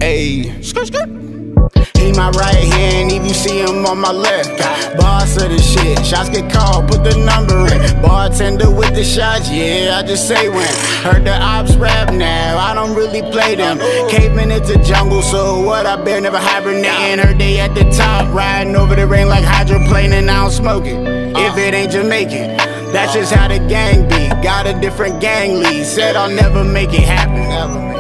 hey, 0.04 0.60
skirt, 0.64 0.88
skirt. 0.88 1.10
He 2.00 2.12
my 2.14 2.32
right 2.32 2.56
hand, 2.56 3.12
if 3.12 3.22
you 3.24 3.36
see 3.36 3.60
him 3.60 3.86
on 3.86 4.00
my 4.00 4.12
left. 4.12 4.71
Boss 4.98 5.42
of 5.42 5.50
the 5.50 5.60
shit, 5.60 6.06
shots 6.06 6.30
get 6.30 6.52
called, 6.52 6.88
put 6.88 7.04
the 7.04 7.16
number 7.26 7.56
in. 7.74 8.02
Bartender 8.02 8.70
with 8.70 8.94
the 8.94 9.04
shots, 9.04 9.50
yeah, 9.50 10.00
I 10.00 10.04
just 10.08 10.28
say 10.28 10.50
when. 10.50 10.68
Heard 11.04 11.26
the 11.26 11.34
ops 11.34 11.76
rap 11.76 12.14
now, 12.14 12.58
I 12.58 12.74
don't 12.74 12.96
really 12.96 13.22
play 13.32 13.56
them. 13.56 13.80
Caveman 14.10 14.52
into 14.52 14.78
jungle, 14.84 15.22
so 15.22 15.62
what? 15.62 15.86
I 15.86 16.02
bear 16.04 16.20
never 16.20 16.38
hibernating. 16.38 17.26
Heard 17.26 17.40
they 17.40 17.60
at 17.60 17.74
the 17.76 17.90
top, 17.92 18.34
riding 18.34 18.76
over 18.76 18.96
the 18.96 19.08
ring 19.08 19.28
like 19.28 19.46
hydroplaning. 19.46 20.30
I 20.30 20.42
don't 20.42 20.52
smoke 20.52 20.86
it. 20.86 20.98
If 20.98 21.58
it 21.58 21.74
ain't 21.74 21.92
Jamaican, 21.92 22.58
that's 22.92 23.14
just 23.14 23.34
how 23.34 23.48
the 23.48 23.60
gang 23.68 24.08
be. 24.10 24.30
Got 24.44 24.68
a 24.68 24.80
different 24.82 25.22
gang 25.22 25.60
lead, 25.60 25.86
said 25.86 26.16
I'll 26.16 26.30
never 26.30 26.64
make 26.64 26.94
it 26.94 27.02
happen. 27.02 27.48
Never. 27.50 27.92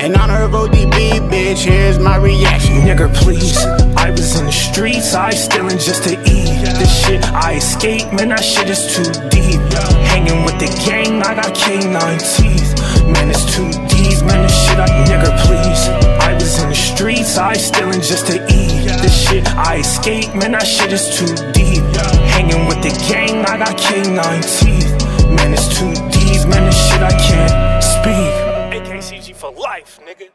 And 0.00 0.16
on 0.16 0.30
her 0.30 0.48
ODB, 0.48 1.28
bitch, 1.28 1.58
here's 1.58 1.98
my 1.98 2.16
reaction. 2.16 2.76
Nigga, 2.76 3.14
please. 3.14 3.89
I 4.00 4.10
was 4.10 4.40
in 4.40 4.46
the 4.46 4.52
streets, 4.52 5.14
I 5.14 5.30
stealing 5.30 5.78
just 5.78 6.04
to 6.04 6.14
eat. 6.24 6.64
This 6.80 7.04
shit 7.04 7.22
I 7.32 7.56
escape, 7.56 8.10
man, 8.12 8.30
that 8.30 8.42
shit 8.42 8.68
is 8.70 8.80
too 8.96 9.04
deep. 9.28 9.60
Hanging 10.08 10.42
with 10.44 10.58
the 10.58 10.72
gang, 10.88 11.22
I 11.22 11.34
got 11.34 11.52
K9 11.54 12.00
teeth. 12.34 12.72
Man, 13.06 13.28
it's 13.28 13.44
too 13.54 13.68
deep, 13.92 14.24
man, 14.24 14.42
this 14.42 14.56
shit 14.64 14.80
I. 14.80 14.88
Nigga, 15.04 15.30
please. 15.44 15.82
I 16.16 16.32
was 16.32 16.62
in 16.62 16.70
the 16.70 16.74
streets, 16.74 17.36
I 17.36 17.52
stealing 17.52 18.00
just 18.00 18.26
to 18.28 18.40
eat. 18.48 18.88
This 19.04 19.28
shit 19.28 19.46
I 19.54 19.76
escape, 19.84 20.34
man, 20.34 20.52
that 20.52 20.66
shit 20.66 20.92
is 20.92 21.04
too 21.16 21.30
deep. 21.52 21.84
Hanging 22.32 22.66
with 22.66 22.80
the 22.80 22.96
gang, 23.04 23.44
I 23.44 23.58
got 23.58 23.76
K9 23.76 24.16
teeth. 24.58 24.90
Man, 25.28 25.52
it's 25.52 25.68
too 25.76 25.92
deep, 26.08 26.48
man, 26.48 26.64
this 26.64 26.80
shit 26.88 27.02
I 27.02 27.12
can't 27.28 27.84
speak. 27.84 28.32
AKCG 28.74 29.36
for 29.36 29.52
life, 29.52 30.00
nigga. 30.02 30.30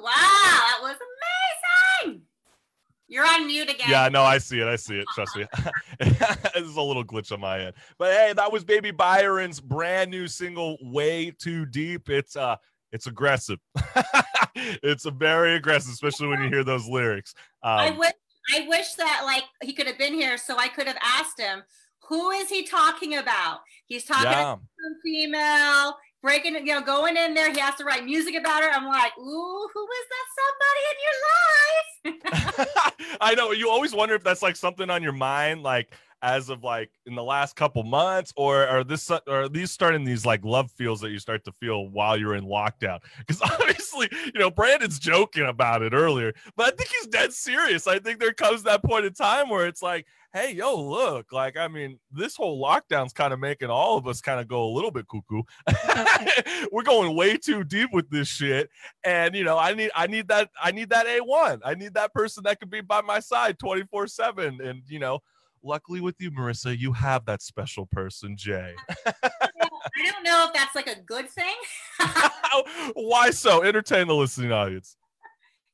Wow, 0.00 0.12
that 0.12 0.78
was. 0.82 1.07
You're 3.08 3.26
on 3.26 3.46
mute 3.46 3.70
again. 3.70 3.88
Yeah, 3.88 4.08
no, 4.10 4.22
I 4.22 4.36
see 4.38 4.60
it. 4.60 4.68
I 4.68 4.76
see 4.76 4.98
it. 4.98 5.06
Trust 5.14 5.34
me. 5.36 5.46
this 6.00 6.62
is 6.62 6.76
a 6.76 6.82
little 6.82 7.04
glitch 7.04 7.32
on 7.32 7.40
my 7.40 7.58
end. 7.60 7.74
But 7.98 8.12
hey, 8.12 8.32
that 8.36 8.52
was 8.52 8.64
Baby 8.64 8.90
Byron's 8.90 9.60
brand 9.60 10.10
new 10.10 10.28
single, 10.28 10.76
Way 10.82 11.30
Too 11.30 11.64
Deep. 11.64 12.10
It's 12.10 12.36
uh 12.36 12.56
it's 12.92 13.06
aggressive. 13.06 13.58
it's 14.54 15.06
a 15.06 15.10
very 15.10 15.54
aggressive, 15.54 15.92
especially 15.92 16.28
when 16.28 16.42
you 16.42 16.48
hear 16.48 16.64
those 16.64 16.86
lyrics. 16.86 17.34
I 17.62 17.88
Um, 17.88 17.98
wish 17.98 18.12
I 18.54 18.66
wish 18.68 18.92
that 18.94 19.22
like 19.24 19.44
he 19.62 19.72
could 19.72 19.86
have 19.86 19.98
been 19.98 20.14
here 20.14 20.36
so 20.38 20.56
I 20.58 20.68
could 20.68 20.86
have 20.86 20.98
asked 21.02 21.40
him, 21.40 21.62
who 22.08 22.30
is 22.30 22.48
he 22.48 22.64
talking 22.64 23.16
about? 23.16 23.60
He's 23.86 24.04
talking 24.04 24.24
Yeah. 24.30 24.54
to 24.56 24.60
some 24.82 24.96
female, 25.04 25.96
breaking 26.22 26.54
it, 26.54 26.64
you 26.64 26.74
know, 26.74 26.82
going 26.82 27.16
in 27.16 27.34
there. 27.34 27.52
He 27.52 27.58
has 27.58 27.74
to 27.76 27.84
write 27.84 28.04
music 28.04 28.34
about 28.34 28.62
her. 28.62 28.70
I'm 28.70 28.86
like, 28.86 29.16
ooh, 29.18 29.68
who 29.72 29.88
is 29.88 30.06
that 30.10 30.26
somebody 30.40 30.82
in 30.90 32.14
your 32.14 32.32
life? 32.32 33.14
I 33.20 33.34
know 33.34 33.52
you 33.52 33.70
always 33.70 33.94
wonder 33.94 34.14
if 34.14 34.22
that's 34.22 34.42
like 34.42 34.56
something 34.56 34.90
on 34.90 35.02
your 35.02 35.12
mind, 35.12 35.62
like 35.62 35.92
as 36.22 36.48
of 36.48 36.64
like 36.64 36.90
in 37.06 37.14
the 37.14 37.22
last 37.22 37.54
couple 37.56 37.82
months, 37.84 38.32
or 38.36 38.66
are 38.66 38.84
this 38.84 39.10
or 39.10 39.20
are 39.28 39.48
these 39.48 39.70
starting 39.70 40.04
these 40.04 40.26
like 40.26 40.44
love 40.44 40.70
feels 40.72 41.00
that 41.00 41.10
you 41.10 41.18
start 41.18 41.44
to 41.44 41.52
feel 41.52 41.88
while 41.88 42.16
you're 42.16 42.34
in 42.34 42.44
lockdown? 42.44 42.98
Because 43.18 43.40
obviously, 43.60 44.08
you 44.12 44.40
know, 44.40 44.50
Brandon's 44.50 44.98
joking 44.98 45.46
about 45.46 45.82
it 45.82 45.92
earlier, 45.92 46.32
but 46.56 46.66
I 46.66 46.76
think 46.76 46.90
he's 46.90 47.06
dead 47.06 47.32
serious. 47.32 47.86
I 47.86 47.98
think 47.98 48.18
there 48.18 48.32
comes 48.32 48.62
that 48.64 48.82
point 48.82 49.04
in 49.04 49.12
time 49.12 49.48
where 49.48 49.66
it's 49.66 49.82
like, 49.82 50.06
hey, 50.32 50.52
yo, 50.52 50.80
look, 50.80 51.32
like 51.32 51.56
I 51.56 51.68
mean, 51.68 51.98
this 52.12 52.36
whole 52.36 52.62
lockdown's 52.62 53.12
kind 53.12 53.32
of 53.32 53.40
making 53.40 53.70
all 53.70 53.96
of 53.96 54.06
us 54.06 54.20
kind 54.20 54.40
of 54.40 54.48
go 54.48 54.64
a 54.64 54.72
little 54.72 54.90
bit 54.90 55.06
cuckoo. 55.08 55.42
We're 56.72 56.82
going 56.82 57.16
way 57.16 57.36
too 57.36 57.64
deep 57.64 57.90
with 57.92 58.10
this 58.10 58.28
shit, 58.28 58.68
and 59.04 59.34
you 59.34 59.44
know, 59.44 59.58
I 59.58 59.74
need 59.74 59.90
I 59.94 60.06
need 60.06 60.28
that 60.28 60.50
I 60.62 60.70
need 60.70 60.90
that 60.90 61.06
A 61.06 61.20
one. 61.20 61.60
I 61.64 61.74
need 61.74 61.94
that 61.94 62.12
person 62.12 62.44
that 62.44 62.60
could 62.60 62.70
be 62.70 62.80
by 62.80 63.00
my 63.00 63.20
side 63.20 63.58
twenty 63.58 63.84
four 63.90 64.06
seven, 64.06 64.60
and 64.60 64.82
you 64.88 64.98
know. 64.98 65.20
Luckily 65.64 66.00
with 66.00 66.14
you, 66.20 66.30
Marissa, 66.30 66.78
you 66.78 66.92
have 66.92 67.24
that 67.24 67.42
special 67.42 67.86
person, 67.86 68.36
Jay. 68.36 68.76
Uh, 69.04 69.12
I 69.24 70.10
don't 70.12 70.22
know 70.22 70.46
if 70.46 70.52
that's 70.54 70.76
like 70.76 70.86
a 70.86 71.00
good 71.00 71.28
thing. 71.28 71.52
Why 72.94 73.30
so? 73.30 73.64
Entertain 73.64 74.06
the 74.06 74.14
listening 74.14 74.52
audience. 74.52 74.96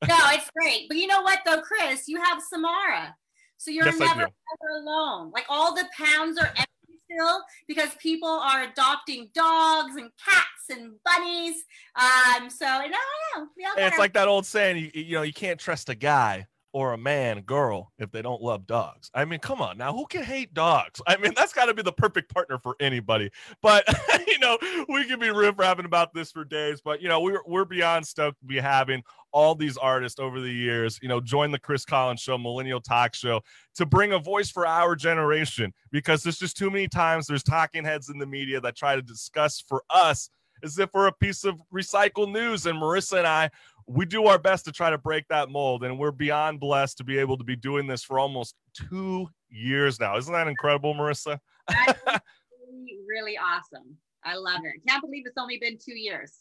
no, 0.07 0.17
it's 0.31 0.49
great. 0.59 0.87
But 0.87 0.97
you 0.97 1.05
know 1.05 1.21
what 1.21 1.41
though, 1.45 1.61
Chris, 1.61 2.07
you 2.07 2.19
have 2.19 2.41
Samara. 2.41 3.15
So 3.57 3.71
you're 3.71 3.85
Yes, 3.85 3.99
never 3.99 4.21
ever 4.21 4.81
alone. 4.81 5.31
Like 5.31 5.45
all 5.49 5.73
the 5.73 5.87
pounds 5.97 6.37
are 6.37 6.47
empty 6.47 6.99
still 7.11 7.41
because 7.67 7.89
people 7.95 8.29
are 8.29 8.63
adopting 8.63 9.29
dogs 9.33 9.95
and 9.95 10.09
cats 10.23 10.69
and 10.69 10.93
bunnies. 11.03 11.63
Um, 11.95 12.49
so 12.49 12.65
no, 12.65 12.87
no, 13.35 13.47
we 13.57 13.65
all 13.65 13.73
it's 13.77 13.97
like 13.97 14.13
that 14.13 14.27
old 14.27 14.45
saying, 14.45 14.91
you, 14.93 15.01
you 15.01 15.15
know, 15.15 15.21
you 15.21 15.33
can't 15.33 15.59
trust 15.59 15.89
a 15.89 15.95
guy 15.95 16.47
or 16.75 16.91
a 16.91 16.97
man, 16.97 17.39
girl, 17.39 17.93
if 17.99 18.11
they 18.11 18.21
don't 18.21 18.41
love 18.41 18.67
dogs. 18.67 19.09
I 19.13 19.23
mean, 19.23 19.39
come 19.39 19.61
on 19.61 19.77
now, 19.77 19.93
who 19.93 20.05
can 20.07 20.23
hate 20.23 20.53
dogs? 20.53 21.01
I 21.07 21.15
mean, 21.15 21.31
that's 21.33 21.53
got 21.53 21.67
to 21.67 21.73
be 21.73 21.81
the 21.81 21.93
perfect 21.93 22.33
partner 22.33 22.59
for 22.59 22.75
anybody. 22.81 23.29
But 23.61 23.85
you 24.27 24.37
know, 24.39 24.57
we 24.89 25.05
can 25.05 25.17
be 25.17 25.29
riff 25.29 25.57
rapping 25.57 25.85
about 25.85 26.13
this 26.13 26.33
for 26.33 26.43
days. 26.43 26.81
But 26.83 27.01
you 27.01 27.07
know, 27.07 27.21
we're 27.21 27.39
we're 27.47 27.63
beyond 27.63 28.05
stoked 28.05 28.41
to 28.41 28.45
be 28.45 28.59
having 28.59 29.03
all 29.31 29.55
these 29.55 29.77
artists 29.77 30.19
over 30.19 30.41
the 30.41 30.51
years. 30.51 30.99
You 31.01 31.07
know, 31.07 31.21
join 31.21 31.49
the 31.49 31.59
Chris 31.59 31.85
Collins 31.85 32.19
Show, 32.19 32.37
Millennial 32.37 32.81
Talk 32.81 33.15
Show, 33.15 33.39
to 33.75 33.85
bring 33.85 34.11
a 34.11 34.19
voice 34.19 34.49
for 34.49 34.67
our 34.67 34.97
generation. 34.97 35.73
Because 35.93 36.23
there's 36.23 36.39
just 36.39 36.57
too 36.57 36.69
many 36.69 36.89
times 36.89 37.25
there's 37.25 37.41
talking 37.41 37.85
heads 37.85 38.09
in 38.09 38.19
the 38.19 38.25
media 38.25 38.59
that 38.59 38.75
try 38.75 38.97
to 38.97 39.01
discuss 39.01 39.63
for 39.65 39.81
us 39.89 40.29
as 40.63 40.77
if 40.79 40.89
we're 40.93 41.07
a 41.07 41.13
piece 41.13 41.45
of 41.45 41.55
recycled 41.73 42.33
news. 42.33 42.65
And 42.65 42.81
Marissa 42.81 43.19
and 43.19 43.27
I, 43.27 43.49
we 43.87 44.05
do 44.05 44.25
our 44.25 44.39
best 44.39 44.65
to 44.65 44.71
try 44.71 44.89
to 44.89 44.97
break 44.97 45.27
that 45.29 45.49
mold. 45.49 45.83
And 45.83 45.99
we're 45.99 46.11
beyond 46.11 46.59
blessed 46.59 46.97
to 46.97 47.03
be 47.03 47.17
able 47.17 47.37
to 47.37 47.43
be 47.43 47.55
doing 47.55 47.87
this 47.87 48.03
for 48.03 48.19
almost 48.19 48.55
two 48.73 49.27
years 49.49 49.99
now. 49.99 50.17
Isn't 50.17 50.33
that 50.33 50.47
incredible, 50.47 50.93
Marissa? 50.95 51.39
really, 51.69 52.99
really 53.07 53.37
awesome. 53.37 53.97
I 54.23 54.35
love 54.35 54.61
it. 54.63 54.87
Can't 54.87 55.01
believe 55.01 55.23
it's 55.25 55.37
only 55.37 55.57
been 55.59 55.77
two 55.77 55.95
years. 55.95 56.33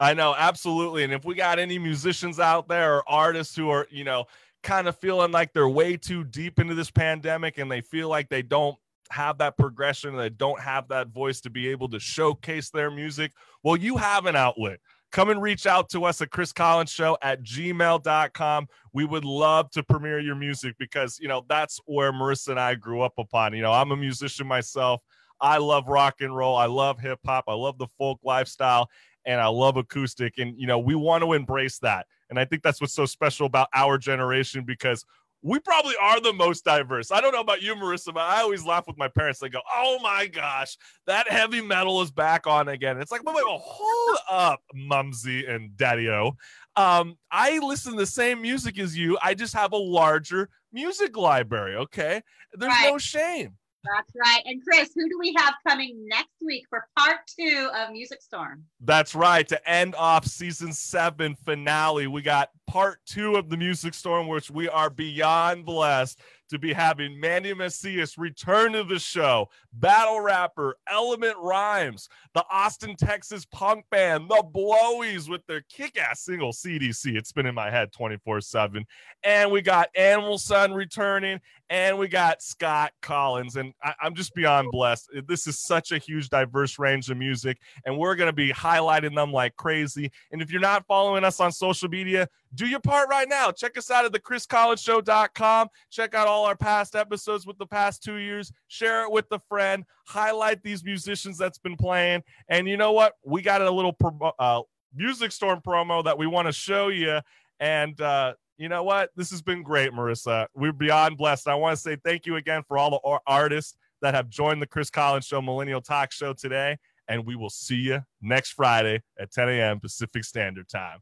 I 0.00 0.14
know, 0.14 0.34
absolutely. 0.36 1.04
And 1.04 1.12
if 1.12 1.24
we 1.24 1.34
got 1.34 1.58
any 1.58 1.78
musicians 1.78 2.40
out 2.40 2.68
there 2.68 2.96
or 2.96 3.04
artists 3.06 3.54
who 3.54 3.68
are, 3.68 3.86
you 3.90 4.02
know, 4.02 4.24
kind 4.62 4.88
of 4.88 4.96
feeling 4.96 5.30
like 5.30 5.52
they're 5.52 5.68
way 5.68 5.96
too 5.96 6.24
deep 6.24 6.58
into 6.58 6.74
this 6.74 6.90
pandemic 6.90 7.58
and 7.58 7.70
they 7.70 7.82
feel 7.82 8.08
like 8.08 8.28
they 8.28 8.42
don't 8.42 8.76
have 9.10 9.38
that 9.38 9.56
progression, 9.56 10.16
they 10.16 10.30
don't 10.30 10.60
have 10.60 10.88
that 10.88 11.08
voice 11.08 11.40
to 11.42 11.50
be 11.50 11.68
able 11.68 11.88
to 11.90 12.00
showcase 12.00 12.70
their 12.70 12.90
music, 12.90 13.32
well, 13.62 13.76
you 13.76 13.96
have 13.96 14.26
an 14.26 14.36
outlet. 14.36 14.80
Come 15.12 15.30
and 15.30 15.42
reach 15.42 15.66
out 15.66 15.88
to 15.90 16.04
us 16.04 16.20
at 16.20 16.30
Chris 16.30 16.52
Collins 16.52 16.90
Show 16.90 17.18
at 17.20 17.42
gmail.com. 17.42 18.68
We 18.92 19.04
would 19.04 19.24
love 19.24 19.70
to 19.72 19.82
premiere 19.82 20.20
your 20.20 20.36
music 20.36 20.76
because, 20.78 21.18
you 21.20 21.26
know, 21.26 21.44
that's 21.48 21.80
where 21.86 22.12
Marissa 22.12 22.48
and 22.48 22.60
I 22.60 22.76
grew 22.76 23.02
up 23.02 23.14
upon. 23.18 23.54
You 23.54 23.62
know, 23.62 23.72
I'm 23.72 23.90
a 23.90 23.96
musician 23.96 24.46
myself. 24.46 25.02
I 25.40 25.58
love 25.58 25.88
rock 25.88 26.16
and 26.20 26.36
roll. 26.36 26.56
I 26.56 26.66
love 26.66 27.00
hip 27.00 27.18
hop. 27.24 27.44
I 27.48 27.54
love 27.54 27.78
the 27.78 27.88
folk 27.98 28.20
lifestyle 28.22 28.88
and 29.24 29.40
I 29.40 29.46
love 29.46 29.76
acoustic. 29.76 30.38
And, 30.38 30.58
you 30.58 30.66
know, 30.66 30.78
we 30.78 30.94
want 30.94 31.24
to 31.24 31.32
embrace 31.32 31.78
that. 31.80 32.06
And 32.28 32.38
I 32.38 32.44
think 32.44 32.62
that's 32.62 32.80
what's 32.80 32.94
so 32.94 33.06
special 33.06 33.46
about 33.46 33.68
our 33.74 33.98
generation 33.98 34.64
because 34.64 35.04
we 35.42 35.58
probably 35.58 35.94
are 36.00 36.20
the 36.20 36.32
most 36.32 36.64
diverse. 36.64 37.10
I 37.10 37.20
don't 37.20 37.32
know 37.32 37.40
about 37.40 37.62
you, 37.62 37.74
Marissa, 37.74 38.12
but 38.12 38.22
I 38.22 38.40
always 38.40 38.64
laugh 38.64 38.86
with 38.86 38.98
my 38.98 39.08
parents. 39.08 39.40
They 39.40 39.48
go, 39.48 39.60
"Oh 39.72 39.98
my 40.02 40.26
gosh, 40.26 40.76
that 41.06 41.28
heavy 41.28 41.60
metal 41.60 42.02
is 42.02 42.10
back 42.10 42.46
on 42.46 42.68
again." 42.68 43.00
It's 43.00 43.10
like, 43.10 43.24
wait, 43.24 43.36
wait, 43.36 43.44
wait, 43.46 43.60
hold 43.62 44.18
up, 44.30 44.60
Mumsy 44.74 45.46
and 45.46 45.76
Daddy-O. 45.76 46.36
Um, 46.76 47.16
I 47.30 47.58
listen 47.58 47.92
to 47.92 47.98
the 47.98 48.06
same 48.06 48.42
music 48.42 48.78
as 48.78 48.96
you. 48.96 49.18
I 49.22 49.34
just 49.34 49.54
have 49.54 49.72
a 49.72 49.78
larger 49.78 50.50
music 50.72 51.16
library. 51.16 51.76
Okay, 51.76 52.22
there's 52.52 52.74
no 52.82 52.98
shame. 52.98 53.56
That's 53.84 54.12
right. 54.14 54.42
And 54.44 54.62
Chris, 54.62 54.90
who 54.94 55.08
do 55.08 55.18
we 55.18 55.34
have 55.38 55.54
coming 55.66 56.06
next 56.06 56.39
week 56.44 56.66
for 56.68 56.86
part 56.98 57.20
two 57.26 57.70
of 57.74 57.92
Music 57.92 58.22
Storm? 58.22 58.64
That's 58.80 59.14
right. 59.14 59.46
To 59.48 59.70
end 59.70 59.94
off 59.94 60.26
season 60.26 60.72
seven 60.72 61.34
finale, 61.34 62.06
we 62.06 62.22
got 62.22 62.50
part 62.66 63.00
two 63.06 63.36
of 63.36 63.50
the 63.50 63.56
Music 63.56 63.94
Storm, 63.94 64.28
which 64.28 64.50
we 64.50 64.68
are 64.68 64.90
beyond 64.90 65.64
blessed 65.64 66.20
to 66.50 66.58
be 66.58 66.72
having 66.72 67.18
Mandy 67.18 67.54
Messias 67.54 68.18
return 68.18 68.72
to 68.72 68.84
the 68.84 68.98
show, 68.98 69.48
battle 69.72 70.20
rapper 70.20 70.76
Element 70.88 71.36
Rhymes, 71.38 72.08
the 72.34 72.44
Austin, 72.50 72.96
Texas 72.96 73.44
punk 73.46 73.84
band, 73.90 74.28
the 74.28 74.44
Blowies 74.52 75.28
with 75.28 75.46
their 75.46 75.62
kick 75.68 75.96
ass 75.98 76.22
single 76.22 76.52
CDC. 76.52 77.16
It's 77.16 77.32
been 77.32 77.46
in 77.46 77.54
my 77.54 77.70
head 77.70 77.92
24 77.92 78.40
7. 78.40 78.84
And 79.22 79.50
we 79.50 79.62
got 79.62 79.88
Animal 79.94 80.38
Sun 80.38 80.72
returning, 80.72 81.40
and 81.70 81.98
we 81.98 82.08
got 82.08 82.42
Scott 82.42 82.92
Collins. 83.00 83.56
And 83.56 83.72
I, 83.82 83.94
I'm 84.02 84.14
just 84.14 84.34
beyond 84.34 84.70
blessed. 84.72 85.08
This 85.28 85.46
is 85.46 85.58
such 85.58 85.92
a 85.92 85.98
huge, 85.98 86.29
diverse 86.30 86.78
range 86.78 87.10
of 87.10 87.16
music, 87.16 87.58
and 87.84 87.96
we're 87.96 88.14
going 88.14 88.28
to 88.28 88.32
be 88.32 88.52
highlighting 88.52 89.14
them 89.14 89.32
like 89.32 89.56
crazy. 89.56 90.10
And 90.32 90.40
if 90.40 90.50
you're 90.50 90.60
not 90.60 90.86
following 90.86 91.24
us 91.24 91.40
on 91.40 91.52
social 91.52 91.88
media, 91.88 92.28
do 92.54 92.66
your 92.66 92.80
part 92.80 93.08
right 93.08 93.28
now. 93.28 93.50
Check 93.52 93.78
us 93.78 93.90
out 93.90 94.04
at 94.04 94.12
thechriscollinsshow.com. 94.12 95.68
Check 95.90 96.14
out 96.14 96.26
all 96.26 96.44
our 96.44 96.56
past 96.56 96.96
episodes 96.96 97.46
with 97.46 97.58
the 97.58 97.66
past 97.66 98.02
two 98.02 98.16
years. 98.16 98.52
Share 98.68 99.04
it 99.04 99.12
with 99.12 99.26
a 99.30 99.40
friend. 99.48 99.84
Highlight 100.06 100.62
these 100.62 100.84
musicians 100.84 101.38
that's 101.38 101.58
been 101.58 101.76
playing. 101.76 102.22
And 102.48 102.68
you 102.68 102.76
know 102.76 102.92
what? 102.92 103.14
We 103.24 103.42
got 103.42 103.62
a 103.62 103.70
little 103.70 103.96
uh, 104.38 104.62
music 104.94 105.32
storm 105.32 105.60
promo 105.66 106.04
that 106.04 106.18
we 106.18 106.26
want 106.26 106.46
to 106.46 106.52
show 106.52 106.88
you. 106.88 107.20
And 107.60 108.00
uh, 108.00 108.34
you 108.58 108.68
know 108.68 108.82
what? 108.82 109.10
This 109.16 109.30
has 109.30 109.42
been 109.42 109.62
great, 109.62 109.92
Marissa. 109.92 110.46
We're 110.54 110.72
beyond 110.72 111.16
blessed. 111.16 111.48
I 111.48 111.54
want 111.54 111.76
to 111.76 111.80
say 111.80 111.96
thank 112.04 112.26
you 112.26 112.36
again 112.36 112.62
for 112.66 112.76
all 112.78 112.90
the 112.90 113.00
ar- 113.04 113.22
artists 113.26 113.76
that 114.02 114.14
have 114.14 114.28
joined 114.28 114.62
the 114.62 114.66
Chris 114.66 114.90
Collins 114.90 115.26
Show 115.26 115.42
Millennial 115.42 115.80
Talk 115.80 116.12
Show 116.12 116.32
today. 116.32 116.78
And 117.08 117.26
we 117.26 117.34
will 117.34 117.50
see 117.50 117.76
you 117.76 118.00
next 118.22 118.52
Friday 118.52 119.02
at 119.18 119.32
10 119.32 119.48
a.m. 119.48 119.80
Pacific 119.80 120.24
Standard 120.24 120.68
Time. 120.68 120.98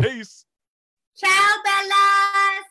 Peace. 0.00 0.46
Ciao, 1.16 1.28
Bellas. 1.66 2.70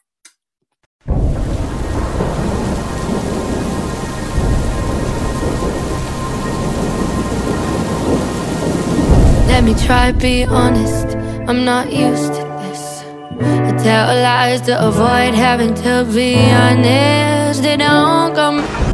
Let 9.48 9.64
me 9.64 9.74
try 9.76 10.12
be 10.14 10.46
honest. 10.46 11.16
I'm 11.48 11.66
not 11.66 11.92
used 11.92 12.34
to 12.34 12.44
this. 12.62 13.02
I 13.42 13.78
tell 13.84 14.08
lies 14.08 14.62
to 14.62 14.88
avoid 14.88 15.34
having 15.34 15.74
to 15.76 16.08
be 16.14 16.36
honest. 16.50 17.62
They 17.62 17.78
don't 17.78 18.34
come. 18.36 18.89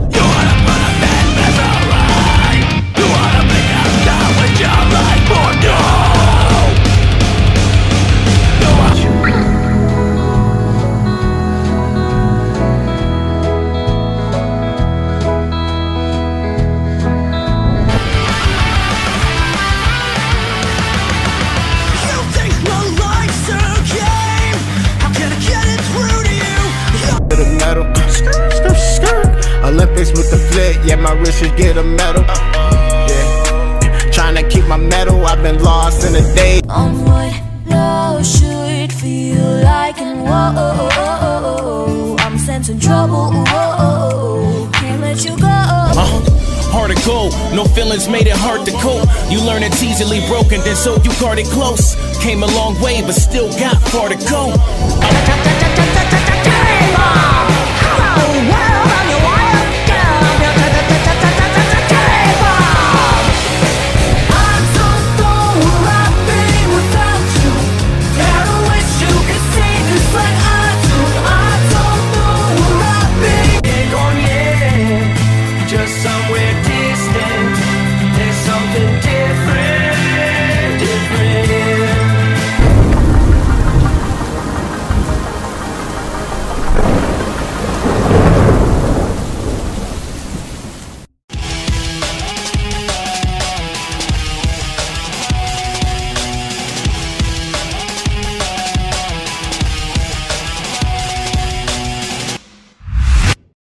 So 50.86 51.02
you 51.02 51.12
guard 51.20 51.40
it 51.40 51.48
close. 51.48 51.96
Came 52.22 52.44
a 52.44 52.48
long 52.48 52.80
way, 52.80 53.02
but 53.02 53.14
still 53.14 53.50
got 53.58 53.82
far 53.90 54.08
to 54.08 54.16
go. 54.30 55.45